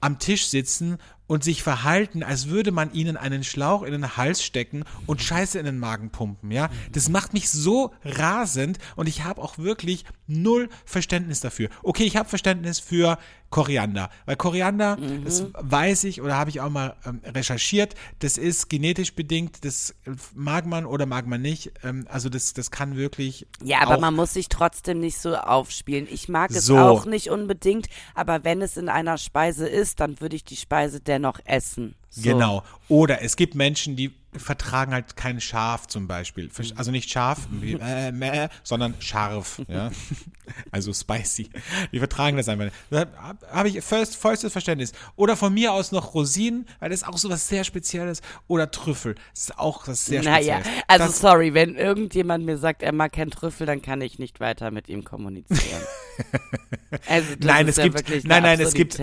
am 0.01 0.20
Tisch 0.20 0.47
sitzen 0.47 0.97
und 1.32 1.45
sich 1.45 1.63
verhalten, 1.63 2.23
als 2.23 2.49
würde 2.49 2.73
man 2.73 2.91
ihnen 2.91 3.15
einen 3.15 3.45
Schlauch 3.45 3.84
in 3.84 3.93
den 3.93 4.17
Hals 4.17 4.43
stecken 4.43 4.84
und 5.05 5.21
Scheiße 5.21 5.57
in 5.57 5.63
den 5.63 5.79
Magen 5.79 6.09
pumpen, 6.09 6.51
ja? 6.51 6.69
Das 6.91 7.07
macht 7.07 7.32
mich 7.32 7.49
so 7.49 7.93
rasend 8.03 8.79
und 8.97 9.07
ich 9.07 9.23
habe 9.23 9.41
auch 9.41 9.57
wirklich 9.57 10.03
null 10.27 10.67
Verständnis 10.84 11.39
dafür. 11.39 11.69
Okay, 11.84 12.03
ich 12.03 12.17
habe 12.17 12.27
Verständnis 12.27 12.82
für 12.82 13.17
Koriander, 13.52 14.10
weil 14.26 14.38
Koriander, 14.38 14.97
das 15.24 15.45
weiß 15.54 16.06
ich 16.06 16.22
oder 16.22 16.36
habe 16.38 16.49
ich 16.49 16.62
auch 16.62 16.70
mal 16.70 16.95
ähm, 17.06 17.22
recherchiert, 17.26 17.95
das 18.20 18.38
ist 18.38 18.70
genetisch 18.70 19.14
bedingt, 19.14 19.64
das 19.66 19.93
mag 20.34 20.66
man 20.66 20.86
oder 20.86 21.06
mag 21.06 21.28
man 21.28 21.41
nicht, 21.41 21.72
ähm, 21.84 22.08
also 22.10 22.30
das, 22.30 22.54
das 22.54 22.72
kann 22.72 22.95
wirklich 22.95 23.45
Ja, 23.62 23.82
aber 23.82 23.99
man 23.99 24.16
muss 24.16 24.34
sich 24.34 24.49
trotzdem 24.49 24.99
nicht 24.99 25.20
so 25.20 25.36
aufspielen. 25.36 26.08
Ich 26.10 26.30
mag 26.30 26.52
es 26.52 26.66
So. 26.66 26.78
auch 26.78 27.06
nicht 27.06 27.30
unbedingt, 27.30 27.88
aber 28.16 28.43
wenn 28.43 28.62
es 28.62 28.78
in 28.78 28.89
einer 28.89 29.18
Speise 29.18 29.68
ist, 29.68 29.99
dann 29.99 30.20
würde 30.22 30.38
ich 30.38 30.45
die 30.45 30.56
Speise 30.56 31.02
dennoch 31.02 31.39
essen. 31.45 31.95
So. 32.10 32.22
Genau. 32.24 32.64
Oder 32.88 33.22
es 33.22 33.36
gibt 33.36 33.56
Menschen, 33.56 33.95
die 33.95 34.14
vertragen 34.36 34.93
halt 34.93 35.15
kein 35.17 35.41
Schaf 35.41 35.88
zum 35.88 36.07
Beispiel. 36.07 36.45
Mhm. 36.45 36.73
Also 36.75 36.91
nicht 36.91 37.09
scharf, 37.09 37.39
wie, 37.51 37.73
äh, 37.73 38.11
mäh, 38.11 38.47
sondern 38.63 38.95
scharf. 38.99 39.61
Ja? 39.67 39.91
Also 40.69 40.91
spicy. 40.91 41.49
Die 41.93 41.99
vertragen 41.99 42.36
das 42.36 42.49
einfach. 42.49 42.71
Da 42.89 43.05
habe 43.53 43.69
ich 43.69 43.82
vollst, 43.82 44.17
vollstes 44.17 44.51
Verständnis. 44.51 44.91
Oder 45.15 45.38
von 45.38 45.53
mir 45.53 45.71
aus 45.71 45.93
noch 45.93 46.13
Rosinen, 46.13 46.65
weil 46.82 46.89
das 46.89 47.03
ist 47.03 47.07
auch 47.07 47.17
so 47.17 47.29
was 47.29 47.47
sehr 47.47 47.63
Spezielles. 47.63 48.21
Oder 48.49 48.69
Trüffel. 48.69 49.15
Das 49.34 49.43
ist 49.43 49.57
auch 49.57 49.88
was 49.88 50.03
sehr 50.05 50.21
Naja, 50.23 50.55
Spezielles. 50.59 50.84
also 50.88 51.05
das, 51.05 51.19
sorry, 51.19 51.53
wenn 51.53 51.75
irgendjemand 51.75 52.45
mir 52.45 52.57
sagt, 52.57 52.84
er 52.84 52.91
mag 52.91 53.13
keinen 53.13 53.32
Trüffel, 53.32 53.65
dann 53.65 53.82
kann 53.82 54.01
ich 54.01 54.19
nicht 54.19 54.41
weiter 54.41 54.71
mit 54.71 54.89
ihm 54.89 55.05
kommunizieren. 55.05 55.82
also 57.07 57.36
das 57.36 57.47
Nein, 57.47 57.67
ist 57.67 57.71
es 57.71 57.77
ja 57.77 57.84
gibt- 57.86 57.95
wirklich 57.99 58.23
nein, 58.25 58.43
nein, 58.43 58.59
es 58.59 58.73
gibt-. 58.73 58.99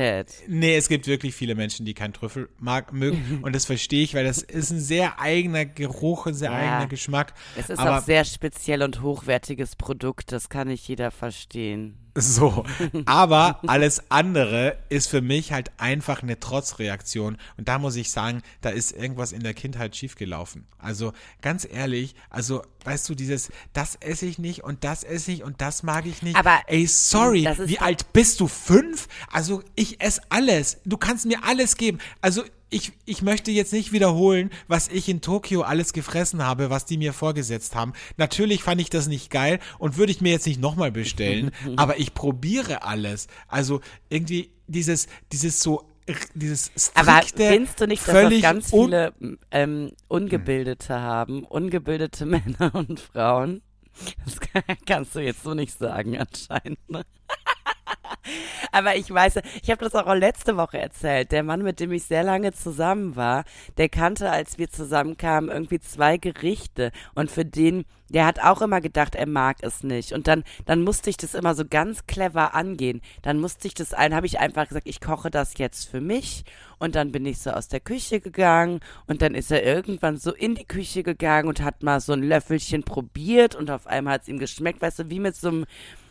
Nee, 0.49 0.77
es 0.77 0.89
gibt 0.89 1.07
wirklich 1.07 1.35
viele 1.35 1.55
Menschen, 1.55 1.87
die 1.87 1.95
keinen 1.95 2.13
Trüffel 2.13 2.51
mag, 2.59 2.93
mögen. 2.93 3.39
Und 3.43 3.55
das 3.55 3.65
verstehe 3.65 4.03
ich, 4.05 4.13
weil 4.15 4.25
das 4.25 4.43
ist 4.43 4.71
ein 4.71 4.81
sehr 4.81 5.18
eigener 5.19 5.65
Geruch, 5.65 6.27
ein 6.27 6.35
sehr 6.35 6.51
Ja. 6.51 6.57
eigener 6.57 6.87
Geschmack. 6.87 7.35
Es 7.57 7.71
ist 7.71 7.79
Aber 7.79 7.99
auch 7.99 8.03
sehr 8.05 8.25
speziell 8.25 8.83
und 8.83 9.03
hochwertiges 9.03 9.77
Produkt, 9.77 10.33
das 10.33 10.49
kann 10.49 10.69
nicht 10.69 10.87
jeder 10.89 11.11
verstehen. 11.11 11.97
So, 12.15 12.65
aber 13.07 13.61
alles 13.69 14.11
andere 14.11 14.77
ist 14.89 15.09
für 15.09 15.21
mich 15.21 15.53
halt 15.53 15.71
einfach 15.79 16.23
eine 16.23 16.41
Trotzreaktion. 16.41 17.37
Und 17.57 17.69
da 17.69 17.79
muss 17.79 17.95
ich 17.95 18.11
sagen, 18.11 18.43
da 18.61 18.71
ist 18.71 18.91
irgendwas 18.91 19.31
in 19.31 19.43
der 19.45 19.55
Kindheit 19.55 19.95
schiefgelaufen. 19.95 20.67
Also 20.79 21.13
ganz 21.43 21.67
ehrlich, 21.71 22.17
also 22.29 22.63
weißt 22.85 23.09
du, 23.09 23.15
dieses, 23.15 23.51
das 23.73 23.95
esse 23.97 24.27
ich 24.27 24.39
nicht 24.39 24.65
und 24.65 24.83
das 24.83 25.05
esse 25.05 25.31
ich 25.31 25.45
und 25.45 25.61
das 25.61 25.85
mag 25.85 26.07
ich 26.07 26.23
nicht. 26.23 26.37
Aber 26.37 26.59
ey, 26.67 26.87
sorry, 26.87 27.49
wie 27.67 27.79
alt 27.79 28.13
bist 28.13 28.41
du? 28.41 28.49
Fünf? 28.49 29.07
Also 29.31 29.63
ich 29.77 30.01
esse 30.01 30.21
alles. 30.29 30.79
Du 30.85 30.97
kannst 30.97 31.25
mir 31.25 31.45
alles 31.45 31.77
geben. 31.77 31.99
Also 32.21 32.43
ich, 32.71 32.93
ich 33.05 33.23
möchte 33.23 33.51
jetzt 33.51 33.73
nicht 33.73 33.93
wiederholen, 33.93 34.51
was 34.67 34.89
ich 34.89 35.09
in 35.09 35.21
Tokio 35.21 35.63
alles 35.63 35.93
gefressen 35.93 36.45
habe, 36.45 36.71
was 36.71 36.85
die 36.85 36.99
mir 36.99 37.13
vorgesetzt 37.13 37.75
haben. 37.75 37.93
Natürlich 38.17 38.63
fand 38.63 38.81
ich 38.81 38.91
das 38.91 39.07
nicht 39.07 39.31
geil 39.31 39.59
und 39.79 39.97
würde 39.97 40.13
ich 40.13 40.21
mir 40.21 40.33
jetzt 40.33 40.47
nicht 40.47 40.61
nochmal 40.61 40.93
bestellen, 40.93 41.51
aber 41.77 41.99
ich 41.99 42.15
probiere 42.15 42.83
alles. 42.83 43.29
Also 43.47 43.81
irgendwie 44.11 44.51
dieses, 44.67 45.09
dieses 45.33 45.61
so, 45.61 45.89
dieses 46.35 46.71
strikte, 46.77 47.01
Aber 47.01 47.23
findest 47.23 47.81
du 47.81 47.87
nicht, 47.87 48.07
dass 48.07 48.31
das 48.31 48.43
ganz 48.43 48.71
viele 48.71 49.15
ähm, 49.51 49.93
Ungebildete 50.09 51.01
haben? 51.01 51.45
Ungebildete 51.45 52.27
Männer 52.27 52.75
und 52.75 53.01
Frauen? 53.01 53.63
Das 54.25 54.41
kann, 54.41 54.63
kannst 54.87 55.15
du 55.15 55.21
jetzt 55.21 55.43
so 55.43 55.55
nicht 55.55 55.77
sagen 55.77 56.19
anscheinend. 56.19 56.79
Aber 58.73 58.97
ich 58.97 59.13
weiß, 59.13 59.41
ich 59.63 59.71
habe 59.71 59.85
das 59.85 59.95
auch 59.95 60.13
letzte 60.15 60.57
Woche 60.57 60.79
erzählt. 60.79 61.33
Der 61.33 61.43
Mann, 61.43 61.63
mit 61.63 61.81
dem 61.81 61.93
ich 61.93 62.05
sehr 62.05 62.23
lange 62.23 62.53
zusammen 62.53 63.17
war, 63.17 63.45
der 63.77 63.89
kannte, 63.89 64.31
als 64.31 64.59
wir 64.59 64.71
zusammenkamen, 64.71 65.51
irgendwie 65.51 65.81
zwei 65.81 66.17
Gerichte. 66.17 66.93
Und 67.15 67.31
für 67.31 67.45
den, 67.45 67.85
der 68.09 68.27
hat 68.27 68.41
auch 68.41 68.63
immer 68.63 68.81
gedacht, 68.81 69.15
er 69.15 69.27
mag 69.27 69.59
es 69.61 69.83
nicht. 69.83 70.13
Und 70.13 70.27
dann, 70.27 70.45
dann 70.67 70.83
musste 70.83 71.11
ich 71.11 71.17
das 71.17 71.35
immer 71.35 71.55
so 71.55 71.65
ganz 71.65 72.07
clever 72.07 72.55
angehen. 72.55 73.01
Dann 73.23 73.39
musste 73.39 73.69
ich 73.69 73.75
das 73.75 73.95
ein, 73.95 74.15
habe 74.15 74.27
ich 74.27 74.39
einfach 74.39 74.69
gesagt, 74.69 74.89
ich 74.89 75.01
koche 75.01 75.31
das 75.31 75.57
jetzt 75.59 75.89
für 75.89 76.01
mich. 76.01 76.45
Und 76.79 76.95
dann 76.95 77.13
bin 77.13 77.27
ich 77.27 77.39
so 77.39 77.51
aus 77.51 77.69
der 77.69 77.81
Küche 77.81 78.21
gegangen 78.21 78.81
und 79.07 79.21
dann 79.21 79.35
ist 79.35 79.51
er 79.51 79.65
irgendwann 79.65 80.17
so 80.17 80.33
in 80.33 80.55
die 80.55 80.65
Küche 80.65 81.03
gegangen 81.03 81.49
und 81.49 81.61
hat 81.61 81.83
mal 81.83 82.01
so 82.01 82.13
ein 82.13 82.23
Löffelchen 82.23 82.85
probiert 82.85 83.55
und 83.57 83.71
auf 83.71 83.87
einmal 83.87 84.15
hat 84.15 84.23
es 84.23 84.29
ihm 84.29 84.39
geschmeckt, 84.39 84.81
weißt 84.81 85.01
du, 85.01 85.11
wie 85.11 85.19
mit 85.19 85.35
so 85.35 85.49
einem 85.49 85.67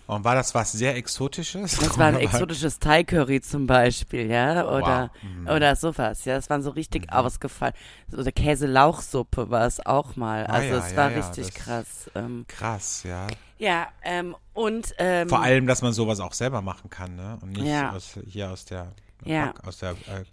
Und 0.08 0.24
war 0.24 0.36
das 0.36 0.56
was 0.56 0.72
sehr 0.72 0.96
Exotisches? 0.96 1.78
das 1.78 1.98
war 1.98 2.08
ein 2.08 2.16
exotisches 2.16 2.80
Thai-Curry 2.80 3.42
zum 3.42 3.68
Beispiel, 3.68 4.32
ja, 4.32 4.66
oder, 4.68 5.12
Mhm. 5.22 5.48
oder 5.48 5.76
sowas, 5.76 6.24
ja, 6.26 6.36
das 6.36 6.50
waren 6.50 6.62
so 6.64 6.70
richtig 6.70 7.12
ausgefallen. 7.12 7.74
Oder 8.14 8.32
Käse-Lauchsuppe 8.32 9.50
war 9.50 9.66
es 9.68 9.86
auch 9.86 10.16
mal, 10.16 10.46
Ah 10.48 10.54
also 10.54 10.70
ja, 10.70 10.78
es 10.88 10.96
war 10.96 11.12
ja, 11.12 11.18
richtig 11.18 11.54
krass. 11.54 12.10
Ähm, 12.16 12.46
Krass, 12.48 13.04
ja. 13.04 13.28
ja, 13.58 13.88
ähm, 14.04 14.36
und, 14.54 14.96
ähm, 14.98 15.28
Vor 15.30 15.42
allem, 15.42 15.68
dass 15.68 15.82
man 15.82 15.92
sowas 15.94 16.20
auch 16.22 16.34
selber 16.34 16.62
machen 16.62 16.90
kann, 16.90 17.16
ne? 17.16 17.38
Und 17.42 17.52
nicht 17.52 17.68
Ja. 17.68 17.92
aus, 17.92 18.18
hier 18.26 18.50
aus 18.52 18.66
der, 18.66 18.94
Ja. 19.26 19.48
Pack- 19.48 19.68
aus 19.68 19.78
der 19.80 19.92
äh, 19.92 20.24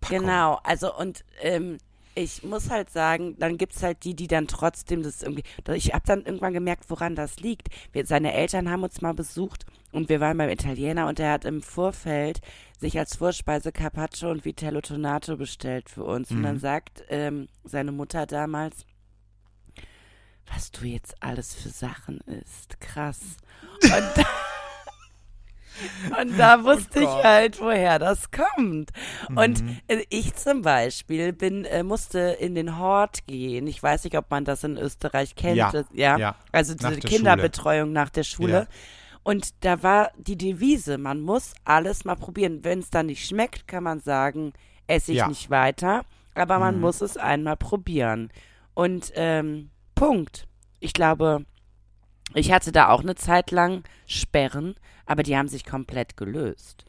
Packung. 0.00 0.18
Genau, 0.20 0.58
also 0.64 0.94
und 0.96 1.24
ähm, 1.42 1.76
ich 2.18 2.42
muss 2.42 2.70
halt 2.70 2.90
sagen, 2.90 3.36
dann 3.38 3.58
gibt's 3.58 3.82
halt 3.82 4.04
die, 4.04 4.14
die 4.14 4.26
dann 4.26 4.48
trotzdem 4.48 5.02
das 5.02 5.22
irgendwie. 5.22 5.44
Ich 5.74 5.94
habe 5.94 6.04
dann 6.06 6.24
irgendwann 6.24 6.52
gemerkt, 6.52 6.90
woran 6.90 7.14
das 7.14 7.38
liegt. 7.40 7.68
Wir, 7.92 8.06
seine 8.06 8.34
Eltern 8.34 8.70
haben 8.70 8.82
uns 8.82 9.00
mal 9.00 9.14
besucht 9.14 9.64
und 9.92 10.08
wir 10.08 10.20
waren 10.20 10.36
beim 10.36 10.50
Italiener 10.50 11.06
und 11.06 11.18
der 11.18 11.32
hat 11.32 11.44
im 11.44 11.62
Vorfeld 11.62 12.40
sich 12.78 12.98
als 12.98 13.16
Vorspeise 13.16 13.72
Carpaccio 13.72 14.30
und 14.30 14.44
Vitello 14.44 14.80
Tonato 14.80 15.36
bestellt 15.36 15.88
für 15.88 16.04
uns. 16.04 16.30
Und 16.30 16.42
dann 16.42 16.58
sagt 16.58 17.04
ähm, 17.08 17.48
seine 17.64 17.92
Mutter 17.92 18.26
damals, 18.26 18.84
was 20.52 20.70
du 20.70 20.86
jetzt 20.86 21.16
alles 21.20 21.54
für 21.54 21.68
Sachen 21.68 22.18
isst. 22.20 22.80
Krass. 22.80 23.20
Und 23.82 24.10
da, 24.16 24.24
und 26.20 26.38
da 26.38 26.64
wusste 26.64 27.00
ich 27.00 27.06
halt, 27.06 27.60
woher 27.60 27.98
das 27.98 28.30
kommt. 28.30 28.90
Und 29.34 29.62
äh, 29.86 30.04
ich 30.10 30.34
zum 30.34 30.62
Beispiel 30.62 31.32
bin, 31.32 31.64
äh, 31.64 31.82
musste 31.82 32.18
in 32.18 32.54
den 32.54 32.78
Hort 32.78 33.26
gehen. 33.26 33.66
Ich 33.66 33.82
weiß 33.82 34.04
nicht, 34.04 34.16
ob 34.16 34.30
man 34.30 34.44
das 34.44 34.64
in 34.64 34.76
Österreich 34.76 35.34
kennt. 35.34 35.56
Ja, 35.56 35.72
ja? 35.92 36.18
ja. 36.18 36.34
Also 36.52 36.74
diese 36.74 36.98
der 36.98 37.10
Kinderbetreuung 37.10 37.92
nach 37.92 38.10
der 38.10 38.24
Schule. 38.24 38.52
Ja. 38.52 38.66
Und 39.22 39.64
da 39.64 39.82
war 39.82 40.10
die 40.16 40.38
Devise, 40.38 40.96
man 40.96 41.20
muss 41.20 41.52
alles 41.64 42.04
mal 42.04 42.16
probieren. 42.16 42.60
Wenn 42.62 42.78
es 42.78 42.90
dann 42.90 43.06
nicht 43.06 43.26
schmeckt, 43.26 43.68
kann 43.68 43.84
man 43.84 44.00
sagen, 44.00 44.52
esse 44.86 45.12
ich 45.12 45.26
nicht 45.26 45.50
weiter. 45.50 46.04
Aber 46.34 46.58
man 46.58 46.80
muss 46.80 47.00
es 47.00 47.16
einmal 47.16 47.56
probieren. 47.56 48.30
Und 48.74 49.12
ähm, 49.16 49.70
Punkt. 49.94 50.46
Ich 50.80 50.92
glaube, 50.92 51.44
ich 52.38 52.52
hatte 52.52 52.72
da 52.72 52.88
auch 52.88 53.00
eine 53.00 53.14
Zeit 53.14 53.50
lang 53.50 53.84
Sperren, 54.06 54.74
aber 55.06 55.22
die 55.22 55.36
haben 55.36 55.48
sich 55.48 55.64
komplett 55.64 56.16
gelöst. 56.16 56.84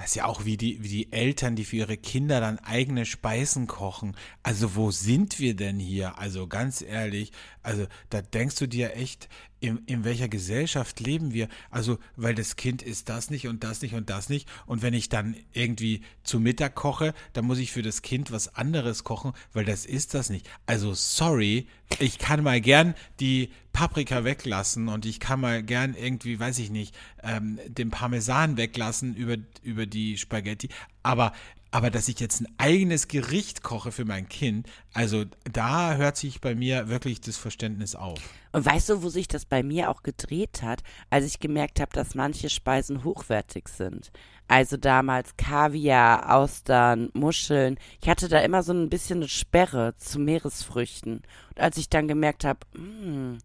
Das 0.00 0.06
ist 0.06 0.14
ja 0.14 0.24
auch 0.24 0.46
wie 0.46 0.56
die, 0.56 0.82
wie 0.82 0.88
die 0.88 1.12
Eltern, 1.12 1.56
die 1.56 1.64
für 1.66 1.76
ihre 1.76 1.98
Kinder 1.98 2.40
dann 2.40 2.58
eigene 2.58 3.04
Speisen 3.04 3.66
kochen. 3.66 4.16
Also 4.42 4.74
wo 4.74 4.90
sind 4.90 5.38
wir 5.38 5.54
denn 5.54 5.78
hier? 5.78 6.18
Also 6.18 6.46
ganz 6.46 6.80
ehrlich, 6.80 7.32
also 7.62 7.86
da 8.08 8.22
denkst 8.22 8.56
du 8.56 8.66
dir 8.66 8.96
echt, 8.96 9.28
in, 9.60 9.78
in 9.86 10.04
welcher 10.04 10.28
Gesellschaft 10.28 11.00
leben 11.00 11.32
wir? 11.32 11.48
Also, 11.70 11.98
weil 12.16 12.34
das 12.34 12.56
Kind 12.56 12.82
ist 12.82 13.08
das 13.08 13.30
nicht 13.30 13.46
und 13.46 13.62
das 13.62 13.82
nicht 13.82 13.94
und 13.94 14.10
das 14.10 14.28
nicht. 14.28 14.48
Und 14.66 14.82
wenn 14.82 14.94
ich 14.94 15.08
dann 15.08 15.36
irgendwie 15.52 16.02
zu 16.24 16.40
Mittag 16.40 16.74
koche, 16.74 17.14
dann 17.34 17.44
muss 17.44 17.58
ich 17.58 17.72
für 17.72 17.82
das 17.82 18.02
Kind 18.02 18.32
was 18.32 18.54
anderes 18.56 19.04
kochen, 19.04 19.32
weil 19.52 19.64
das 19.64 19.86
ist 19.86 20.14
das 20.14 20.30
nicht. 20.30 20.48
Also, 20.66 20.94
sorry, 20.94 21.66
ich 21.98 22.18
kann 22.18 22.42
mal 22.42 22.60
gern 22.60 22.94
die 23.20 23.50
Paprika 23.72 24.24
weglassen 24.24 24.88
und 24.88 25.06
ich 25.06 25.20
kann 25.20 25.40
mal 25.40 25.62
gern 25.62 25.94
irgendwie, 25.94 26.40
weiß 26.40 26.58
ich 26.58 26.70
nicht, 26.70 26.96
ähm, 27.22 27.60
den 27.68 27.90
Parmesan 27.90 28.56
weglassen 28.56 29.14
über, 29.14 29.36
über 29.62 29.86
die 29.86 30.16
Spaghetti. 30.16 30.70
Aber 31.02 31.32
aber 31.70 31.90
dass 31.90 32.08
ich 32.08 32.18
jetzt 32.20 32.40
ein 32.40 32.48
eigenes 32.58 33.08
Gericht 33.08 33.62
koche 33.62 33.92
für 33.92 34.04
mein 34.04 34.28
Kind, 34.28 34.68
also 34.92 35.24
da 35.50 35.94
hört 35.94 36.16
sich 36.16 36.40
bei 36.40 36.54
mir 36.54 36.88
wirklich 36.88 37.20
das 37.20 37.36
Verständnis 37.36 37.94
auf. 37.94 38.18
Und 38.52 38.66
weißt 38.66 38.88
du, 38.88 39.02
wo 39.02 39.08
sich 39.08 39.28
das 39.28 39.44
bei 39.44 39.62
mir 39.62 39.90
auch 39.90 40.02
gedreht 40.02 40.62
hat, 40.62 40.82
als 41.10 41.24
ich 41.26 41.38
gemerkt 41.38 41.80
habe, 41.80 41.92
dass 41.92 42.14
manche 42.14 42.50
Speisen 42.50 43.04
hochwertig 43.04 43.68
sind? 43.68 44.10
Also 44.48 44.76
damals 44.76 45.36
Kaviar, 45.36 46.34
Austern, 46.34 47.10
Muscheln. 47.12 47.78
Ich 48.02 48.08
hatte 48.08 48.28
da 48.28 48.40
immer 48.40 48.64
so 48.64 48.72
ein 48.72 48.90
bisschen 48.90 49.18
eine 49.18 49.28
Sperre 49.28 49.94
zu 49.96 50.18
Meeresfrüchten. 50.18 51.22
Und 51.50 51.60
als 51.60 51.76
ich 51.76 51.88
dann 51.88 52.08
gemerkt 52.08 52.44
habe, 52.44 52.58
hm, 52.74 53.38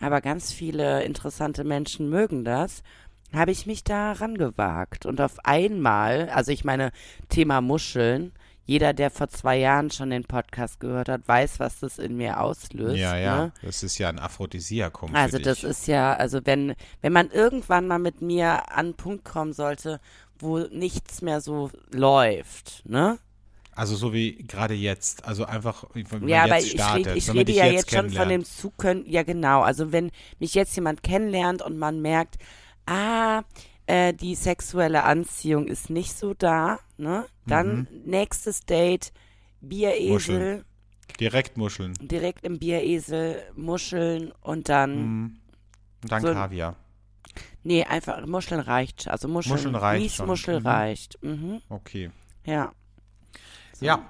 aber 0.00 0.20
ganz 0.20 0.52
viele 0.52 1.04
interessante 1.04 1.62
Menschen 1.62 2.08
mögen 2.08 2.44
das, 2.44 2.82
habe 3.32 3.50
ich 3.50 3.66
mich 3.66 3.84
da 3.84 4.12
rangewagt. 4.12 5.06
Und 5.06 5.20
auf 5.20 5.44
einmal, 5.44 6.30
also 6.30 6.52
ich 6.52 6.64
meine, 6.64 6.92
Thema 7.28 7.60
Muscheln, 7.60 8.32
jeder, 8.64 8.92
der 8.92 9.10
vor 9.10 9.28
zwei 9.28 9.56
Jahren 9.56 9.90
schon 9.90 10.10
den 10.10 10.24
Podcast 10.24 10.78
gehört 10.78 11.08
hat, 11.08 11.26
weiß, 11.26 11.58
was 11.58 11.80
das 11.80 11.98
in 11.98 12.18
mir 12.18 12.38
auslöst. 12.40 12.98
Ja, 12.98 13.16
ja, 13.16 13.44
ne? 13.46 13.52
das 13.62 13.82
ist 13.82 13.96
ja 13.96 14.10
ein 14.10 14.18
Aphrodisiakum. 14.18 15.14
Also 15.14 15.38
das 15.38 15.64
ist 15.64 15.86
ja, 15.86 16.12
also 16.14 16.40
wenn, 16.44 16.74
wenn 17.00 17.14
man 17.14 17.30
irgendwann 17.30 17.86
mal 17.86 17.98
mit 17.98 18.20
mir 18.20 18.70
an 18.70 18.86
einen 18.86 18.94
Punkt 18.94 19.24
kommen 19.24 19.54
sollte, 19.54 20.00
wo 20.38 20.58
nichts 20.58 21.22
mehr 21.22 21.40
so 21.40 21.70
läuft, 21.92 22.82
ne? 22.86 23.18
Also 23.72 23.94
so 23.94 24.12
wie 24.12 24.34
gerade 24.34 24.74
jetzt, 24.74 25.24
also 25.24 25.44
einfach, 25.44 25.84
wenn 25.94 26.04
man 26.10 26.28
Ja, 26.28 26.44
jetzt 26.46 26.52
aber 26.52 26.58
ich 26.60 26.70
startet, 26.72 27.06
rede, 27.06 27.18
ich 27.18 27.28
wenn 27.28 27.36
man 27.36 27.38
rede 27.46 27.52
ja 27.52 27.64
jetzt 27.66 27.74
jetzt 27.74 27.94
schon 27.94 28.10
von 28.10 28.28
dem. 28.28 28.44
Zukönnen, 28.44 29.06
ja 29.06 29.22
genau, 29.22 29.62
also 29.62 29.92
wenn 29.92 30.10
mich 30.40 30.54
jetzt 30.54 30.74
jemand 30.76 31.02
kennenlernt 31.02 31.62
und 31.62 31.78
man 31.78 32.02
merkt, 32.02 32.38
ah, 32.88 33.42
äh, 33.86 34.12
die 34.14 34.34
sexuelle 34.34 35.04
Anziehung 35.04 35.66
ist 35.68 35.90
nicht 35.90 36.16
so 36.16 36.34
da, 36.34 36.78
ne? 36.96 37.24
Dann 37.46 37.86
nächstes 38.04 38.60
Date, 38.66 39.12
Bieresel, 39.60 40.08
Muscheln. 40.10 40.64
Direkt 41.20 41.56
Muscheln. 41.56 41.94
direkt 42.00 42.44
im 42.44 42.58
Bieresel, 42.58 43.42
Muscheln 43.56 44.32
und 44.42 44.68
dann, 44.68 44.96
Mhm. 45.02 45.36
Und 46.02 46.12
dann 46.12 46.22
So- 46.22 46.32
Kaviar. 46.32 46.76
nee, 47.64 47.82
einfach 47.84 48.24
Muscheln 48.26 48.60
reicht, 48.60 49.08
also 49.08 49.26
Muscheln, 49.26 49.54
Muscheln 49.56 49.74
reicht 49.74 50.14
schon. 50.16 50.26
Miesmuschel 50.26 50.60
Mhm. 50.60 50.66
reicht, 50.66 51.22
mhm, 51.24 51.60
Okay. 51.68 52.10
ja. 52.44 52.72
Ja. 53.80 54.08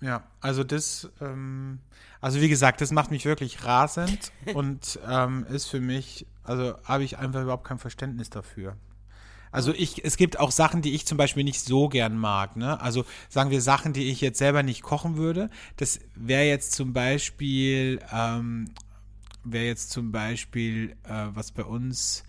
Ja, 0.00 0.22
also 0.40 0.62
das, 0.62 1.08
ähm, 1.20 1.80
also 2.20 2.40
wie 2.40 2.48
gesagt, 2.48 2.80
das 2.80 2.92
macht 2.92 3.10
mich 3.10 3.24
wirklich 3.24 3.64
rasend 3.64 4.30
und 4.54 5.00
ähm, 5.08 5.44
ist 5.50 5.66
für 5.66 5.80
mich, 5.80 6.24
also 6.48 6.74
habe 6.84 7.04
ich 7.04 7.18
einfach 7.18 7.42
überhaupt 7.42 7.64
kein 7.64 7.78
Verständnis 7.78 8.30
dafür. 8.30 8.76
Also 9.50 9.72
ich, 9.72 10.04
es 10.04 10.16
gibt 10.16 10.38
auch 10.38 10.50
Sachen, 10.50 10.82
die 10.82 10.94
ich 10.94 11.06
zum 11.06 11.16
Beispiel 11.16 11.44
nicht 11.44 11.60
so 11.60 11.88
gern 11.88 12.18
mag, 12.18 12.56
ne? 12.56 12.80
Also 12.80 13.04
sagen 13.28 13.50
wir 13.50 13.62
Sachen, 13.62 13.92
die 13.92 14.10
ich 14.10 14.20
jetzt 14.20 14.38
selber 14.38 14.62
nicht 14.62 14.82
kochen 14.82 15.16
würde. 15.16 15.50
Das 15.76 16.00
wäre 16.14 16.44
jetzt 16.44 16.72
zum 16.72 16.92
Beispiel, 16.92 18.00
ähm, 18.12 18.70
wäre 19.44 19.64
jetzt 19.64 19.90
zum 19.90 20.12
Beispiel, 20.12 20.96
äh, 21.04 21.28
was 21.30 21.52
bei 21.52 21.64
uns 21.64 22.24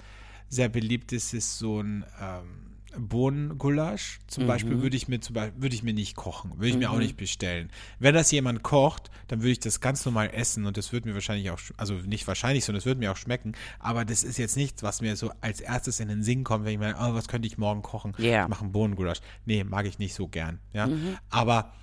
sehr 0.47 0.69
beliebt 0.69 1.11
ist, 1.11 1.33
ist 1.33 1.57
so 1.57 1.81
ein 1.81 2.05
ähm, 2.21 2.68
Bohnengulasch. 3.07 4.19
Zum 4.27 4.47
Beispiel 4.47 4.81
würde 4.81 4.97
ich 4.97 5.07
mir 5.07 5.19
zum 5.21 5.33
Beispiel 5.35 5.61
würde 5.61 5.75
ich 5.75 5.83
mir 5.83 5.93
nicht 5.93 6.15
kochen, 6.15 6.51
würde 6.55 6.69
ich 6.69 6.77
mir 6.77 6.91
auch 6.91 6.97
nicht 6.97 7.17
bestellen. 7.17 7.69
Wenn 7.99 8.13
das 8.13 8.31
jemand 8.31 8.63
kocht, 8.63 9.09
dann 9.27 9.39
würde 9.39 9.51
ich 9.51 9.59
das 9.59 9.79
ganz 9.79 10.05
normal 10.05 10.31
essen 10.33 10.65
und 10.65 10.77
das 10.77 10.91
würde 10.91 11.07
mir 11.07 11.13
wahrscheinlich 11.13 11.51
auch, 11.51 11.59
also 11.77 11.93
nicht 11.93 12.27
wahrscheinlich, 12.27 12.65
sondern 12.65 12.79
es 12.79 12.85
würde 12.85 12.99
mir 12.99 13.11
auch 13.11 13.17
schmecken. 13.17 13.53
Aber 13.79 14.05
das 14.05 14.23
ist 14.23 14.37
jetzt 14.37 14.57
nichts, 14.57 14.83
was 14.83 15.01
mir 15.01 15.15
so 15.15 15.31
als 15.41 15.61
erstes 15.61 15.99
in 15.99 16.07
den 16.07 16.23
Sinn 16.23 16.43
kommt, 16.43 16.65
wenn 16.65 16.73
ich 16.73 16.79
meine, 16.79 16.95
oh, 16.95 17.13
was 17.13 17.27
könnte 17.27 17.47
ich 17.47 17.57
morgen 17.57 17.81
kochen? 17.81 18.13
Ja. 18.17 18.43
Ich 18.43 18.49
mache 18.49 18.63
einen 18.63 18.71
Bohnengulasch. 18.71 19.19
Nee, 19.45 19.63
mag 19.63 19.85
ich 19.85 19.99
nicht 19.99 20.13
so 20.13 20.27
gern. 20.27 20.59
Ja, 20.73 20.89
aber 21.29 21.73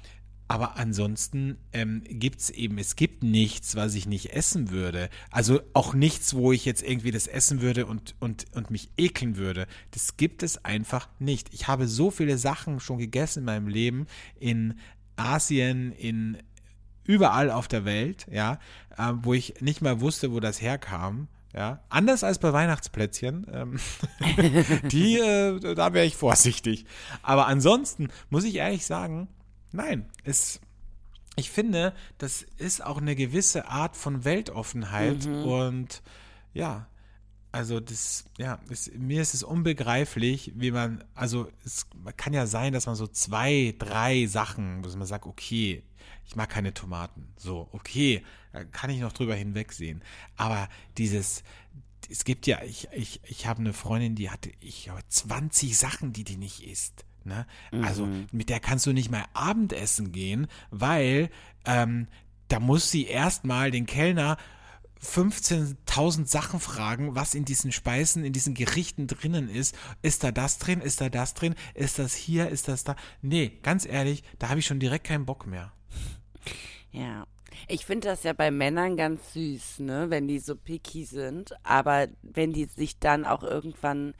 aber 0.49 0.76
ansonsten 0.76 1.59
ähm, 1.72 2.03
gibt 2.07 2.40
es 2.40 2.51
eben, 2.51 2.78
es 2.78 2.94
gibt 2.94 3.24
nichts, 3.24 3.74
was 3.74 3.94
ich 3.94 4.07
nicht 4.07 4.32
essen 4.32 4.70
würde. 4.70 5.09
Also 5.30 5.61
auch 5.72 5.92
nichts, 5.92 6.34
wo 6.34 6.53
ich 6.53 6.64
jetzt 6.64 6.82
irgendwie 6.82 7.11
das 7.11 7.26
essen 7.26 7.61
würde 7.61 7.86
und, 7.86 8.14
und, 8.20 8.44
und 8.55 8.70
mich 8.70 8.90
ekeln 8.97 9.36
würde. 9.36 9.66
Das 9.90 10.16
gibt 10.16 10.44
es 10.44 10.64
einfach 10.64 11.09
nicht. 11.18 11.53
Ich 11.53 11.66
habe 11.66 11.88
so 11.88 12.12
viele 12.12 12.38
Sachen 12.38 12.78
schon 12.78 12.99
gegessen 12.99 13.40
in 13.40 13.44
meinem 13.44 13.66
Leben, 13.66 14.07
in 14.38 14.74
Asien, 15.16 15.90
in 15.92 16.38
überall 17.03 17.51
auf 17.51 17.66
der 17.66 17.84
Welt, 17.84 18.26
ja, 18.30 18.59
äh, 18.97 19.12
wo 19.22 19.34
ich 19.34 19.61
nicht 19.61 19.82
mal 19.82 20.01
wusste, 20.01 20.32
wo 20.32 20.40
das 20.40 20.61
herkam. 20.61 21.28
Ja, 21.55 21.80
anders 21.88 22.22
als 22.22 22.38
bei 22.38 22.53
Weihnachtsplätzchen. 22.53 23.47
Ähm, 23.51 23.78
die, 24.90 25.18
äh, 25.18 25.74
da 25.74 25.94
wäre 25.94 26.05
ich 26.05 26.14
vorsichtig. 26.14 26.84
Aber 27.22 27.47
ansonsten 27.47 28.09
muss 28.28 28.44
ich 28.44 28.57
ehrlich 28.57 28.84
sagen, 28.84 29.28
nein, 29.76 30.06
es, 30.24 30.60
ich 31.36 31.50
finde, 31.50 31.94
das 32.18 32.42
ist 32.42 32.84
auch 32.84 32.98
eine 32.98 33.14
gewisse 33.14 33.68
Art 33.68 33.96
von 33.96 34.24
Weltoffenheit 34.24 35.26
und 35.26 36.02
ja, 36.54 36.88
also 37.52 37.80
das, 37.80 38.24
ja, 38.38 38.58
es, 38.68 38.90
mir 38.94 39.22
ist 39.22 39.34
es 39.34 39.42
unbegreiflich, 39.42 40.52
wie 40.56 40.70
man, 40.70 41.04
also 41.14 41.50
es 41.64 41.86
kann 42.16 42.32
ja 42.32 42.46
sein, 42.46 42.72
dass 42.72 42.86
man 42.86 42.96
so 42.96 43.06
zwei, 43.06 43.74
drei 43.78 44.26
Sachen, 44.26 44.84
wo 44.84 44.96
man 44.96 45.06
sagt, 45.06 45.26
okay, 45.26 45.82
ich 46.26 46.36
mag 46.36 46.50
keine 46.50 46.74
Tomaten, 46.74 47.28
so, 47.36 47.68
okay, 47.72 48.22
da 48.52 48.64
kann 48.64 48.90
ich 48.90 49.00
noch 49.00 49.12
drüber 49.12 49.34
hinwegsehen. 49.34 50.02
Aber 50.36 50.68
dieses, 50.98 51.44
es 52.10 52.24
gibt 52.24 52.46
ja, 52.46 52.62
ich, 52.62 52.88
ich, 52.92 53.20
ich 53.24 53.46
habe 53.46 53.60
eine 53.60 53.72
Freundin, 53.72 54.16
die 54.16 54.30
hatte, 54.30 54.50
ich 54.60 54.88
habe 54.88 55.02
20 55.08 55.76
Sachen, 55.78 56.12
die 56.12 56.24
die 56.24 56.36
nicht 56.36 56.62
isst. 56.62 57.04
Ne? 57.26 57.46
Also 57.82 58.08
mit 58.32 58.48
der 58.48 58.60
kannst 58.60 58.86
du 58.86 58.92
nicht 58.92 59.10
mal 59.10 59.24
Abendessen 59.34 60.12
gehen, 60.12 60.46
weil 60.70 61.30
ähm, 61.64 62.06
da 62.48 62.60
muss 62.60 62.90
sie 62.90 63.06
erstmal 63.06 63.70
den 63.70 63.86
Kellner 63.86 64.36
15.000 65.02 66.26
Sachen 66.26 66.60
fragen, 66.60 67.14
was 67.14 67.34
in 67.34 67.44
diesen 67.44 67.70
Speisen, 67.72 68.24
in 68.24 68.32
diesen 68.32 68.54
Gerichten 68.54 69.06
drinnen 69.06 69.48
ist. 69.48 69.76
Ist 70.02 70.24
da 70.24 70.32
das 70.32 70.58
drin? 70.58 70.80
Ist 70.80 71.00
da 71.00 71.08
das 71.08 71.34
drin? 71.34 71.54
Ist 71.74 71.98
das 71.98 72.14
hier? 72.14 72.48
Ist 72.48 72.68
das 72.68 72.84
da? 72.84 72.96
Nee, 73.22 73.58
ganz 73.62 73.86
ehrlich, 73.86 74.22
da 74.38 74.48
habe 74.48 74.60
ich 74.60 74.66
schon 74.66 74.80
direkt 74.80 75.06
keinen 75.06 75.26
Bock 75.26 75.46
mehr. 75.46 75.72
Ja. 76.92 77.26
Ich 77.68 77.86
finde 77.86 78.08
das 78.08 78.22
ja 78.22 78.32
bei 78.32 78.50
Männern 78.50 78.96
ganz 78.96 79.32
süß, 79.32 79.80
ne, 79.80 80.10
wenn 80.10 80.28
die 80.28 80.38
so 80.38 80.56
picky 80.56 81.04
sind, 81.04 81.54
aber 81.62 82.08
wenn 82.22 82.52
die 82.52 82.66
sich 82.66 82.98
dann 82.98 83.24
auch 83.24 83.42
irgendwann. 83.42 84.14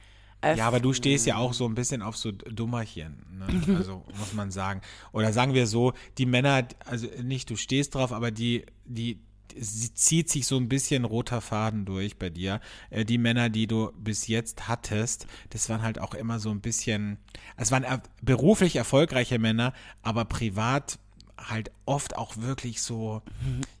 Ja, 0.57 0.67
aber 0.67 0.79
du 0.79 0.93
stehst 0.93 1.25
ja 1.25 1.37
auch 1.37 1.53
so 1.53 1.65
ein 1.67 1.73
bisschen 1.75 2.01
auf 2.01 2.15
so 2.15 2.31
Dummerchen, 2.31 3.25
ne? 3.39 3.75
also 3.75 4.03
muss 4.19 4.33
man 4.33 4.51
sagen. 4.51 4.81
Oder 5.11 5.33
sagen 5.33 5.53
wir 5.53 5.67
so, 5.67 5.93
die 6.17 6.25
Männer, 6.25 6.67
also 6.85 7.07
nicht 7.23 7.49
du 7.49 7.55
stehst 7.55 7.95
drauf, 7.95 8.11
aber 8.11 8.29
die, 8.31 8.65
die, 8.85 9.19
sie 9.59 9.93
zieht 9.95 10.29
sich 10.29 10.45
so 10.45 10.57
ein 10.57 10.69
bisschen 10.69 11.05
roter 11.05 11.41
Faden 11.41 11.85
durch 11.85 12.17
bei 12.19 12.29
dir. 12.29 12.59
Äh, 12.91 13.03
Die 13.05 13.17
Männer, 13.17 13.49
die 13.49 13.65
du 13.65 13.91
bis 13.97 14.27
jetzt 14.27 14.67
hattest, 14.67 15.25
das 15.49 15.69
waren 15.69 15.81
halt 15.81 15.99
auch 15.99 16.13
immer 16.13 16.37
so 16.39 16.51
ein 16.51 16.61
bisschen, 16.61 17.17
es 17.55 17.71
waren 17.71 17.83
er- 17.83 18.03
beruflich 18.21 18.75
erfolgreiche 18.75 19.39
Männer, 19.39 19.73
aber 20.03 20.25
privat 20.25 20.99
halt 21.37 21.71
oft 21.85 22.17
auch 22.17 22.37
wirklich 22.37 22.81
so, 22.81 23.21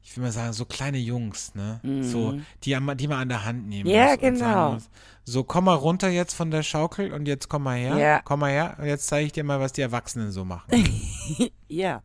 ich 0.03 0.15
will 0.15 0.23
mal 0.23 0.31
sagen, 0.31 0.53
so 0.53 0.65
kleine 0.65 0.97
Jungs, 0.97 1.53
ne? 1.55 1.79
So, 2.03 2.33
die, 2.63 2.77
die 2.95 3.07
man 3.07 3.19
an 3.19 3.29
der 3.29 3.45
Hand 3.45 3.67
nehmen 3.67 3.89
Ja, 3.89 4.11
muss 4.11 4.17
genau. 4.19 4.73
muss, 4.73 4.89
so, 5.23 5.43
komm 5.43 5.65
mal 5.65 5.73
runter 5.75 6.09
jetzt 6.09 6.33
von 6.33 6.51
der 6.51 6.63
Schaukel 6.63 7.11
und 7.11 7.27
jetzt 7.27 7.49
komm 7.49 7.63
mal 7.63 7.77
her. 7.77 7.97
Ja. 7.97 8.21
Komm 8.23 8.39
mal 8.41 8.51
her 8.51 8.77
und 8.79 8.85
jetzt 8.85 9.07
zeige 9.07 9.25
ich 9.25 9.31
dir 9.33 9.43
mal, 9.43 9.59
was 9.59 9.73
die 9.73 9.81
Erwachsenen 9.81 10.31
so 10.31 10.45
machen. 10.45 10.71
Ja. 11.69 12.01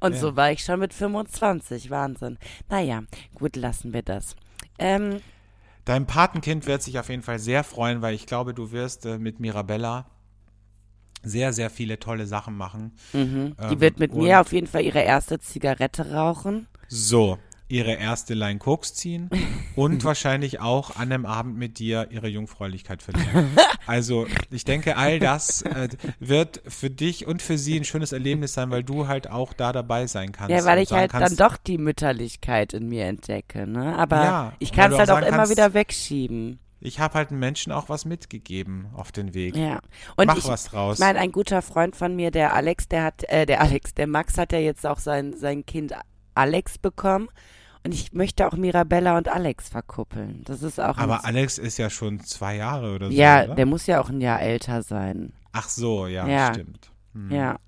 Und 0.00 0.12
Ja. 0.12 0.18
so 0.20 0.36
war 0.36 0.52
ich 0.52 0.62
schon 0.62 0.80
mit 0.80 0.92
25. 0.92 1.88
Wahnsinn. 1.88 2.36
Naja, 2.68 3.04
gut, 3.34 3.56
lassen 3.56 3.94
wir 3.94 4.02
das. 4.02 4.36
Ähm, 4.78 5.20
Dein 5.86 6.04
Patenkind 6.04 6.66
wird 6.66 6.82
sich 6.82 6.98
auf 6.98 7.08
jeden 7.08 7.22
Fall 7.22 7.38
sehr 7.38 7.64
freuen, 7.64 8.02
weil 8.02 8.14
ich 8.14 8.26
glaube, 8.26 8.52
du 8.52 8.70
wirst 8.72 9.06
äh, 9.06 9.16
mit 9.18 9.40
Mirabella 9.40 10.04
sehr, 11.22 11.52
sehr 11.52 11.70
viele 11.70 11.98
tolle 11.98 12.26
Sachen 12.26 12.56
machen. 12.56 12.92
mhm. 13.12 13.54
die 13.70 13.74
Ähm, 13.74 13.80
wird 13.80 13.98
mit 13.98 14.14
mir 14.14 14.40
auf 14.40 14.52
jeden 14.52 14.66
Fall 14.66 14.82
ihre 14.82 15.00
erste 15.02 15.38
Zigarette 15.38 16.12
rauchen. 16.12 16.66
So, 16.88 17.38
ihre 17.70 17.92
erste 17.94 18.32
Line 18.32 18.58
Koks 18.58 18.94
ziehen 18.94 19.28
und 19.76 20.02
wahrscheinlich 20.04 20.60
auch 20.60 20.96
an 20.96 21.10
dem 21.10 21.26
Abend 21.26 21.56
mit 21.58 21.78
dir 21.78 22.08
ihre 22.10 22.28
Jungfräulichkeit 22.28 23.02
verlieren. 23.02 23.48
Also 23.86 24.26
ich 24.50 24.66
denke, 24.66 24.98
all 24.98 25.18
das 25.18 25.62
äh, 25.62 25.88
wird 26.20 26.60
für 26.68 26.90
dich 26.90 27.26
und 27.26 27.40
für 27.40 27.56
sie 27.56 27.80
ein 27.80 27.84
schönes 27.84 28.12
Erlebnis 28.12 28.52
sein, 28.52 28.70
weil 28.70 28.84
du 28.84 29.08
halt 29.08 29.30
auch 29.30 29.54
da 29.54 29.72
dabei 29.72 30.06
sein 30.06 30.30
kannst. 30.32 30.50
Ja, 30.50 30.62
weil 30.66 30.82
ich 30.82 30.92
halt 30.92 31.10
kannst, 31.10 31.40
dann 31.40 31.48
doch 31.48 31.56
die 31.56 31.78
Mütterlichkeit 31.78 32.74
in 32.74 32.86
mir 32.86 33.06
entdecke, 33.06 33.66
ne? 33.66 33.96
Aber 33.96 34.16
Ja, 34.16 34.52
ich 34.58 34.72
kann 34.72 34.92
es 34.92 34.98
halt 34.98 35.08
auch 35.10 35.18
immer 35.22 35.30
kannst- 35.38 35.52
wieder 35.52 35.72
wegschieben. 35.72 36.58
Ich 36.80 37.00
habe 37.00 37.14
halt 37.14 37.30
den 37.30 37.38
Menschen 37.38 37.72
auch 37.72 37.88
was 37.88 38.04
mitgegeben 38.04 38.88
auf 38.94 39.10
den 39.10 39.34
Weg. 39.34 39.56
Ja. 39.56 39.80
Und 40.16 40.26
Mach 40.26 40.36
ich, 40.36 40.46
was 40.46 40.64
draus. 40.64 40.98
Ich 40.98 41.00
meine, 41.00 41.18
ein 41.18 41.32
guter 41.32 41.60
Freund 41.62 41.96
von 41.96 42.14
mir, 42.14 42.30
der 42.30 42.54
Alex, 42.54 42.88
der 42.88 43.04
hat, 43.04 43.24
äh, 43.24 43.46
der 43.46 43.60
Alex, 43.60 43.94
der 43.94 44.06
Max 44.06 44.38
hat 44.38 44.52
ja 44.52 44.58
jetzt 44.58 44.86
auch 44.86 44.98
sein, 44.98 45.36
sein 45.36 45.66
Kind 45.66 45.92
Alex 46.34 46.78
bekommen. 46.78 47.28
Und 47.84 47.94
ich 47.94 48.12
möchte 48.12 48.46
auch 48.46 48.52
Mirabella 48.52 49.16
und 49.16 49.28
Alex 49.28 49.68
verkuppeln. 49.68 50.42
Das 50.44 50.62
ist 50.62 50.78
auch 50.78 50.98
Aber 50.98 51.24
Alex 51.24 51.58
ist 51.58 51.78
ja 51.78 51.90
schon 51.90 52.20
zwei 52.20 52.56
Jahre 52.56 52.94
oder 52.94 53.06
so. 53.08 53.12
Ja, 53.12 53.44
oder? 53.44 53.54
der 53.54 53.66
muss 53.66 53.86
ja 53.86 54.00
auch 54.00 54.08
ein 54.08 54.20
Jahr 54.20 54.40
älter 54.40 54.82
sein. 54.82 55.32
Ach 55.52 55.68
so, 55.68 56.06
ja, 56.06 56.26
Ja. 56.26 56.52
stimmt. 56.52 56.90
Hm. 57.14 57.30
Ja. 57.30 57.58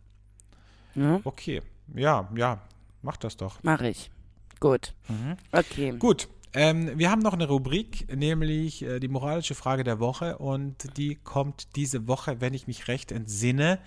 Ne? 0.95 1.21
Okay, 1.25 1.63
ja, 1.95 2.29
ja, 2.35 2.59
mach 3.03 3.17
das 3.17 3.37
doch. 3.37 3.59
Mach 3.63 3.81
ich. 3.81 4.11
Gut. 4.59 4.95
Mhm. 5.09 5.37
Okay. 5.53 5.93
Gut, 5.99 6.29
ähm, 6.55 6.91
wir 6.97 7.11
haben 7.11 7.23
noch 7.23 7.33
eine 7.33 7.47
Rubrik, 7.47 8.07
nämlich 8.15 8.83
äh, 8.83 9.01
die 9.01 9.09
moralische 9.09 9.55
Frage 9.55 9.85
der 9.85 10.01
Woche 10.01 10.39
und 10.39 10.97
die 10.97 11.15
kommt 11.17 11.77
diese 11.77 12.09
Woche, 12.09 12.41
wenn 12.41 12.55
ich 12.55 12.67
mich 12.67 12.89
recht 12.89 13.13
entsinne, 13.13 13.79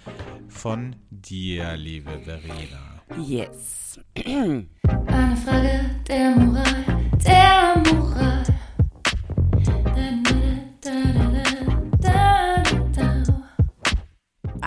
von 0.47 0.95
dir, 1.09 1.75
liebe 1.75 2.19
Verena. 2.19 3.01
Yes. 3.17 3.99
Eine 4.15 5.37
Frage 5.37 6.01
der 6.07 6.35
Moral, 6.35 7.02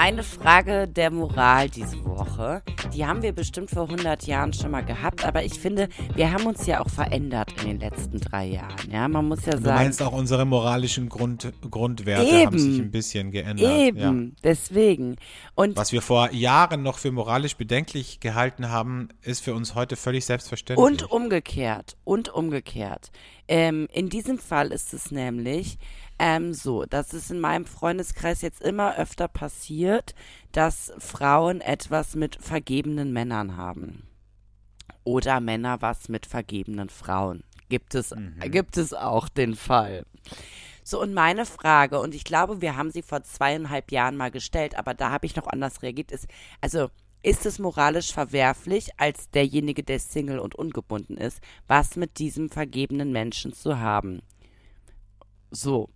Eine 0.06 0.22
Frage 0.22 0.86
der 0.86 1.10
Moral 1.10 1.68
diese 1.68 2.04
Woche. 2.04 2.62
Die 2.94 3.04
haben 3.04 3.22
wir 3.22 3.32
bestimmt 3.32 3.70
vor 3.70 3.90
100 3.90 4.24
Jahren 4.28 4.52
schon 4.52 4.70
mal 4.70 4.84
gehabt, 4.84 5.24
aber 5.24 5.42
ich 5.42 5.54
finde, 5.58 5.88
wir 6.14 6.30
haben 6.30 6.46
uns 6.46 6.64
ja 6.64 6.80
auch 6.80 6.88
verändert 6.88 7.50
in 7.62 7.70
den 7.70 7.80
letzten 7.80 8.20
drei 8.20 8.44
Jahren. 8.46 8.76
Ja, 8.88 9.08
man 9.08 9.26
muss 9.26 9.44
ja 9.44 9.54
Du 9.56 9.62
sagen. 9.62 9.74
meinst 9.74 10.00
auch 10.00 10.12
unsere 10.12 10.44
moralischen 10.46 11.08
Grund, 11.08 11.52
Grundwerte 11.68 12.24
Eben. 12.24 12.46
haben 12.46 12.58
sich 12.60 12.78
ein 12.78 12.92
bisschen 12.92 13.32
geändert. 13.32 13.68
Eben, 13.68 13.98
Ja. 13.98 14.40
deswegen. 14.44 15.16
Und 15.56 15.76
Was 15.76 15.90
wir 15.90 16.02
vor 16.02 16.30
Jahren 16.32 16.84
noch 16.84 16.98
für 16.98 17.10
moralisch 17.10 17.56
bedenklich 17.56 18.20
gehalten 18.20 18.70
haben, 18.70 19.08
ist 19.22 19.42
für 19.42 19.54
uns 19.54 19.74
heute 19.74 19.96
völlig 19.96 20.24
selbstverständlich. 20.24 20.86
Und 20.86 21.10
umgekehrt. 21.10 21.96
Und 22.04 22.28
umgekehrt. 22.32 23.10
Ähm, 23.48 23.88
in 23.92 24.08
diesem 24.08 24.38
Fall 24.38 24.68
ist 24.70 24.94
es 24.94 25.10
nämlich 25.10 25.78
ähm, 26.18 26.54
so, 26.54 26.84
dass 26.84 27.12
es 27.12 27.30
in 27.30 27.40
meinem 27.40 27.66
Freundeskreis 27.66 28.42
jetzt 28.42 28.62
immer 28.62 28.96
öfter 28.96 29.28
passiert, 29.28 30.14
dass 30.52 30.92
Frauen 30.98 31.60
etwas 31.60 32.14
mit 32.14 32.36
vergebenen 32.36 33.12
Männern 33.12 33.56
haben. 33.56 34.06
Oder 35.04 35.40
Männer 35.40 35.82
was 35.82 36.08
mit 36.08 36.26
vergebenen 36.26 36.88
Frauen. 36.88 37.44
Gibt 37.68 37.94
es, 37.94 38.14
gibt 38.50 38.76
es 38.76 38.92
auch 38.92 39.28
den 39.28 39.54
Fall. 39.54 40.04
So, 40.82 41.02
und 41.02 41.14
meine 41.14 41.46
Frage, 41.46 42.00
und 42.00 42.14
ich 42.14 42.22
glaube, 42.22 42.60
wir 42.60 42.76
haben 42.76 42.92
sie 42.92 43.02
vor 43.02 43.22
zweieinhalb 43.24 43.90
Jahren 43.90 44.16
mal 44.16 44.30
gestellt, 44.30 44.78
aber 44.78 44.94
da 44.94 45.10
habe 45.10 45.26
ich 45.26 45.34
noch 45.34 45.48
anders 45.48 45.82
reagiert, 45.82 46.12
ist, 46.12 46.28
also, 46.60 46.90
ist 47.22 47.44
es 47.44 47.58
moralisch 47.58 48.12
verwerflich, 48.12 48.90
als 48.96 49.28
derjenige, 49.30 49.82
der 49.82 49.98
Single 49.98 50.38
und 50.38 50.54
ungebunden 50.54 51.16
ist, 51.16 51.40
was 51.66 51.96
mit 51.96 52.20
diesem 52.20 52.50
vergebenen 52.50 53.10
Menschen 53.10 53.52
zu 53.52 53.80
haben? 53.80 54.22
So. 55.50 55.88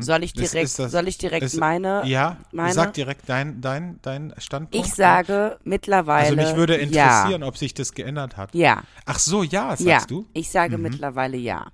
Soll 0.00 0.22
ich 0.24 0.34
Mhm. 0.36 0.42
Ist- 0.42 0.52
direkt, 0.52 0.64
ist 0.66 0.78
das- 0.78 0.92
soll 0.92 1.08
ich 1.08 1.18
direkt 1.18 1.42
ist- 1.44 1.56
meine, 1.56 2.02
ja, 2.06 2.36
meine? 2.52 2.72
sag 2.72 2.94
direkt 2.94 3.28
dein, 3.28 3.60
dein, 3.60 3.98
dein 4.02 4.32
Standpunkt. 4.38 4.86
ich 4.86 4.94
sage 4.94 5.58
mittlerweile. 5.64 6.28
Also 6.28 6.36
mich 6.36 6.56
würde 6.56 6.74
interessieren, 6.76 7.40
ja. 7.42 7.46
ob 7.46 7.56
sich 7.56 7.74
das 7.74 7.92
geändert 7.92 8.36
hat. 8.36 8.54
Ja. 8.54 8.82
Ach 9.06 9.18
so, 9.18 9.42
ja, 9.42 9.68
sagst 9.70 9.80
ja, 9.84 10.00
du? 10.06 10.26
ich 10.32 10.50
sage 10.50 10.78
mittlerweile 10.78 11.36
ja. 11.36 11.66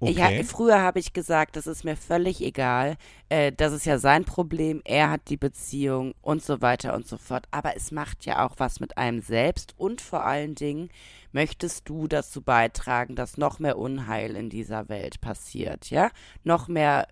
Ich, 0.00 0.20
Okay. 0.20 0.38
ha- 0.38 0.44
früher 0.44 0.80
habe 0.80 1.00
ich 1.00 1.12
gesagt, 1.12 1.56
das 1.56 1.66
ist 1.66 1.82
mir 1.84 1.96
völlig 1.96 2.40
egal, 2.40 2.96
äh, 3.30 3.50
das 3.50 3.72
ist 3.72 3.84
ja 3.84 3.98
sein 3.98 4.24
Problem, 4.24 4.80
er 4.84 5.10
hat 5.10 5.22
die 5.28 5.36
Beziehung 5.36 6.14
und 6.22 6.40
so 6.40 6.60
weiter 6.60 6.94
und 6.94 7.08
so 7.08 7.16
fort. 7.16 7.46
Aber 7.50 7.76
es 7.76 7.90
macht 7.90 8.24
ja 8.24 8.46
auch 8.46 8.54
was 8.58 8.78
mit 8.78 8.96
einem 8.96 9.22
selbst 9.22 9.74
und 9.76 10.00
vor 10.00 10.24
allen 10.24 10.54
Dingen 10.54 10.90
möchtest 11.32 11.88
du 11.88 12.06
dazu 12.06 12.42
beitragen, 12.42 13.16
dass 13.16 13.38
noch 13.38 13.58
mehr 13.58 13.76
Unheil 13.76 14.36
in 14.36 14.50
dieser 14.50 14.88
Welt 14.88 15.20
passiert, 15.20 15.90
ja? 15.90 16.10
Noch 16.44 16.68
mehr 16.68 17.08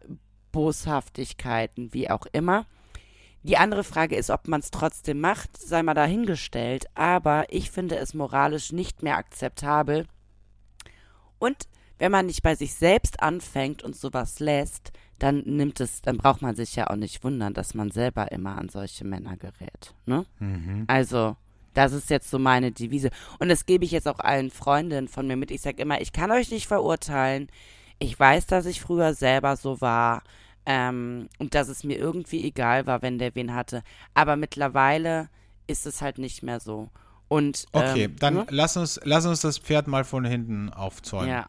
Boshaftigkeiten, 0.57 1.93
wie 1.93 2.09
auch 2.09 2.25
immer. 2.33 2.65
Die 3.43 3.59
andere 3.59 3.85
Frage 3.85 4.17
ist, 4.17 4.31
ob 4.31 4.49
man 4.49 4.61
es 4.61 4.71
trotzdem 4.71 5.21
macht, 5.21 5.55
sei 5.59 5.83
mal 5.83 5.93
dahingestellt. 5.93 6.87
Aber 6.95 7.45
ich 7.51 7.71
finde 7.71 7.97
es 7.99 8.15
moralisch 8.15 8.73
nicht 8.73 9.03
mehr 9.03 9.19
akzeptabel. 9.19 10.07
Und 11.39 11.69
wenn 11.99 12.11
man 12.11 12.25
nicht 12.25 12.43
bei 12.43 12.55
sich 12.55 12.73
selbst 12.73 13.23
anfängt 13.23 13.83
und 13.83 13.95
sowas 13.97 14.41
lässt, 14.41 14.93
dann 15.19 15.43
nimmt 15.45 15.79
es, 15.81 16.01
dann 16.01 16.17
braucht 16.17 16.41
man 16.41 16.57
sich 16.57 16.75
ja 16.75 16.89
auch 16.89 16.97
nicht 16.97 17.23
wundern, 17.23 17.53
dass 17.53 17.75
man 17.75 17.91
selber 17.91 18.33
immer 18.33 18.57
an 18.57 18.71
solche 18.71 19.05
Männer 19.05 19.37
gerät. 19.37 19.95
Ne? 20.07 20.25
Also, 20.87 21.37
das 21.75 21.93
ist 21.93 22.09
jetzt 22.09 22.31
so 22.31 22.39
meine 22.39 22.73
Devise. 22.73 23.11
Und 23.39 23.51
das 23.51 23.67
gebe 23.67 23.85
ich 23.85 23.91
jetzt 23.91 24.09
auch 24.09 24.21
allen 24.21 24.51
Freundinnen 24.51 25.09
von 25.09 25.27
mir 25.27 25.37
mit. 25.37 25.51
Ich 25.51 25.61
sage 25.61 25.83
immer, 25.83 26.01
ich 26.01 26.15
kann 26.15 26.31
euch 26.31 26.51
nicht 26.51 26.67
verurteilen. 26.67 27.49
Ich 27.99 28.19
weiß, 28.19 28.47
dass 28.47 28.67
ich 28.67 28.81
früher 28.81 29.13
selber 29.15 29.57
so 29.57 29.81
war. 29.81 30.23
Ähm, 30.67 31.29
und 31.39 31.55
dass 31.55 31.69
es 31.69 31.85
mir 31.85 31.97
irgendwie 31.97 32.45
egal 32.45 32.87
war, 32.87 33.01
wenn 33.03 33.19
der 33.19 33.35
wen 33.35 33.55
hatte. 33.55 33.83
Aber 34.15 34.37
mittlerweile 34.37 35.29
ist 35.67 35.87
es 35.87 36.03
halt 36.03 36.19
nicht 36.19 36.43
mehr 36.43 36.61
so. 36.61 36.91
Und 37.29 37.67
Okay, 37.73 38.05
ähm, 38.05 38.17
dann 38.19 38.35
ne? 38.35 38.47
lass, 38.51 38.77
uns, 38.77 39.01
lass 39.05 39.27
uns 39.27 39.41
das 39.41 39.59
Pferd 39.59 39.87
mal 39.87 40.05
von 40.05 40.25
hinten 40.25 40.71
aufzäumen. 40.71 41.29
Ja. 41.29 41.49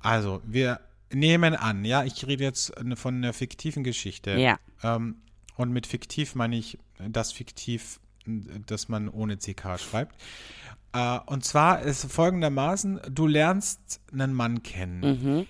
Also, 0.00 0.40
wir 0.44 0.80
nehmen 1.12 1.54
an, 1.54 1.84
ja, 1.84 2.04
ich 2.04 2.26
rede 2.26 2.44
jetzt 2.44 2.72
von 2.94 3.14
einer 3.16 3.32
fiktiven 3.32 3.84
Geschichte. 3.84 4.32
Ja. 4.32 4.58
Ähm, 4.82 5.22
und 5.56 5.72
mit 5.72 5.86
fiktiv 5.86 6.34
meine 6.34 6.56
ich 6.56 6.78
das 6.98 7.32
Fiktiv, 7.32 8.00
das 8.24 8.88
man 8.88 9.08
ohne 9.08 9.38
CK 9.38 9.78
schreibt. 9.78 10.14
Äh, 10.92 11.18
und 11.26 11.44
zwar 11.44 11.82
ist 11.82 12.10
folgendermaßen, 12.10 13.00
du 13.10 13.26
lernst 13.26 14.00
einen 14.12 14.32
Mann 14.32 14.62
kennen. 14.62 15.00
Mhm. 15.00 15.46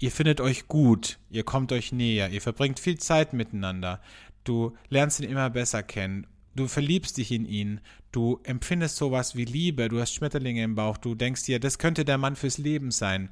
Ihr 0.00 0.12
findet 0.12 0.40
euch 0.40 0.68
gut, 0.68 1.18
ihr 1.28 1.42
kommt 1.42 1.72
euch 1.72 1.90
näher, 1.90 2.30
ihr 2.30 2.40
verbringt 2.40 2.78
viel 2.78 2.98
Zeit 2.98 3.32
miteinander. 3.32 4.00
Du 4.44 4.76
lernst 4.88 5.18
ihn 5.18 5.28
immer 5.28 5.50
besser 5.50 5.82
kennen. 5.82 6.26
Du 6.54 6.68
verliebst 6.68 7.16
dich 7.16 7.32
in 7.32 7.44
ihn. 7.44 7.80
Du 8.12 8.40
empfindest 8.44 8.96
sowas 8.96 9.34
wie 9.34 9.44
Liebe. 9.44 9.88
Du 9.88 10.00
hast 10.00 10.14
Schmetterlinge 10.14 10.62
im 10.62 10.74
Bauch. 10.74 10.96
Du 10.96 11.14
denkst 11.14 11.44
dir, 11.44 11.60
das 11.60 11.78
könnte 11.78 12.04
der 12.04 12.16
Mann 12.16 12.36
fürs 12.36 12.58
Leben 12.58 12.90
sein. 12.90 13.30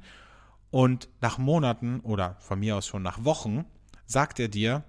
Und 0.69 1.07
nach 1.21 1.37
Monaten 1.37 2.01
oder 2.01 2.35
von 2.39 2.59
mir 2.59 2.75
aus 2.75 2.85
schon 2.85 3.01
nach 3.01 3.23
Wochen 3.23 3.65
sagt 4.05 4.39
er 4.39 4.49
dir, 4.49 4.83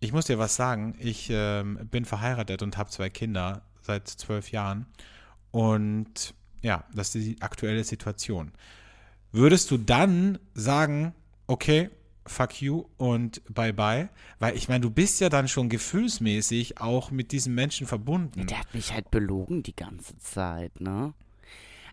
ich 0.00 0.12
muss 0.12 0.26
dir 0.26 0.38
was 0.38 0.56
sagen, 0.56 0.94
ich 0.98 1.28
ähm, 1.30 1.88
bin 1.90 2.04
verheiratet 2.04 2.62
und 2.62 2.76
habe 2.76 2.90
zwei 2.90 3.08
Kinder 3.08 3.62
seit 3.80 4.08
zwölf 4.08 4.52
Jahren. 4.52 4.86
Und 5.50 6.34
ja, 6.60 6.84
das 6.94 7.14
ist 7.14 7.26
die 7.26 7.40
aktuelle 7.40 7.84
Situation. 7.84 8.52
Würdest 9.36 9.70
du 9.70 9.76
dann 9.76 10.38
sagen, 10.54 11.12
okay, 11.46 11.90
fuck 12.24 12.62
you 12.62 12.84
und 12.96 13.42
bye 13.52 13.74
bye? 13.74 14.08
Weil 14.38 14.56
ich 14.56 14.70
meine, 14.70 14.80
du 14.80 14.90
bist 14.90 15.20
ja 15.20 15.28
dann 15.28 15.46
schon 15.46 15.68
gefühlsmäßig 15.68 16.80
auch 16.80 17.10
mit 17.10 17.32
diesem 17.32 17.54
Menschen 17.54 17.86
verbunden. 17.86 18.46
Der 18.46 18.60
hat 18.60 18.72
mich 18.72 18.94
halt 18.94 19.10
belogen 19.10 19.62
die 19.62 19.76
ganze 19.76 20.16
Zeit, 20.16 20.80
ne? 20.80 21.12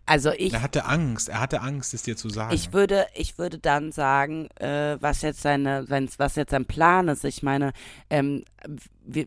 Also 0.06 0.32
ich, 0.32 0.52
Er 0.54 0.62
hatte 0.62 0.84
Angst, 0.86 1.28
er 1.28 1.40
hatte 1.40 1.60
Angst, 1.60 1.92
es 1.92 2.02
dir 2.02 2.16
zu 2.16 2.28
sagen. 2.28 2.54
ich 2.54 2.72
würde, 2.72 3.06
ich 3.14 3.38
würde 3.38 3.58
dann 3.58 3.90
sagen, 3.92 4.48
äh, 4.56 4.98
was 5.00 5.20
jetzt 5.20 5.40
seine, 5.42 5.86
was 6.18 6.36
jetzt 6.36 6.50
sein 6.50 6.66
Plan 6.66 7.08
ist. 7.08 7.24
Ich 7.24 7.42
meine, 7.42 7.72
ähm, 8.10 8.44
wir, 9.04 9.26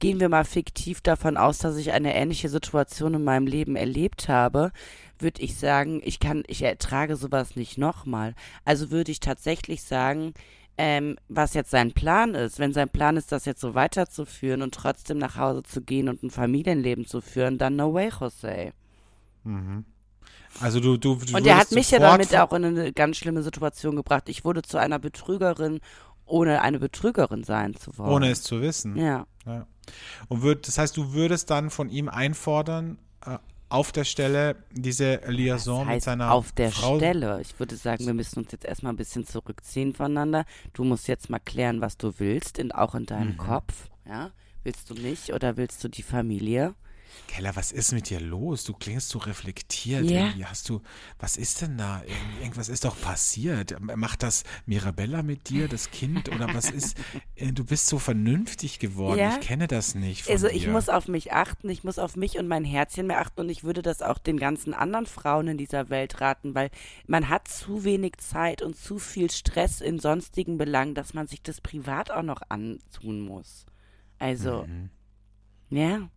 gehen 0.00 0.18
wir 0.18 0.28
mal 0.28 0.44
fiktiv 0.44 1.00
davon 1.00 1.36
aus, 1.36 1.58
dass 1.58 1.76
ich 1.76 1.92
eine 1.92 2.14
ähnliche 2.14 2.48
Situation 2.48 3.14
in 3.14 3.24
meinem 3.24 3.46
Leben 3.46 3.76
erlebt 3.76 4.28
habe, 4.28 4.72
würde 5.18 5.42
ich 5.42 5.56
sagen, 5.56 6.00
ich 6.04 6.20
kann, 6.20 6.42
ich 6.46 6.62
ertrage 6.62 7.16
sowas 7.16 7.56
nicht 7.56 7.78
nochmal. 7.78 8.34
Also 8.64 8.90
würde 8.90 9.12
ich 9.12 9.20
tatsächlich 9.20 9.82
sagen, 9.82 10.34
ähm, 10.78 11.16
was 11.28 11.54
jetzt 11.54 11.70
sein 11.70 11.92
Plan 11.92 12.34
ist. 12.34 12.58
Wenn 12.58 12.72
sein 12.72 12.88
Plan 12.88 13.16
ist, 13.16 13.32
das 13.32 13.44
jetzt 13.44 13.60
so 13.60 13.74
weiterzuführen 13.74 14.62
und 14.62 14.74
trotzdem 14.74 15.18
nach 15.18 15.36
Hause 15.36 15.62
zu 15.62 15.80
gehen 15.80 16.08
und 16.08 16.22
ein 16.22 16.30
Familienleben 16.30 17.06
zu 17.06 17.20
führen, 17.20 17.58
dann 17.58 17.76
no 17.76 17.94
way, 17.94 18.10
Jose. 18.20 18.72
also 20.60 20.80
du, 20.80 20.96
du, 20.96 21.16
du 21.16 21.36
Und 21.36 21.46
er 21.46 21.56
hat 21.58 21.72
mich 21.72 21.90
ja 21.90 21.98
damit 21.98 22.34
auch 22.36 22.52
in 22.52 22.64
eine 22.64 22.92
ganz 22.92 23.16
schlimme 23.16 23.42
Situation 23.42 23.96
gebracht. 23.96 24.28
Ich 24.28 24.44
wurde 24.44 24.62
zu 24.62 24.78
einer 24.78 24.98
Betrügerin, 24.98 25.80
ohne 26.24 26.60
eine 26.62 26.78
Betrügerin 26.78 27.44
sein 27.44 27.74
zu 27.74 27.96
wollen. 27.98 28.10
ohne 28.10 28.30
es 28.30 28.42
zu 28.42 28.60
wissen. 28.60 28.96
Ja. 28.96 29.26
Ja. 29.46 29.66
Und 30.28 30.42
würd, 30.42 30.66
das 30.66 30.78
heißt, 30.78 30.96
du 30.96 31.12
würdest 31.12 31.50
dann 31.50 31.70
von 31.70 31.88
ihm 31.88 32.08
einfordern, 32.08 32.98
äh, 33.24 33.38
auf 33.68 33.92
der 33.92 34.04
Stelle 34.04 34.56
diese 34.72 35.20
Liaison 35.26 35.80
Das 35.80 35.86
mit 35.86 35.94
heißt, 35.96 36.04
seiner 36.04 36.32
auf 36.32 36.52
der 36.52 36.70
Frau. 36.70 36.96
Stelle. 36.98 37.40
Ich 37.40 37.58
würde 37.58 37.76
sagen, 37.76 38.06
wir 38.06 38.14
müssen 38.14 38.40
uns 38.40 38.52
jetzt 38.52 38.64
erstmal 38.64 38.92
ein 38.92 38.96
bisschen 38.96 39.26
zurückziehen 39.26 39.94
voneinander. 39.94 40.44
Du 40.72 40.84
musst 40.84 41.08
jetzt 41.08 41.30
mal 41.30 41.40
klären, 41.40 41.80
was 41.80 41.96
du 41.96 42.12
willst, 42.18 42.58
in, 42.58 42.70
auch 42.72 42.94
in 42.94 43.06
deinem 43.06 43.30
Mhm. 43.32 43.36
Kopf. 43.38 43.88
Ja? 44.06 44.30
Willst 44.62 44.88
du 44.90 44.94
mich 44.94 45.32
oder 45.32 45.56
willst 45.56 45.82
du 45.82 45.88
die 45.88 46.02
Familie? 46.02 46.74
Keller, 47.28 47.54
was 47.56 47.72
ist 47.72 47.92
mit 47.92 48.08
dir 48.10 48.20
los? 48.20 48.64
Du 48.64 48.72
klingst 48.72 49.08
so 49.10 49.18
reflektiert. 49.18 50.04
Ja. 50.10 50.26
Irgendwie 50.26 50.44
hast 50.46 50.68
du, 50.68 50.80
was 51.18 51.36
ist 51.36 51.60
denn 51.62 51.76
da? 51.76 52.00
Irgend- 52.02 52.40
Irgendwas 52.40 52.68
ist 52.68 52.84
doch 52.84 52.98
passiert. 53.00 53.76
Macht 53.80 54.22
das 54.22 54.44
Mirabella 54.66 55.22
mit 55.22 55.48
dir, 55.50 55.68
das 55.68 55.90
Kind? 55.90 56.28
Oder 56.28 56.52
was 56.54 56.70
ist? 56.70 56.96
Äh, 57.36 57.52
Du 57.52 57.64
bist 57.64 57.86
so 57.88 57.98
vernünftig 57.98 58.78
geworden. 58.78 59.18
Ja. 59.18 59.34
Ich 59.34 59.40
kenne 59.46 59.66
das 59.66 59.94
nicht 59.94 60.28
Also 60.30 60.48
dir. 60.48 60.54
ich 60.54 60.66
muss 60.68 60.88
auf 60.88 61.06
mich 61.08 61.32
achten, 61.34 61.68
ich 61.68 61.84
muss 61.84 61.98
auf 61.98 62.16
mich 62.16 62.38
und 62.38 62.48
mein 62.48 62.64
Herzchen 62.64 63.06
mehr 63.06 63.20
achten 63.20 63.42
und 63.42 63.48
ich 63.50 63.62
würde 63.62 63.82
das 63.82 64.00
auch 64.00 64.16
den 64.18 64.38
ganzen 64.38 64.72
anderen 64.72 65.04
Frauen 65.06 65.48
in 65.48 65.58
dieser 65.58 65.90
Welt 65.90 66.20
raten, 66.22 66.54
weil 66.54 66.70
man 67.06 67.28
hat 67.28 67.48
zu 67.48 67.84
wenig 67.84 68.16
Zeit 68.18 68.62
und 68.62 68.76
zu 68.76 68.98
viel 68.98 69.30
Stress 69.30 69.80
in 69.82 69.98
sonstigen 69.98 70.56
Belangen, 70.56 70.94
dass 70.94 71.12
man 71.12 71.26
sich 71.26 71.42
das 71.42 71.60
privat 71.60 72.10
auch 72.10 72.22
noch 72.22 72.40
antun 72.48 73.20
muss. 73.20 73.66
Also, 74.18 74.64
Mhm. 74.66 74.88
ja. 75.70 76.08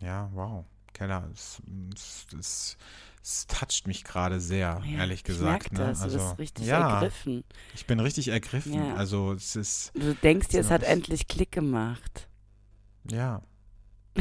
Ja, 0.00 0.30
wow. 0.32 0.64
Keller, 0.92 1.28
es, 1.32 1.62
es, 1.94 2.26
es, 2.38 2.76
es 3.22 3.46
toucht 3.46 3.86
mich 3.86 4.02
gerade 4.04 4.40
sehr, 4.40 4.82
ja 4.84 4.98
ehrlich 4.98 5.20
ich 5.20 5.24
gesagt. 5.24 5.72
merk 5.72 5.72
ne? 5.72 5.78
das, 5.88 6.02
also, 6.02 6.18
du 6.18 6.24
bist 6.24 6.38
richtig 6.38 6.66
ja, 6.66 6.94
ergriffen. 6.94 7.44
ich 7.74 7.86
bin 7.86 8.00
richtig 8.00 8.28
ergriffen. 8.28 8.74
Ja. 8.74 8.94
Also 8.96 9.32
es 9.32 9.56
ist, 9.56 9.92
Du 9.94 10.14
denkst 10.14 10.48
dir, 10.48 10.60
es 10.60 10.70
hat 10.70 10.82
endlich 10.82 11.28
Klick 11.28 11.52
gemacht. 11.52 12.28
ja. 13.10 13.42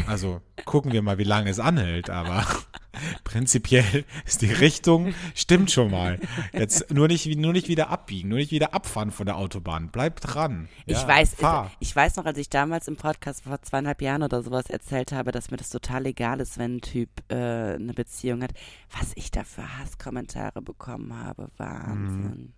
Also 0.05 0.41
gucken 0.65 0.91
wir 0.91 1.01
mal, 1.01 1.17
wie 1.17 1.23
lange 1.23 1.49
es 1.49 1.59
anhält, 1.59 2.11
aber 2.11 2.45
prinzipiell 3.23 4.05
ist 4.25 4.41
die 4.41 4.51
Richtung, 4.51 5.13
stimmt 5.35 5.71
schon 5.71 5.91
mal. 5.91 6.19
Jetzt 6.53 6.91
nur 6.91 7.07
nicht, 7.07 7.25
nur 7.37 7.53
nicht 7.53 7.67
wieder 7.67 7.89
abbiegen, 7.89 8.29
nur 8.29 8.37
nicht 8.39 8.51
wieder 8.51 8.73
abfahren 8.73 9.11
von 9.11 9.25
der 9.25 9.37
Autobahn. 9.37 9.89
Bleib 9.91 10.19
dran. 10.21 10.69
Ich 10.85 11.01
Ja, 11.01 11.07
weiß, 11.07 11.35
Fahr. 11.35 11.71
ich 11.79 11.95
weiß 11.95 12.15
noch, 12.17 12.25
als 12.25 12.37
ich 12.37 12.49
damals 12.49 12.87
im 12.87 12.95
Podcast 12.95 13.43
vor 13.43 13.61
zweieinhalb 13.61 14.01
Jahren 14.01 14.23
oder 14.23 14.41
sowas 14.43 14.69
erzählt 14.69 15.11
habe, 15.11 15.31
dass 15.31 15.51
mir 15.51 15.57
das 15.57 15.69
total 15.69 16.05
egal 16.05 16.39
ist, 16.39 16.57
wenn 16.57 16.77
ein 16.77 16.81
Typ 16.81 17.09
äh, 17.29 17.35
eine 17.35 17.93
Beziehung 17.93 18.43
hat. 18.43 18.51
Was 18.97 19.11
ich 19.15 19.31
da 19.31 19.43
für 19.43 19.77
Hasskommentare 19.79 20.61
bekommen 20.61 21.13
habe, 21.13 21.49
Wahnsinn. 21.57 22.53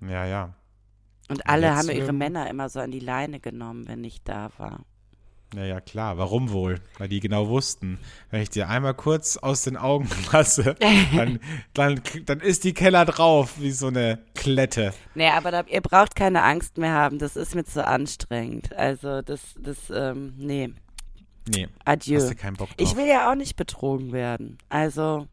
Ja, 0.00 0.26
ja. 0.26 0.54
Und 1.28 1.46
alle 1.48 1.68
Jetzt, 1.68 1.76
haben 1.76 1.90
ihre 1.90 2.08
ähm, 2.10 2.18
Männer 2.18 2.50
immer 2.50 2.68
so 2.68 2.80
an 2.80 2.90
die 2.90 3.00
Leine 3.00 3.40
genommen, 3.40 3.88
wenn 3.88 4.04
ich 4.04 4.22
da 4.22 4.50
war. 4.58 4.84
Ja, 5.54 5.64
ja, 5.64 5.80
klar. 5.80 6.18
Warum 6.18 6.50
wohl? 6.50 6.80
Weil 6.98 7.08
die 7.08 7.20
genau 7.20 7.48
wussten, 7.48 7.98
wenn 8.30 8.42
ich 8.42 8.50
dir 8.50 8.68
einmal 8.68 8.94
kurz 8.94 9.36
aus 9.36 9.62
den 9.62 9.76
Augen 9.76 10.08
lasse, 10.32 10.74
dann, 11.14 11.38
dann, 11.74 12.00
dann 12.26 12.40
ist 12.40 12.64
die 12.64 12.74
Keller 12.74 13.04
drauf, 13.04 13.54
wie 13.60 13.70
so 13.70 13.88
eine 13.88 14.18
Klette. 14.34 14.92
Nee, 15.14 15.28
aber 15.28 15.50
da, 15.50 15.62
ihr 15.66 15.80
braucht 15.80 16.16
keine 16.16 16.42
Angst 16.42 16.78
mehr 16.78 16.92
haben, 16.92 17.18
das 17.18 17.36
ist 17.36 17.54
mir 17.54 17.64
zu 17.64 17.86
anstrengend. 17.86 18.74
Also 18.74 19.22
das, 19.22 19.54
das, 19.58 19.90
ähm, 19.90 20.34
nee, 20.36 20.70
Nee, 21.46 21.68
adieu. 21.84 22.16
hast 22.20 22.30
du 22.30 22.36
keinen 22.36 22.56
Bock 22.56 22.68
drauf. 22.68 22.76
Ich 22.78 22.96
will 22.96 23.06
ja 23.06 23.30
auch 23.30 23.34
nicht 23.34 23.56
betrogen 23.56 24.12
werden. 24.12 24.58
Also, 24.68 25.28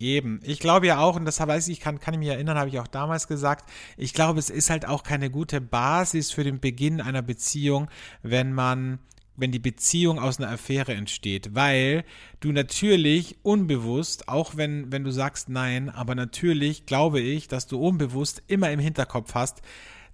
Eben. 0.00 0.40
Ich 0.42 0.58
glaube 0.58 0.86
ja 0.86 0.98
auch, 0.98 1.16
und 1.16 1.24
das 1.24 1.38
weiß 1.38 1.68
ich, 1.68 1.80
kann, 1.80 2.00
kann 2.00 2.14
ich 2.14 2.20
mich 2.20 2.28
erinnern, 2.28 2.58
habe 2.58 2.68
ich 2.68 2.78
auch 2.80 2.88
damals 2.88 3.28
gesagt, 3.28 3.70
ich 3.96 4.12
glaube, 4.12 4.38
es 4.38 4.50
ist 4.50 4.68
halt 4.68 4.86
auch 4.86 5.02
keine 5.02 5.30
gute 5.30 5.60
Basis 5.60 6.32
für 6.32 6.44
den 6.44 6.60
Beginn 6.60 7.00
einer 7.00 7.22
Beziehung, 7.22 7.88
wenn 8.22 8.52
man, 8.52 8.98
wenn 9.36 9.50
die 9.52 9.58
Beziehung 9.58 10.18
aus 10.18 10.38
einer 10.38 10.50
Affäre 10.50 10.94
entsteht, 10.94 11.54
weil 11.54 12.04
du 12.40 12.52
natürlich 12.52 13.36
unbewusst, 13.42 14.28
auch 14.28 14.56
wenn, 14.56 14.92
wenn 14.92 15.04
du 15.04 15.10
sagst 15.10 15.48
nein, 15.48 15.90
aber 15.90 16.14
natürlich 16.14 16.86
glaube 16.86 17.20
ich, 17.20 17.48
dass 17.48 17.66
du 17.66 17.80
unbewusst 17.80 18.42
immer 18.46 18.70
im 18.70 18.80
Hinterkopf 18.80 19.34
hast, 19.34 19.62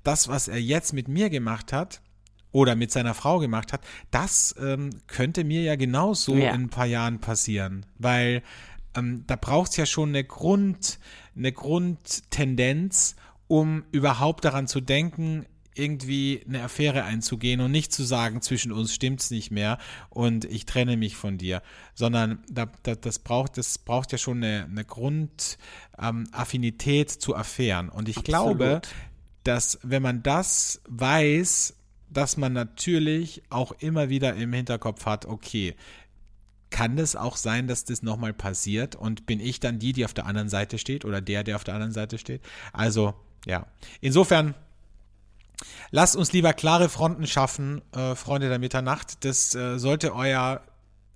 das, 0.03 0.29
was 0.29 0.49
er 0.49 0.61
jetzt 0.61 0.93
mit 0.93 1.09
mir 1.09 1.29
gemacht 1.29 1.73
hat, 1.73 2.01
oder 2.53 2.75
mit 2.75 2.91
seiner 2.91 3.15
Frau 3.15 3.39
gemacht 3.39 3.73
hat, 3.73 3.81
das 4.11 4.55
ähm, 4.61 4.91
könnte 5.07 5.45
mir 5.45 5.63
ja 5.63 5.77
genauso 5.77 6.35
Ja. 6.35 6.53
in 6.53 6.63
ein 6.63 6.69
paar 6.69 6.87
Jahren 6.87 7.21
passieren. 7.21 7.87
Weil 7.99 8.43
ähm, 8.97 9.23
da 9.27 9.37
braucht 9.37 9.71
es 9.71 9.77
ja 9.77 9.87
schon 9.87 10.09
eine 10.09 10.25
Grund, 10.25 10.99
eine 11.37 11.53
Grundtendenz, 11.53 13.17
um 13.47 13.85
überhaupt 13.93 14.45
daran 14.45 14.67
zu 14.67 14.81
denken, 14.81 15.47
irgendwie 15.81 16.43
eine 16.47 16.63
Affäre 16.63 17.03
einzugehen 17.05 17.61
und 17.61 17.71
nicht 17.71 17.93
zu 17.93 18.03
sagen, 18.05 18.43
zwischen 18.43 18.73
uns 18.73 18.93
stimmt's 18.95 19.31
nicht 19.31 19.51
mehr 19.51 19.79
und 20.09 20.45
ich 20.45 20.67
trenne 20.67 20.97
mich 20.97 21.17
von 21.17 21.39
dir, 21.39 21.63
sondern 21.95 22.43
da, 22.51 22.71
da, 22.83 22.95
das 22.95 23.21
braucht 23.21 23.57
das 23.59 23.79
braucht 23.79 24.13
ja 24.13 24.19
schon 24.19 24.45
eine, 24.45 24.65
eine 24.65 24.85
Grundaffinität 24.85 27.13
ähm, 27.13 27.19
zu 27.19 27.35
Affären 27.35 27.89
und 27.89 28.09
ich 28.09 28.23
glaube, 28.23 28.83
dass 29.45 29.79
wenn 29.83 30.03
man 30.03 30.23
das 30.23 30.83
weiß, 30.89 31.75
dass 32.11 32.37
man 32.37 32.53
natürlich 32.53 33.43
auch 33.51 33.73
immer 33.79 34.09
wieder 34.09 34.35
im 34.35 34.53
Hinterkopf 34.53 35.07
hat, 35.07 35.27
okay, 35.27 35.77
kann 36.71 36.97
das 36.97 37.17
auch 37.17 37.37
sein, 37.37 37.67
dass 37.67 37.85
das 37.85 38.03
nochmal 38.03 38.33
passiert 38.33 38.97
und 38.97 39.27
bin 39.27 39.41
ich 39.41 39.61
dann 39.61 39.79
die, 39.79 39.93
die 39.93 40.05
auf 40.05 40.15
der 40.15 40.27
anderen 40.27 40.49
Seite 40.49 40.79
steht 40.79 41.05
oder 41.05 41.21
der, 41.21 41.45
der 41.45 41.57
auf 41.57 41.65
der 41.65 41.75
anderen 41.75 41.93
Seite 41.93 42.19
steht? 42.19 42.43
Also, 42.73 43.15
ja. 43.47 43.67
Insofern, 44.01 44.55
lasst 45.91 46.17
uns 46.17 46.33
lieber 46.33 46.53
klare 46.53 46.89
Fronten 46.89 47.27
schaffen, 47.27 47.83
äh, 47.93 48.15
Freunde 48.15 48.49
der 48.49 48.59
Mitternacht. 48.59 49.25
Das 49.25 49.55
äh, 49.55 49.79
sollte 49.79 50.15
euer 50.15 50.63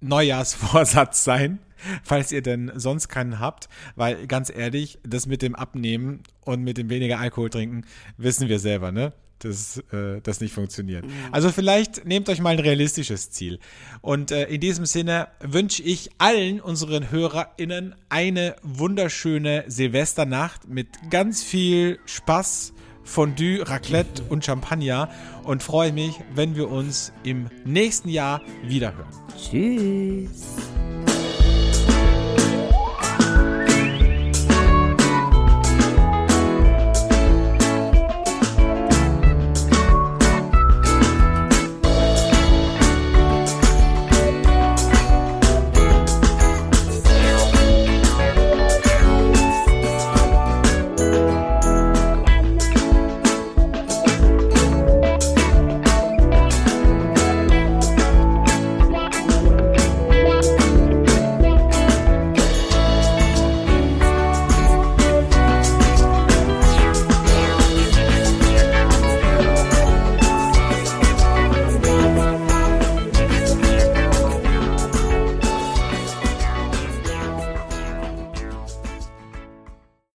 Neujahrsvorsatz 0.01 1.25
sein, 1.25 1.59
falls 2.03 2.33
ihr 2.33 2.43
denn 2.43 2.73
sonst 2.75 3.09
keinen 3.09 3.41
habt, 3.41 3.69
weil 3.97 4.27
ganz 4.27 4.51
ehrlich, 4.55 4.99
das 5.03 5.27
mit 5.27 5.43
dem 5.43 5.55
Abnehmen 5.55 6.23
und 6.43 6.63
mit 6.63 6.79
dem 6.79 6.91
weniger 6.91 7.19
Alkohol 7.19 7.51
trinken, 7.51 7.83
wissen 8.17 8.49
wir 8.49 8.59
selber, 8.59 8.93
ne? 8.93 9.13
dass 9.45 9.79
äh, 9.93 10.21
das 10.23 10.41
nicht 10.41 10.55
funktioniert. 10.55 11.05
Also 11.31 11.51
vielleicht 11.51 12.07
nehmt 12.07 12.29
euch 12.29 12.41
mal 12.41 12.51
ein 12.51 12.59
realistisches 12.59 13.31
Ziel. 13.31 13.59
Und 14.01 14.31
äh, 14.31 14.47
in 14.47 14.61
diesem 14.61 14.87
Sinne 14.87 15.29
wünsche 15.41 15.83
ich 15.83 16.11
allen 16.19 16.61
unseren 16.61 17.11
HörerInnen 17.11 17.95
eine 18.09 18.57
wunderschöne 18.63 19.65
Silvesternacht 19.67 20.69
mit 20.69 20.89
ganz 21.11 21.43
viel 21.43 21.99
Spaß, 22.07 22.73
Fondue, 23.05 23.63
Raclette 23.69 24.23
und 24.29 24.45
Champagner 24.45 25.09
und 25.45 25.63
freue 25.63 25.93
mich, 25.93 26.21
wenn 26.35 26.57
wir 26.57 26.71
uns 26.71 27.13
im 27.23 27.49
nächsten 27.65 28.09
Jahr 28.09 28.41
wiederhören. 28.63 29.07
tschüss. 29.37 30.57